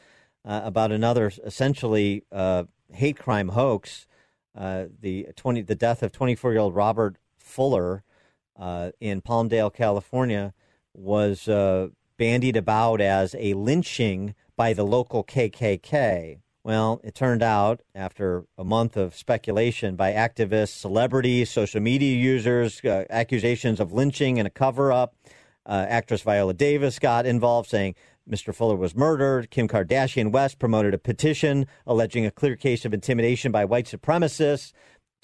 [0.44, 4.07] uh, about another essentially uh, hate crime hoax.
[4.57, 8.02] Uh, the 20, the death of 24 year old Robert Fuller
[8.60, 10.54] uh, in Palmdale, California,
[10.94, 11.48] was
[12.20, 18.64] bandied about as a lynching by the local KKK Well, it turned out after a
[18.64, 24.50] month of speculation by activists, celebrities, social media users, uh, accusations of lynching and a
[24.50, 25.14] cover up,
[25.64, 27.94] uh, actress Viola Davis got involved saying
[28.28, 28.54] Mr.
[28.54, 29.50] Fuller was murdered.
[29.50, 34.74] Kim Kardashian West promoted a petition alleging a clear case of intimidation by white supremacists.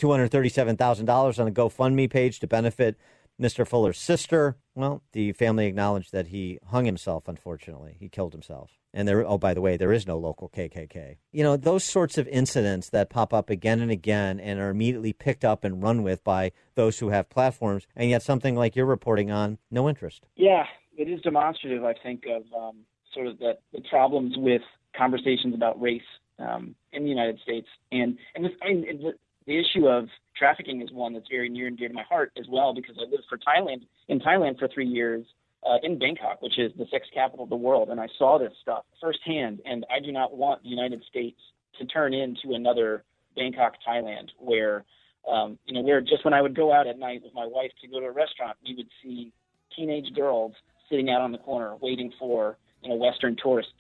[0.01, 2.97] $237,000 on a GoFundMe page to benefit
[3.41, 3.67] Mr.
[3.67, 4.57] Fuller's sister.
[4.75, 7.97] Well, the family acknowledged that he hung himself, unfortunately.
[7.99, 8.73] He killed himself.
[8.93, 11.17] And there, oh, by the way, there is no local KKK.
[11.31, 15.13] You know, those sorts of incidents that pop up again and again and are immediately
[15.13, 18.87] picked up and run with by those who have platforms, and yet something like you're
[18.87, 20.25] reporting on, no interest.
[20.35, 20.65] Yeah,
[20.97, 22.79] it is demonstrative, I think, of um,
[23.13, 24.63] sort of the, the problems with
[24.97, 26.01] conversations about race
[26.39, 27.69] um, in the United States.
[27.93, 29.13] And, and this, the,
[29.47, 32.47] the issue of trafficking is one that's very near and dear to my heart as
[32.49, 35.25] well because I lived for Thailand in Thailand for three years
[35.65, 38.53] uh, in Bangkok, which is the sixth capital of the world, and I saw this
[38.63, 39.61] stuff firsthand.
[39.65, 41.39] And I do not want the United States
[41.79, 43.05] to turn into another
[43.37, 44.85] Bangkok, Thailand, where
[45.31, 47.73] um, you know, where just when I would go out at night with my wife
[47.83, 49.33] to go to a restaurant, we would see
[49.75, 50.53] teenage girls
[50.89, 53.73] sitting out on the corner waiting for you know Western tourists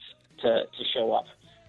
[0.43, 1.27] to to show up.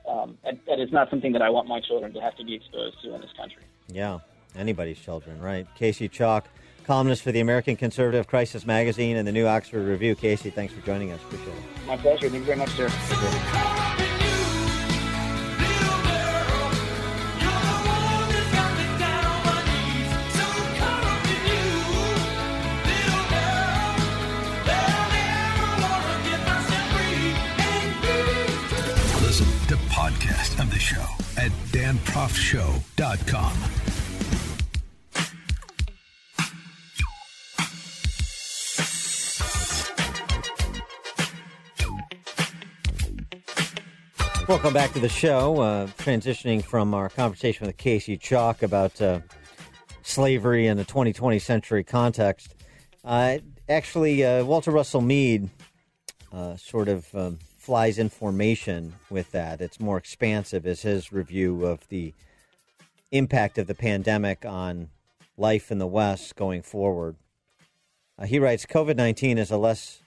[0.10, 2.56] Um, that, that is not something that I want my children to have to be
[2.56, 3.67] exposed to in this country.
[3.88, 4.20] Yeah,
[4.56, 5.68] anybody's children, right?
[5.76, 6.48] Casey Chalk
[6.88, 10.16] columnist for the American Conservative Crisis Magazine and the New Oxford Review.
[10.16, 11.22] Casey, thanks for joining us.
[11.24, 11.86] Appreciate it.
[11.86, 12.30] My pleasure.
[12.30, 13.94] Thank you very much, sir.
[31.98, 33.54] At danproftshow.com.
[44.48, 45.60] Welcome back to the show.
[45.60, 49.20] Uh, transitioning from our conversation with Casey Chalk about uh,
[50.04, 52.56] slavery in the 2020 century context.
[53.04, 55.50] Uh, actually, uh, Walter Russell Mead
[56.32, 59.60] uh, sort of um, flies in formation with that.
[59.60, 62.14] It's more expansive as his review of the
[63.12, 64.88] impact of the pandemic on
[65.36, 67.18] life in the West going forward.
[68.18, 70.02] Uh, he writes COVID 19 is a less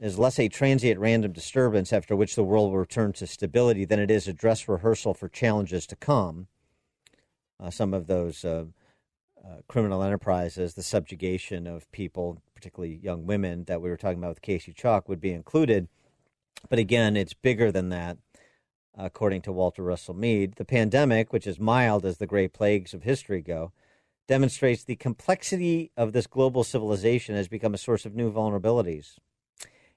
[0.00, 4.00] is less a transient random disturbance after which the world will return to stability than
[4.00, 6.46] it is a dress rehearsal for challenges to come.
[7.60, 8.64] Uh, some of those uh,
[9.44, 14.30] uh, criminal enterprises, the subjugation of people, particularly young women, that we were talking about
[14.30, 15.88] with Casey Chalk, would be included.
[16.68, 18.18] But again, it's bigger than that,
[18.96, 20.54] according to Walter Russell Mead.
[20.56, 23.72] The pandemic, which is mild as the great plagues of history go,
[24.26, 29.18] demonstrates the complexity of this global civilization has become a source of new vulnerabilities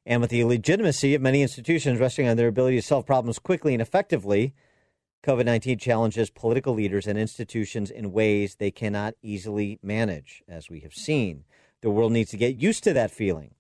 [0.10, 3.74] and with the legitimacy of many institutions resting on their ability to solve problems quickly
[3.74, 4.56] and effectively,
[5.24, 10.80] COVID 19 challenges political leaders and institutions in ways they cannot easily manage, as we
[10.80, 11.44] have seen.
[11.82, 13.54] The world needs to get used to that feeling.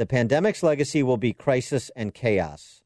[0.00, 2.82] The pandemic's legacy will be crisis and chaos,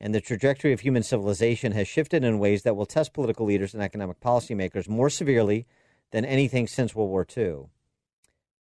[0.00, 3.74] and the trajectory of human civilization has shifted in ways that will test political leaders
[3.74, 5.66] and economic policymakers more severely
[6.12, 7.66] than anything since World War II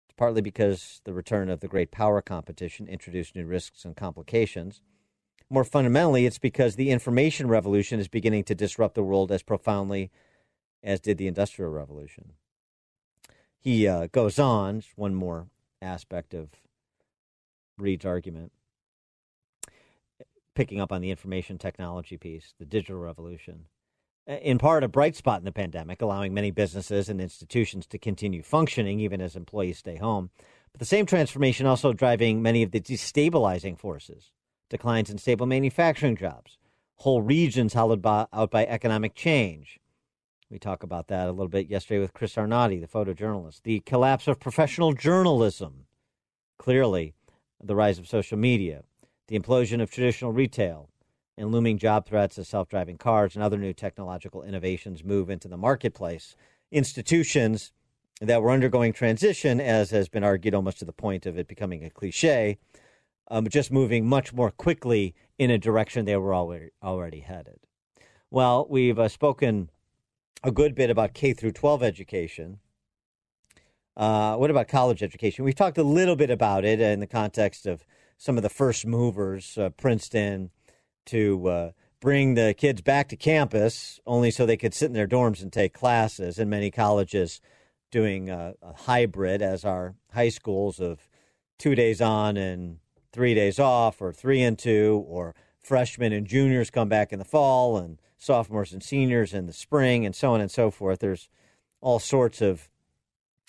[0.06, 4.82] It's partly because the return of the great power competition introduced new risks and complications.
[5.48, 10.10] More fundamentally, it's because the information revolution is beginning to disrupt the world as profoundly
[10.82, 12.34] as did the Industrial Revolution.
[13.60, 15.46] He uh, goes on, one more
[15.80, 16.50] aspect of
[17.84, 18.52] Mead's argument,
[20.56, 23.66] picking up on the information technology piece, the digital revolution
[24.26, 28.42] in part a bright spot in the pandemic, allowing many businesses and institutions to continue
[28.42, 30.30] functioning even as employees stay home.
[30.72, 34.32] But the same transformation also driving many of the destabilizing forces
[34.70, 36.58] declines in stable manufacturing jobs,
[36.96, 39.80] whole regions hollowed by, out by economic change.
[40.50, 43.64] We talk about that a little bit yesterday with Chris Arnade, the photojournalist.
[43.64, 45.86] The collapse of professional journalism,
[46.58, 47.14] clearly,
[47.64, 48.84] the rise of social media,
[49.28, 50.90] the implosion of traditional retail,
[51.38, 55.48] and looming job threats as self driving cars and other new technological innovations move into
[55.48, 56.36] the marketplace.
[56.72, 57.72] Institutions
[58.22, 61.84] that were undergoing transition, as has been argued almost to the point of it becoming
[61.84, 62.58] a cliche,
[63.30, 67.60] um, just moving much more quickly in a direction they were already, already headed.
[68.30, 69.70] Well, we've uh, spoken
[70.44, 72.60] a good bit about K through 12 education.
[73.96, 75.46] Uh, what about college education?
[75.46, 77.86] We've talked a little bit about it in the context of
[78.18, 80.50] some of the first movers, uh, Princeton,
[81.06, 85.08] to uh, bring the kids back to campus only so they could sit in their
[85.08, 86.40] dorms and take classes.
[86.40, 87.40] And many colleges
[87.92, 91.08] doing a, a hybrid, as our high schools of
[91.60, 92.80] two days on and
[93.12, 97.26] three days off, or three and two, or freshmen and juniors come back in the
[97.26, 101.00] fall and sophomores and seniors in the spring and so on and so forth.
[101.00, 101.30] There's
[101.82, 102.70] all sorts of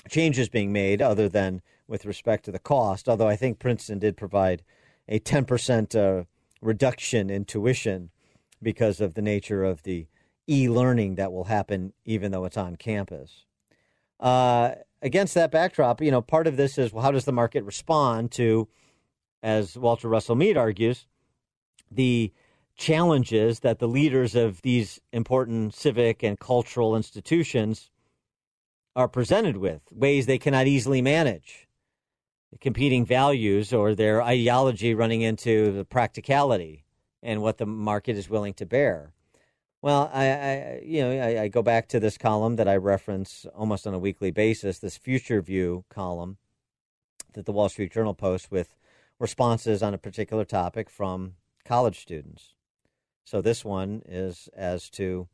[0.08, 4.16] changes being made other than with respect to the cost, although I think Princeton did
[4.16, 4.62] provide
[5.08, 6.24] a 10% uh,
[6.60, 8.10] reduction in tuition
[8.62, 10.06] because of the nature of the
[10.48, 13.44] e learning that will happen even though it's on campus.
[14.20, 14.72] Uh,
[15.02, 18.30] against that backdrop, you know, part of this is well, how does the market respond
[18.32, 18.68] to,
[19.42, 21.06] as Walter Russell Mead argues,
[21.90, 22.32] the
[22.76, 27.90] challenges that the leaders of these important civic and cultural institutions
[28.96, 31.66] are presented with, ways they cannot easily manage,
[32.60, 36.84] competing values or their ideology running into the practicality
[37.22, 39.12] and what the market is willing to bear.
[39.82, 43.44] Well, I, I you know, I, I, go back to this column that I reference
[43.54, 46.38] almost on a weekly basis, this Future View column
[47.34, 48.76] that the Wall Street Journal posts with
[49.18, 51.34] responses on a particular topic from
[51.64, 52.54] college students.
[53.24, 55.28] So this one is as to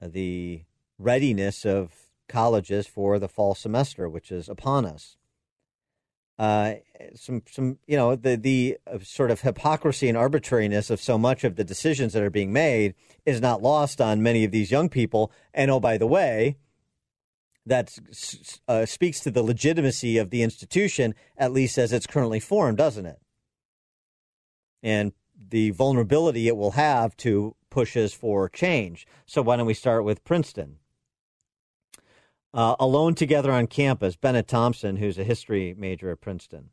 [0.00, 0.62] the
[0.98, 5.16] readiness of colleges for the fall semester, which is upon us
[6.38, 6.74] uh,
[7.14, 11.44] some some you know the the uh, sort of hypocrisy and arbitrariness of so much
[11.44, 12.94] of the decisions that are being made
[13.24, 15.32] is not lost on many of these young people.
[15.54, 16.58] And oh, by the way,
[17.64, 17.96] that
[18.68, 23.06] uh, speaks to the legitimacy of the institution, at least as it's currently formed, doesn't
[23.06, 23.18] it?
[24.82, 25.12] And
[25.48, 29.06] the vulnerability it will have to pushes for change.
[29.24, 30.76] So why don't we start with Princeton?
[32.56, 36.70] Uh, alone together on campus, Bennett Thompson, who's a history major at Princeton.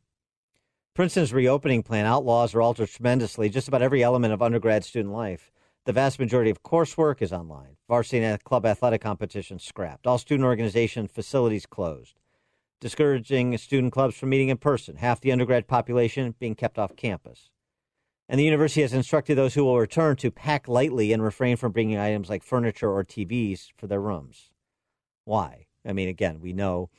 [0.94, 5.52] Princeton's reopening plan outlaws or alters tremendously just about every element of undergrad student life.
[5.84, 7.76] The vast majority of coursework is online.
[7.86, 10.06] Varsity club athletic competitions scrapped.
[10.06, 12.18] All student organization facilities closed.
[12.80, 14.96] Discouraging student clubs from meeting in person.
[14.96, 17.50] Half the undergrad population being kept off campus.
[18.26, 21.72] And the university has instructed those who will return to pack lightly and refrain from
[21.72, 24.50] bringing items like furniture or TVs for their rooms.
[25.26, 25.63] Why?
[25.86, 26.90] I mean, again, we know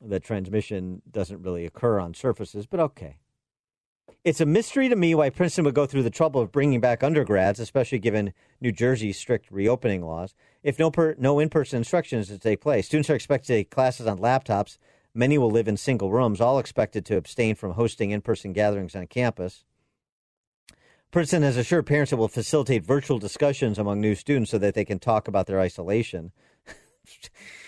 [0.00, 3.18] that transmission doesn't really occur on surfaces, but okay.
[4.22, 7.02] It's a mystery to me why Princeton would go through the trouble of bringing back
[7.02, 12.18] undergrads, especially given New Jersey's strict reopening laws, if no, per, no in person instruction
[12.18, 12.86] is to take place.
[12.86, 14.76] Students are expected to take classes on laptops.
[15.14, 18.94] Many will live in single rooms, all expected to abstain from hosting in person gatherings
[18.94, 19.64] on campus.
[21.10, 24.84] Princeton has assured parents it will facilitate virtual discussions among new students so that they
[24.84, 26.30] can talk about their isolation.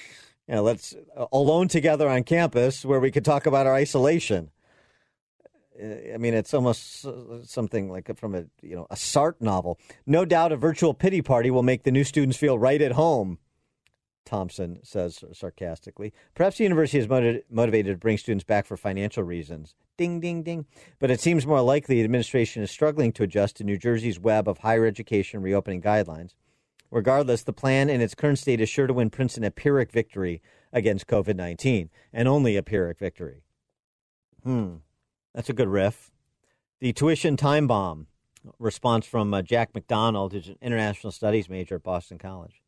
[0.53, 4.51] you know, let's uh, alone together on campus where we could talk about our isolation.
[5.83, 7.07] Uh, I mean, it's almost
[7.45, 9.79] something like from a you know a Sartre novel.
[10.05, 13.39] No doubt, a virtual pity party will make the new students feel right at home.
[14.27, 16.13] Thompson says sarcastically.
[16.35, 19.75] Perhaps the university is motiv- motivated to bring students back for financial reasons.
[19.97, 20.67] Ding, ding, ding.
[20.99, 24.49] But it seems more likely the administration is struggling to adjust to New Jersey's web
[24.49, 26.35] of higher education reopening guidelines.
[26.93, 30.43] Regardless, the plan in its current state is sure to win Princeton a Pyrrhic victory
[30.75, 33.43] against COVID 19, and only a Pyrrhic victory.
[34.45, 34.77] Hmm,
[35.35, 36.13] that's a good riff.
[36.81, 38.09] The tuition time bomb
[38.59, 42.61] response from uh, Jack McDonald, who's an international studies major at Boston College.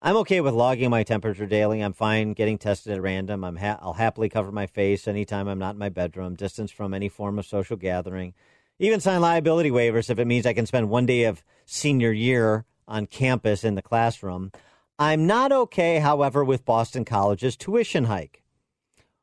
[0.00, 1.80] I'm okay with logging my temperature daily.
[1.80, 3.42] I'm fine getting tested at random.
[3.42, 6.94] I'm ha- I'll happily cover my face anytime I'm not in my bedroom, distance from
[6.94, 8.32] any form of social gathering.
[8.78, 12.64] Even sign liability waivers if it means I can spend one day of senior year
[12.88, 14.52] on campus in the classroom.
[14.98, 18.42] I'm not okay, however, with Boston College's tuition hike.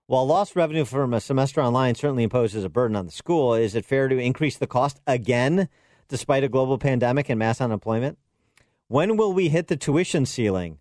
[0.05, 3.73] While lost revenue from a semester online certainly imposes a burden on the school, is
[3.73, 5.69] it fair to increase the cost again
[6.09, 8.17] despite a global pandemic and mass unemployment?
[8.87, 10.79] When will we hit the tuition ceiling?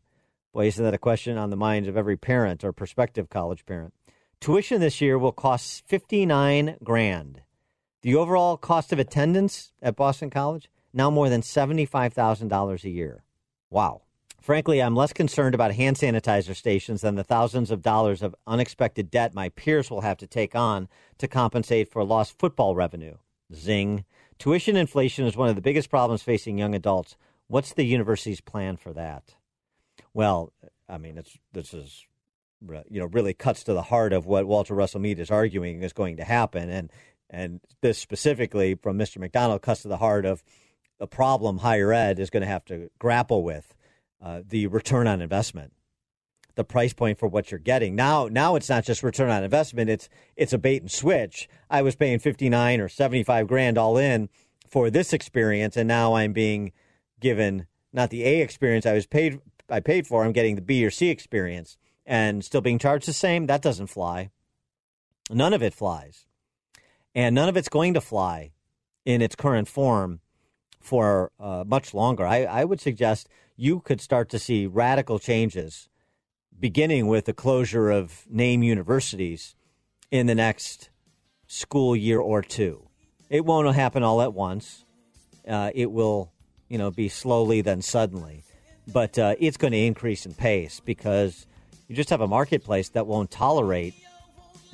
[0.53, 3.95] Boy, isn't that a question on the mind of every parent or prospective college parent?
[4.41, 7.43] Tuition this year will cost 59 grand.
[8.03, 13.25] The overall cost of attendance at Boston College, now more than $75,000 a year.
[13.71, 14.03] Wow.
[14.41, 19.11] Frankly, I'm less concerned about hand sanitizer stations than the thousands of dollars of unexpected
[19.11, 20.89] debt my peers will have to take on
[21.19, 23.17] to compensate for lost football revenue.
[23.55, 24.05] Zing.
[24.39, 27.17] Tuition inflation is one of the biggest problems facing young adults.
[27.47, 29.37] What's the university's plan for that?
[30.13, 30.53] Well,
[30.89, 32.05] I mean, it's this is
[32.91, 35.93] you know really cuts to the heart of what Walter Russell Mead is arguing is
[35.93, 36.91] going to happen, and
[37.31, 39.19] and this specifically from Mr.
[39.19, 40.43] McDonald cuts to the heart of
[41.03, 43.75] a problem higher ed is going to have to grapple with
[44.23, 45.73] uh, the return on investment,
[46.55, 47.97] the price point for what you're getting.
[47.97, 51.49] Now, now it's not just return on investment; it's it's a bait and switch.
[51.69, 54.29] I was paying fifty nine or seventy five grand all in
[54.69, 56.73] for this experience, and now I'm being
[57.19, 60.25] given not the A experience I was paid I paid for.
[60.25, 61.77] I'm getting the B or C experience,
[62.07, 63.47] and still being charged the same.
[63.47, 64.31] That doesn't fly.
[65.31, 66.27] None of it flies,
[67.13, 68.53] and none of it's going to fly
[69.05, 70.21] in its current form
[70.83, 72.27] for uh, much longer.
[72.27, 75.89] I, I would suggest you could start to see radical changes,
[76.59, 79.55] beginning with the closure of name universities
[80.11, 80.91] in the next
[81.47, 82.89] school year or two.
[83.31, 84.85] It won't happen all at once.
[85.49, 86.33] Uh, it will,
[86.69, 88.45] you know, be slowly then suddenly,
[88.93, 91.47] but uh, it's going to increase in pace because
[91.89, 93.95] you just have a marketplace that won't tolerate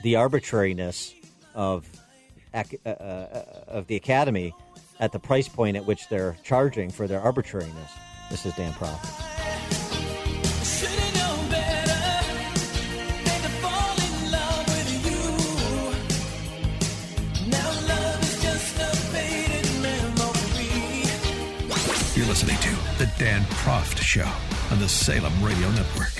[0.02, 1.14] the arbitrariness
[1.54, 1.86] of
[2.54, 4.54] uh, uh, of the academy
[5.00, 7.92] at the price point at which they're charging for their arbitrariness.
[8.30, 9.24] This is Dan Proft.
[22.16, 24.28] You're listening to The Dan Proft Show
[24.72, 26.17] on the Salem Radio Network.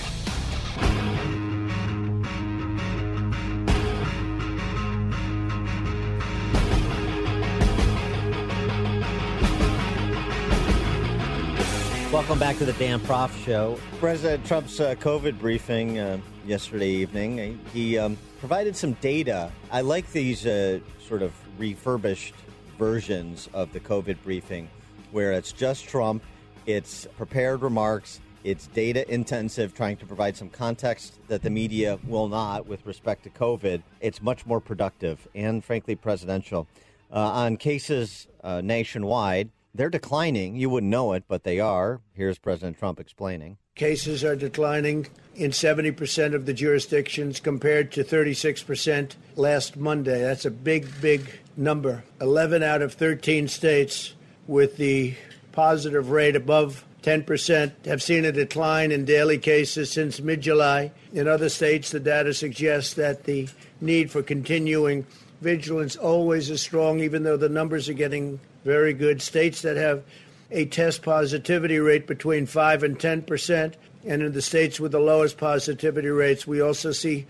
[12.18, 13.78] Welcome back to the Dan Proft Show.
[14.00, 19.52] President Trump's uh, COVID briefing uh, yesterday evening, he um, provided some data.
[19.70, 22.34] I like these uh, sort of refurbished
[22.76, 24.68] versions of the COVID briefing
[25.12, 26.24] where it's just Trump,
[26.66, 32.26] it's prepared remarks, it's data intensive, trying to provide some context that the media will
[32.26, 33.80] not with respect to COVID.
[34.00, 36.66] It's much more productive and, frankly, presidential.
[37.12, 40.56] Uh, on cases uh, nationwide, they're declining.
[40.56, 42.00] You wouldn't know it, but they are.
[42.12, 43.58] Here's President Trump explaining.
[43.76, 45.06] Cases are declining
[45.36, 50.20] in 70% of the jurisdictions compared to 36% last Monday.
[50.20, 52.02] That's a big, big number.
[52.20, 54.14] 11 out of 13 states
[54.48, 55.14] with the
[55.52, 60.90] positive rate above 10% have seen a decline in daily cases since mid July.
[61.12, 63.48] In other states, the data suggests that the
[63.80, 65.06] need for continuing
[65.40, 69.22] vigilance always is strong, even though the numbers are getting very good.
[69.22, 70.02] States that have
[70.50, 75.00] a test positivity rate between 5 and 10 percent, and in the states with the
[75.00, 77.26] lowest positivity rates, we also see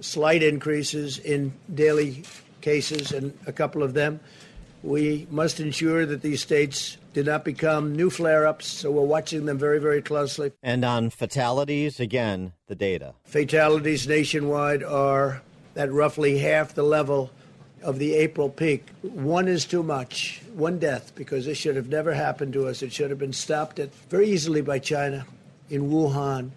[0.00, 2.22] slight increases in daily
[2.60, 4.20] cases, and a couple of them.
[4.82, 9.46] We must ensure that these states do not become new flare ups, so we're watching
[9.46, 10.52] them very, very closely.
[10.62, 13.14] And on fatalities, again, the data.
[13.24, 15.42] Fatalities nationwide are
[15.74, 17.30] at roughly half the level
[17.82, 18.86] of the April peak.
[19.02, 22.82] One is too much, one death, because this should have never happened to us.
[22.82, 25.26] It should have been stopped at very easily by China
[25.70, 26.50] in Wuhan.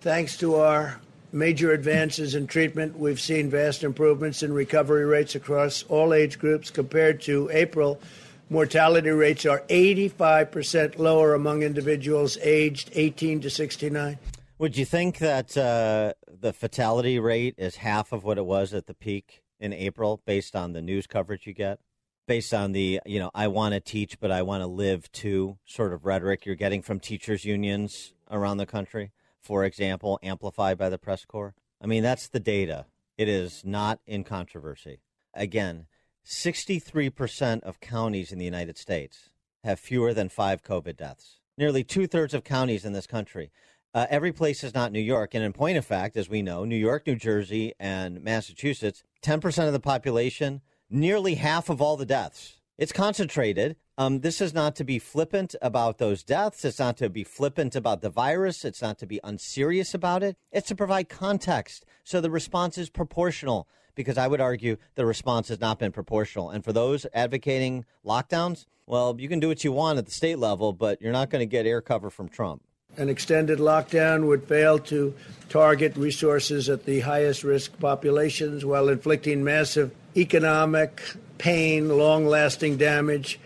[0.00, 1.00] Thanks to our
[1.32, 6.70] major advances in treatment, we've seen vast improvements in recovery rates across all age groups
[6.70, 8.00] compared to April.
[8.48, 14.18] Mortality rates are 85% lower among individuals aged 18 to 69.
[14.58, 18.86] Would you think that uh, the fatality rate is half of what it was at
[18.86, 19.42] the peak?
[19.58, 21.78] In April based on the news coverage you get,
[22.26, 25.58] based on the, you know, I want to teach, but I want to live too
[25.64, 30.88] sort of rhetoric you're getting from teachers' unions around the country, for example, amplified by
[30.88, 31.54] the press corps?
[31.80, 32.86] I mean, that's the data.
[33.16, 35.00] It is not in controversy.
[35.34, 35.86] Again,
[36.24, 39.30] 63% of counties in the United States
[39.62, 41.40] have fewer than five COVID deaths.
[41.56, 43.50] Nearly two thirds of counties in this country
[43.96, 45.34] uh, every place is not New York.
[45.34, 49.66] And in point of fact, as we know, New York, New Jersey, and Massachusetts, 10%
[49.66, 50.60] of the population,
[50.90, 52.60] nearly half of all the deaths.
[52.76, 53.76] It's concentrated.
[53.96, 56.62] Um, this is not to be flippant about those deaths.
[56.62, 58.66] It's not to be flippant about the virus.
[58.66, 60.36] It's not to be unserious about it.
[60.52, 65.48] It's to provide context so the response is proportional because I would argue the response
[65.48, 66.50] has not been proportional.
[66.50, 70.38] And for those advocating lockdowns, well, you can do what you want at the state
[70.38, 72.62] level, but you're not going to get air cover from Trump.
[72.98, 75.14] An extended lockdown would fail to
[75.48, 81.02] target resources at the highest risk populations while inflicting massive economic
[81.38, 83.38] pain, long lasting damage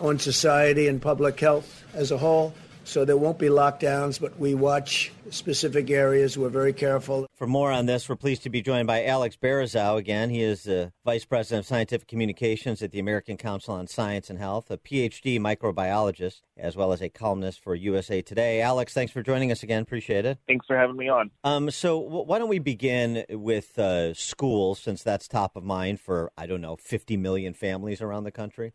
[0.00, 2.54] on society and public health as a whole.
[2.86, 6.38] So there won't be lockdowns, but we watch specific areas.
[6.38, 7.26] We're very careful.
[7.34, 9.98] For more on this, we're pleased to be joined by Alex Berezow.
[9.98, 14.30] Again, he is the Vice President of Scientific Communications at the American Council on Science
[14.30, 18.60] and Health, a PhD microbiologist, as well as a columnist for USA Today.
[18.60, 19.82] Alex, thanks for joining us again.
[19.82, 20.38] Appreciate it.
[20.46, 21.32] Thanks for having me on.
[21.42, 25.98] Um, so, w- why don't we begin with uh, schools, since that's top of mind
[25.98, 28.72] for, I don't know, 50 million families around the country?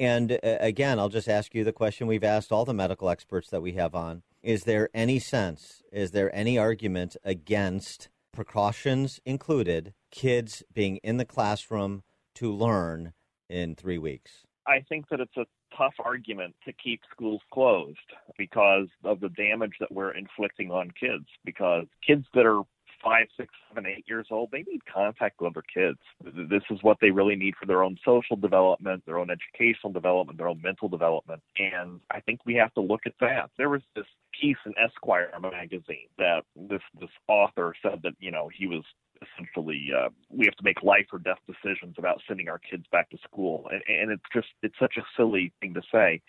[0.00, 3.50] And uh, again, I'll just ask you the question we've asked all the medical experts
[3.50, 4.22] that we have on.
[4.42, 11.26] Is there any sense, is there any argument against precautions included, kids being in the
[11.26, 12.02] classroom
[12.36, 13.12] to learn
[13.50, 14.46] in three weeks?
[14.66, 15.44] I think that it's a
[15.76, 17.98] tough argument to keep schools closed
[18.38, 21.26] because of the damage that we're inflicting on kids.
[21.44, 22.62] Because kids that are
[23.02, 25.98] five, six, seven, eight years old, they need contact with other kids.
[26.22, 30.38] This is what they really need for their own social development, their own educational development,
[30.38, 31.42] their own mental development.
[31.58, 33.50] And I think we have to look at that.
[33.56, 34.06] There was this
[34.38, 38.84] piece in Esquire magazine that this this author said that you know he was
[39.22, 43.10] essentially uh, we have to make life or death decisions about sending our kids back
[43.10, 46.20] to school, and, and it's just it's such a silly thing to say.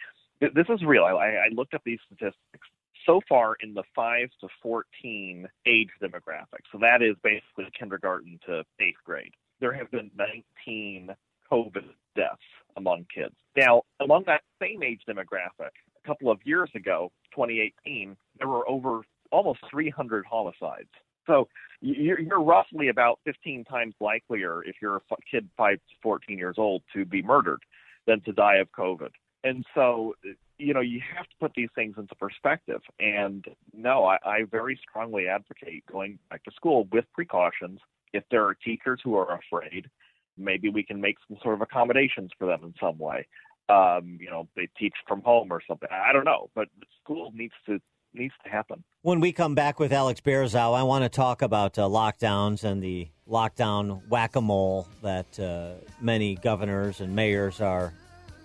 [0.42, 1.04] This is real.
[1.04, 2.68] I, I looked up these statistics
[3.06, 6.64] so far in the 5 to 14 age demographic.
[6.72, 9.34] So that is basically kindergarten to eighth grade.
[9.60, 11.16] There have been 19
[11.52, 12.42] COVID deaths
[12.78, 13.36] among kids.
[13.56, 15.72] Now, among that same age demographic,
[16.04, 19.02] a couple of years ago, 2018, there were over
[19.32, 20.90] almost 300 homicides.
[21.28, 21.48] So
[21.82, 26.82] you're, roughly about 15 times likelier if you're a kid 5 to 14 years old
[26.94, 27.62] to be murdered
[28.08, 29.10] than to die of COVID.
[29.44, 30.16] And so
[30.62, 32.82] you know, you have to put these things into perspective.
[33.00, 33.44] And
[33.74, 37.80] no, I, I very strongly advocate going back to school with precautions.
[38.14, 39.90] If there are teachers who are afraid,
[40.38, 43.28] maybe we can make some sort of accommodations for them in some way.
[43.70, 45.90] Um, you know, they teach from home or something.
[45.92, 46.68] I don't know, but
[47.04, 47.80] school needs to
[48.14, 48.84] needs to happen.
[49.04, 52.84] When we come back with Alex Berezow, I want to talk about uh, lockdowns and
[52.84, 57.94] the lockdown whack a mole that uh, many governors and mayors are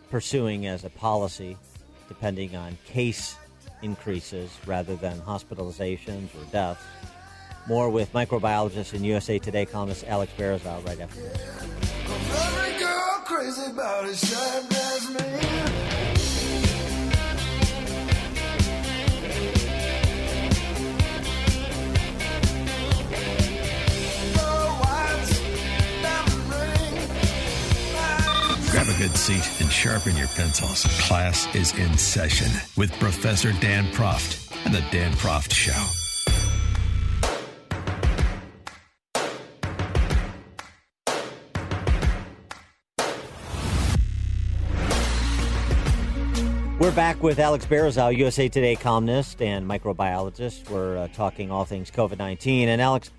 [0.08, 1.56] pursuing as a policy
[2.08, 3.36] depending on case
[3.82, 6.82] increases rather than hospitalizations or deaths.
[7.68, 11.40] More with microbiologist and USA Today columnist Alex Berezow right after this.
[28.98, 30.84] Good seat and sharpen your pencils.
[31.06, 35.74] Class is in session with Professor Dan Proft and the Dan Proft Show.
[46.78, 50.70] We're back with Alex Berezow, USA Today columnist and microbiologist.
[50.70, 52.70] We're uh, talking all things COVID 19.
[52.70, 53.10] And Alex,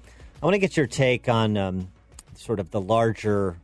[0.41, 1.89] I want to get your take on um,
[2.33, 3.57] sort of the larger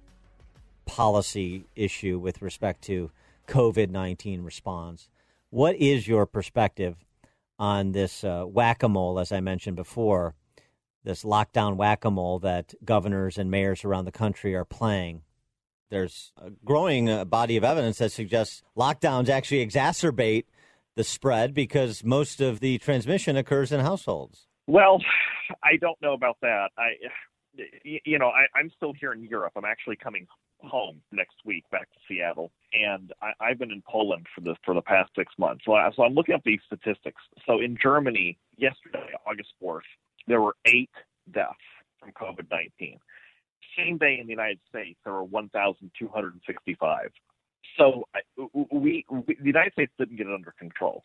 [0.86, 3.12] policy issue with respect to
[3.48, 5.10] COVID 19 response.
[5.50, 6.98] What is your perspective
[7.60, 10.36] on this uh, whack a mole, as I mentioned before,
[11.04, 15.22] this lockdown whack a mole that governors and mayors around the country are playing?
[15.90, 20.46] There's a growing uh, body of evidence that suggests lockdowns actually exacerbate
[20.96, 24.48] the spread because most of the transmission occurs in households.
[24.68, 25.00] Well,
[25.64, 26.70] I don't know about that.
[26.78, 26.94] I,
[27.84, 29.54] you know, I, I'm still here in Europe.
[29.56, 30.26] I'm actually coming
[30.64, 34.74] home next week back to Seattle, and I, I've been in Poland for the for
[34.74, 35.64] the past six months.
[35.66, 37.22] So, I, so I'm looking up these statistics.
[37.46, 39.82] So in Germany, yesterday, August 4th,
[40.28, 40.90] there were eight
[41.34, 41.54] deaths
[42.00, 42.98] from COVID-19.
[43.78, 47.12] Same day in the United States, there were 1,265.
[47.78, 48.04] So
[48.72, 51.04] we, we, the United States didn't get it under control.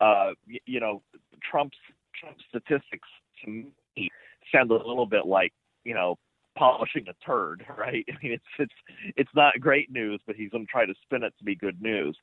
[0.00, 0.32] Uh,
[0.66, 1.02] you, know,
[1.50, 1.78] Trump's
[2.20, 3.08] Trump's statistics
[3.44, 4.10] to me
[4.52, 5.52] sound a little bit like
[5.84, 6.18] you know
[6.56, 8.04] polishing a turd, right?
[8.08, 11.22] I mean, it's it's it's not great news, but he's going to try to spin
[11.22, 12.16] it to be good news.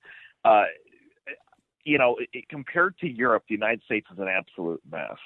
[0.44, 0.66] Uh,
[1.86, 5.18] you know, it, compared to Europe, the United States is an absolute mess,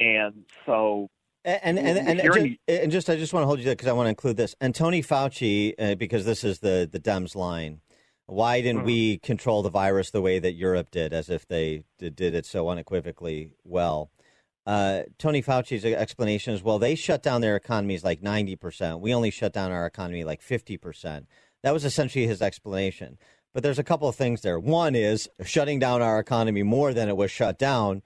[0.00, 1.08] and so.
[1.44, 3.86] And and and, and, just, and just, I just want to hold you there because
[3.86, 4.56] I want to include this.
[4.60, 7.82] And Tony Fauci, uh, because this is the the Dems line.
[8.28, 8.86] Why didn't mm-hmm.
[8.86, 12.44] we control the virus the way that Europe did, as if they did, did it
[12.44, 14.10] so unequivocally well?
[14.66, 19.00] Uh, Tony Fauci's explanation is well, they shut down their economies like 90%.
[19.00, 21.26] We only shut down our economy like 50%.
[21.62, 23.18] That was essentially his explanation.
[23.54, 24.58] But there's a couple of things there.
[24.58, 28.02] One is shutting down our economy more than it was shut down.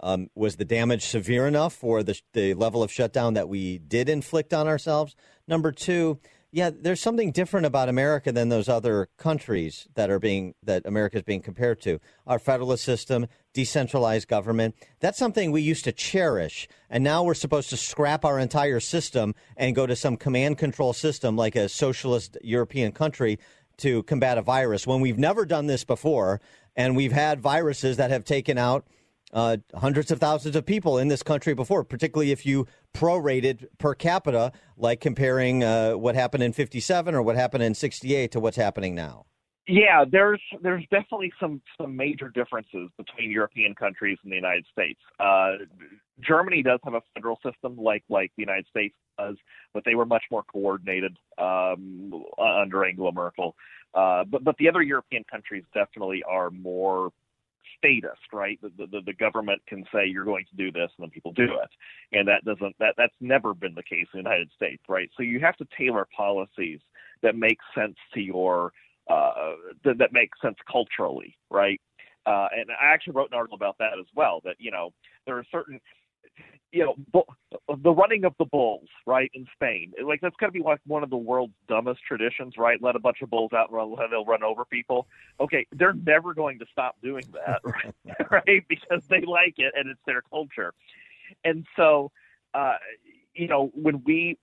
[0.00, 4.08] Um, was the damage severe enough for the, the level of shutdown that we did
[4.08, 5.14] inflict on ourselves?
[5.46, 6.20] Number two,
[6.54, 11.16] yeah, there's something different about America than those other countries that are being that America
[11.16, 11.98] is being compared to.
[12.28, 17.70] Our federalist system, decentralized government, that's something we used to cherish, and now we're supposed
[17.70, 22.38] to scrap our entire system and go to some command control system like a socialist
[22.40, 23.40] European country
[23.78, 26.40] to combat a virus when we've never done this before,
[26.76, 28.86] and we've had viruses that have taken out
[29.34, 33.94] uh, hundreds of thousands of people in this country before, particularly if you prorated per
[33.94, 38.56] capita, like comparing uh, what happened in 57 or what happened in 68 to what's
[38.56, 39.26] happening now.
[39.66, 45.00] Yeah, there's there's definitely some some major differences between European countries and the United States.
[45.18, 45.52] Uh,
[46.20, 49.36] Germany does have a federal system like like the United States does,
[49.72, 53.56] but they were much more coordinated um, under Angela Merkel.
[53.94, 57.10] Uh, but but the other European countries definitely are more
[57.78, 58.58] statist, right?
[58.62, 61.44] The, the, the government can say you're going to do this, and then people do
[61.44, 61.70] it,
[62.12, 65.10] and that doesn't that that's never been the case in the United States, right?
[65.16, 66.80] So you have to tailor policies
[67.22, 68.72] that make sense to your
[69.10, 69.52] uh,
[69.84, 71.80] that, that make sense culturally, right?
[72.26, 74.40] Uh, and I actually wrote an article about that as well.
[74.44, 74.92] That you know
[75.26, 75.80] there are certain
[76.72, 77.24] you know,
[77.82, 79.92] the running of the bulls, right, in Spain.
[80.04, 82.82] Like that's got to be like one of the world's dumbest traditions, right?
[82.82, 85.06] Let a bunch of bulls out and run, they'll run over people.
[85.40, 87.94] Okay, they're never going to stop doing that, right?
[88.30, 88.64] right?
[88.68, 90.74] Because they like it and it's their culture.
[91.44, 92.10] And so,
[92.54, 92.74] uh,
[93.34, 94.38] you know, when we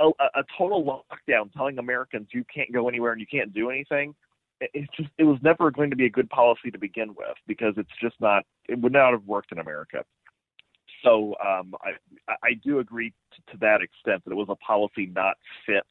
[0.00, 4.14] a, a total lockdown, telling Americans you can't go anywhere and you can't do anything,
[4.60, 7.36] it- it's just it was never going to be a good policy to begin with
[7.46, 10.04] because it's just not it would not have worked in America.
[11.02, 11.92] So um, I
[12.42, 15.84] I do agree to, to that extent that it was a policy not fit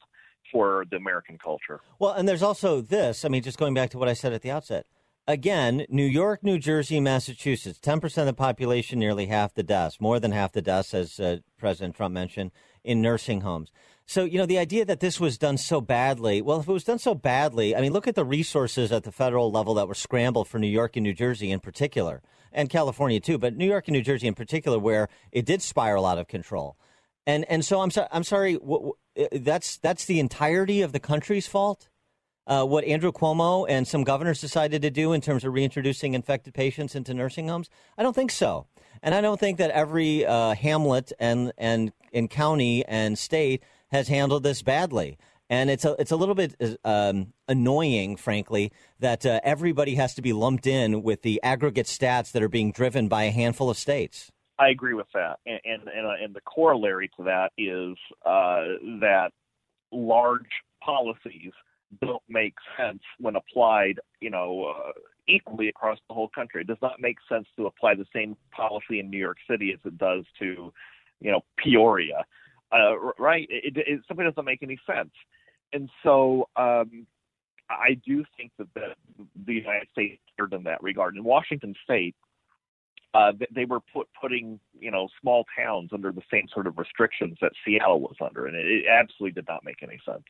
[0.52, 1.80] for the American culture.
[1.98, 3.24] Well, and there's also this.
[3.24, 4.86] I mean, just going back to what I said at the outset.
[5.26, 10.18] Again, New York, New Jersey, Massachusetts, 10% of the population, nearly half the deaths, more
[10.18, 12.50] than half the deaths, as uh, President Trump mentioned,
[12.82, 13.70] in nursing homes.
[14.06, 16.84] So, you know, the idea that this was done so badly, well, if it was
[16.84, 19.94] done so badly, I mean, look at the resources at the federal level that were
[19.94, 22.22] scrambled for New York and New Jersey in particular,
[22.52, 26.06] and California too, but New York and New Jersey in particular, where it did spiral
[26.06, 26.76] out of control.
[27.26, 28.54] And and so I'm sorry, I'm sorry.
[28.54, 31.88] W- w- that's that's the entirety of the country's fault.
[32.46, 36.54] Uh, what Andrew Cuomo and some governors decided to do in terms of reintroducing infected
[36.54, 37.68] patients into nursing homes,
[37.98, 38.66] I don't think so.
[39.02, 44.08] And I don't think that every uh, hamlet and and and county and state has
[44.08, 45.18] handled this badly.
[45.50, 46.54] And it's a it's a little bit
[46.84, 52.32] um, annoying, frankly, that uh, everybody has to be lumped in with the aggregate stats
[52.32, 54.30] that are being driven by a handful of states.
[54.58, 57.96] I agree with that, and and and, uh, and the corollary to that is
[58.26, 59.30] uh, that
[59.90, 60.50] large
[60.84, 61.52] policies
[62.02, 64.92] don't make sense when applied, you know, uh,
[65.26, 66.62] equally across the whole country.
[66.62, 69.80] It does not make sense to apply the same policy in New York City as
[69.84, 70.72] it does to,
[71.20, 72.24] you know, Peoria,
[72.72, 73.46] uh, right?
[73.50, 75.12] It, it, it simply doesn't make any sense,
[75.72, 76.48] and so.
[76.56, 77.06] Um,
[77.70, 78.94] I do think that the,
[79.44, 81.16] the United States erred in that regard.
[81.16, 82.16] In Washington State,
[83.14, 87.38] uh, they were put putting you know small towns under the same sort of restrictions
[87.40, 90.24] that Seattle was under, and it, it absolutely did not make any sense.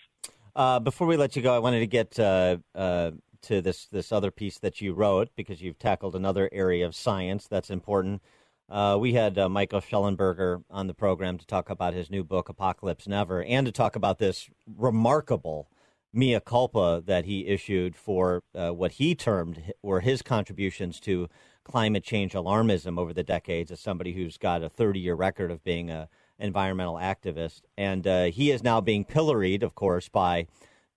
[0.55, 3.13] Uh, before we let you go, I wanted to get uh, uh,
[3.43, 7.47] to this this other piece that you wrote because you've tackled another area of science
[7.47, 8.23] that's important.
[8.69, 12.49] Uh, we had uh, Michael Shellenberger on the program to talk about his new book,
[12.49, 15.71] Apocalypse Never, and to talk about this remarkable
[16.13, 21.29] mea culpa that he issued for uh, what he termed were his contributions to
[21.65, 25.65] climate change alarmism over the decades as somebody who's got a 30 year record of
[25.65, 26.09] being a
[26.39, 27.63] environmental activist.
[27.77, 30.47] And uh, he is now being pilloried, of course, by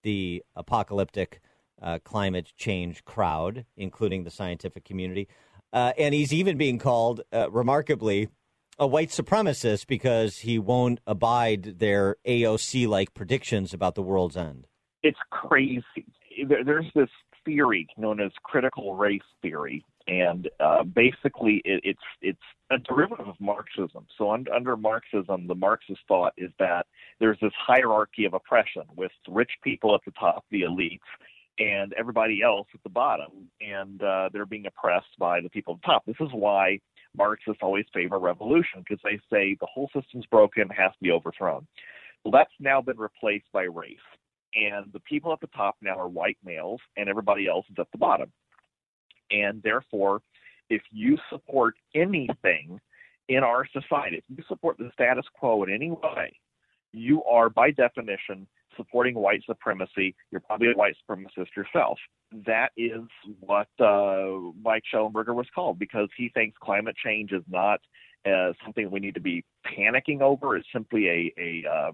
[0.04, 1.42] the apocalyptic
[1.82, 5.28] uh, climate change crowd, including the scientific community.
[5.74, 8.30] Uh, and he's even being called, uh, remarkably,
[8.78, 14.68] a white supremacist because he won't abide their AOC like predictions about the world's end.
[15.04, 15.84] It's crazy.
[16.48, 17.10] There's this
[17.46, 22.40] theory known as critical race theory, and uh, basically it, it's it's
[22.72, 24.06] a derivative of Marxism.
[24.18, 26.86] So un, under Marxism, the Marxist thought is that
[27.20, 31.00] there's this hierarchy of oppression with rich people at the top, the elites,
[31.60, 35.82] and everybody else at the bottom, and uh, they're being oppressed by the people at
[35.82, 36.06] the top.
[36.06, 36.80] This is why
[37.16, 41.68] Marxists always favor revolution because they say the whole system's broken, has to be overthrown.
[42.24, 43.98] Well, that's now been replaced by race,
[44.56, 47.88] and the people at the top now are white males, and everybody else is at
[47.92, 48.32] the bottom.
[49.32, 50.22] And therefore,
[50.70, 52.80] if you support anything
[53.30, 56.34] in our society, if you support the status quo in any way,
[56.94, 58.48] you are by definition
[58.78, 60.16] supporting white supremacy.
[60.32, 61.98] You're probably a white supremacist yourself.
[62.46, 63.02] That is
[63.40, 67.82] what uh, Mike Shellenberger was called because he thinks climate change is not
[68.26, 70.56] uh, something we need to be panicking over.
[70.56, 71.92] It's simply a a, uh,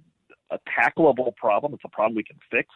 [0.51, 1.73] a tackleable problem.
[1.73, 2.69] It's a problem we can fix,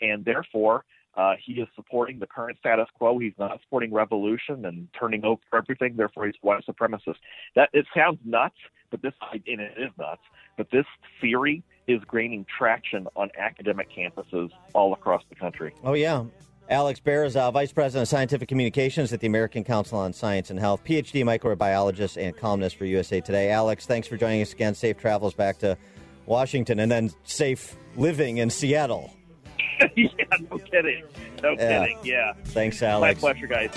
[0.00, 0.84] and therefore
[1.14, 3.18] uh, he is supporting the current status quo.
[3.18, 5.94] He's not supporting revolution and turning over everything.
[5.96, 7.16] Therefore, he's white supremacist.
[7.54, 8.56] That it sounds nuts,
[8.90, 10.22] but this and it is nuts.
[10.56, 10.86] But this
[11.20, 15.74] theory is gaining traction on academic campuses all across the country.
[15.84, 16.24] Oh, yeah.
[16.70, 20.82] Alex Berezow, Vice President of Scientific Communications at the American Council on Science and Health,
[20.84, 23.50] PhD microbiologist and columnist for USA Today.
[23.50, 24.74] Alex, thanks for joining us again.
[24.74, 25.76] Safe travels back to
[26.24, 29.12] Washington and then safe living in Seattle.
[29.96, 30.08] yeah,
[30.50, 31.02] no kidding.
[31.42, 31.80] No Yeah.
[31.80, 31.98] kidding.
[32.04, 32.32] Yeah.
[32.46, 33.20] Thanks, Alex.
[33.22, 33.70] My pleasure, guys.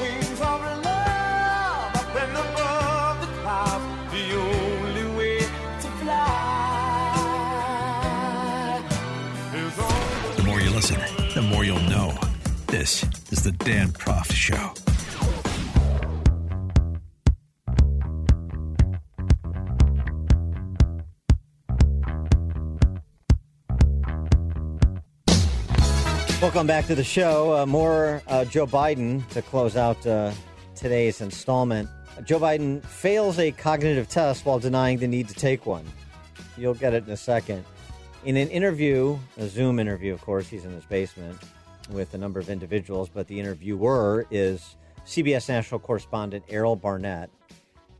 [0.00, 3.84] Wings of love up and above the clouds,
[11.56, 12.12] more you'll know.
[12.66, 13.02] This
[13.32, 14.74] is the Dan Proft Show.
[26.42, 27.56] Welcome back to the show.
[27.56, 30.32] Uh, more uh, Joe Biden to close out uh,
[30.74, 31.88] today's installment.
[32.24, 35.86] Joe Biden fails a cognitive test while denying the need to take one.
[36.58, 37.64] You'll get it in a second.
[38.26, 41.38] In an interview, a Zoom interview, of course, he's in his basement
[41.90, 44.74] with a number of individuals, but the interviewer is
[45.06, 47.30] CBS national correspondent Errol Barnett.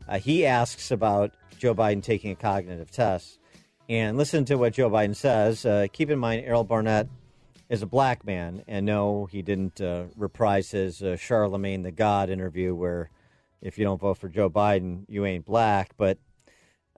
[0.05, 3.39] Uh, he asks about Joe Biden taking a cognitive test.
[3.87, 5.65] And listen to what Joe Biden says.
[5.65, 7.07] Uh, keep in mind, Errol Barnett
[7.69, 12.29] is a black man, and no, he didn't uh, reprise his uh, Charlemagne the God
[12.29, 13.11] interview where
[13.61, 15.91] if you don't vote for Joe Biden, you ain't black.
[15.95, 16.17] But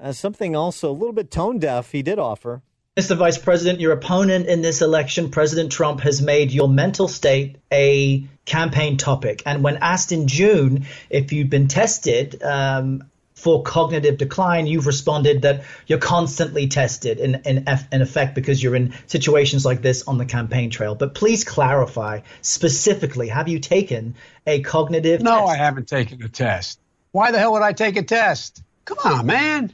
[0.01, 2.63] uh, something also a little bit tone deaf he did offer.
[2.99, 3.15] Mr.
[3.15, 8.27] Vice President, your opponent in this election, President Trump, has made your mental state a
[8.43, 9.41] campaign topic.
[9.45, 13.05] And when asked in June if you'd been tested um,
[13.35, 18.75] for cognitive decline, you've responded that you're constantly tested in, in, in effect because you're
[18.75, 20.93] in situations like this on the campaign trail.
[20.93, 24.15] But please clarify specifically have you taken
[24.45, 25.51] a cognitive No, test?
[25.53, 26.81] I haven't taken a test.
[27.13, 28.61] Why the hell would I take a test?
[28.83, 29.73] Come on, man.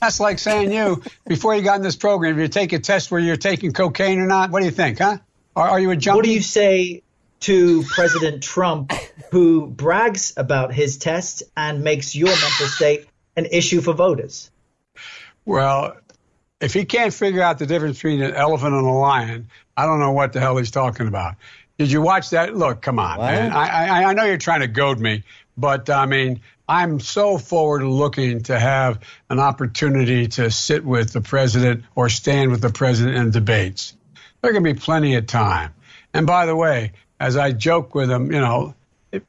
[0.00, 3.10] That's like saying you, before you got in this program, if you take a test
[3.10, 5.18] where you're taking cocaine or not, what do you think, huh?
[5.54, 6.16] Are, are you a junkie?
[6.16, 7.02] What do you say
[7.40, 8.92] to President Trump,
[9.30, 13.06] who brags about his test and makes your mental state
[13.36, 14.50] an issue for voters?
[15.44, 15.96] Well,
[16.60, 20.00] if he can't figure out the difference between an elephant and a lion, I don't
[20.00, 21.34] know what the hell he's talking about.
[21.78, 22.56] Did you watch that?
[22.56, 23.52] Look, come on, man.
[23.52, 25.24] I, I, I know you're trying to goad me,
[25.58, 31.20] but I mean, I'm so forward looking to have an opportunity to sit with the
[31.20, 33.96] president or stand with the president in debates.
[34.42, 35.74] There can be plenty of time.
[36.12, 38.74] And by the way, as I joke with him, you know,
[39.12, 39.24] it,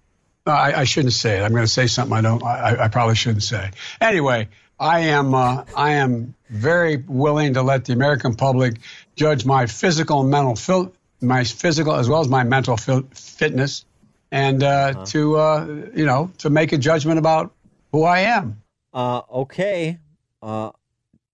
[0.46, 1.44] I, I shouldn't say it.
[1.44, 2.44] I'm going to say something I don't.
[2.44, 3.72] I, I probably shouldn't say.
[4.02, 4.50] Anyway,
[4.80, 5.34] I am.
[5.36, 8.80] Uh, I am very willing to let the American public
[9.16, 13.86] judge my physical and mental my physical as well as my mental fitness,
[14.32, 17.54] and uh, to uh, you know to make a judgment about
[17.92, 18.62] who I am.
[18.94, 20.00] Uh, okay,
[20.42, 20.72] uh,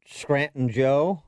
[0.06, 1.24] Scranton Joe.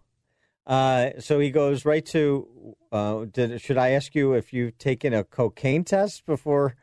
[0.67, 2.75] Uh, so he goes right to.
[2.91, 6.75] Uh, did should I ask you if you've taken a cocaine test before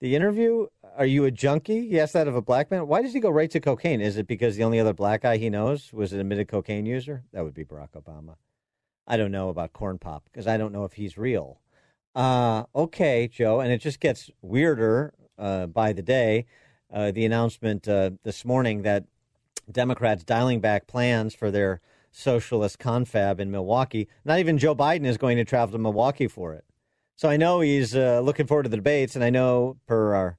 [0.00, 0.66] the interview?
[0.96, 1.88] Are you a junkie?
[1.88, 2.86] He asked that of a black man.
[2.86, 4.00] Why does he go right to cocaine?
[4.00, 7.22] Is it because the only other black guy he knows was an admitted cocaine user?
[7.32, 8.36] That would be Barack Obama.
[9.06, 11.60] I don't know about Corn Pop because I don't know if he's real.
[12.14, 16.46] Uh, okay, Joe, and it just gets weirder uh, by the day.
[16.92, 19.04] Uh, the announcement uh, this morning that
[19.70, 21.80] Democrats dialing back plans for their
[22.10, 24.08] socialist confab in Milwaukee.
[24.24, 26.64] Not even Joe Biden is going to travel to Milwaukee for it.
[27.14, 30.38] So I know he's uh, looking forward to the debates, and I know per our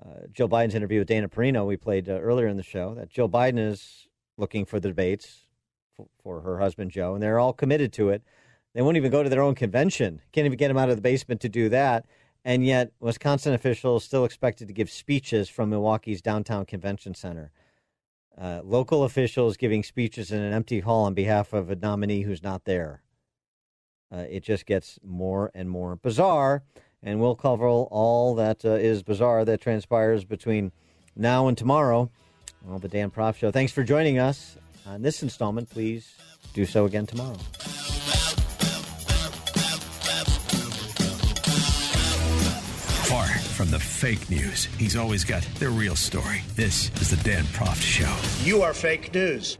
[0.00, 3.28] uh, Joe Biden's interview with Dana Perino we played earlier in the show that Joe
[3.28, 5.46] Biden is looking for the debates
[5.94, 8.22] for, for her husband Joe, and they're all committed to it.
[8.76, 10.20] They won't even go to their own convention.
[10.32, 12.04] Can't even get them out of the basement to do that.
[12.44, 17.52] And yet, Wisconsin officials still expected to give speeches from Milwaukee's downtown convention center.
[18.36, 22.42] Uh, local officials giving speeches in an empty hall on behalf of a nominee who's
[22.42, 23.00] not there.
[24.12, 26.62] Uh, it just gets more and more bizarre,
[27.02, 30.70] and we'll cover all that uh, is bizarre that transpires between
[31.16, 32.10] now and tomorrow
[32.68, 33.50] on the Dan Proft Show.
[33.50, 35.70] Thanks for joining us on this installment.
[35.70, 36.14] Please
[36.52, 37.38] do so again tomorrow.
[43.56, 46.42] From the fake news, he's always got the real story.
[46.56, 48.14] This is the Dan Proft Show.
[48.44, 49.56] You are fake news.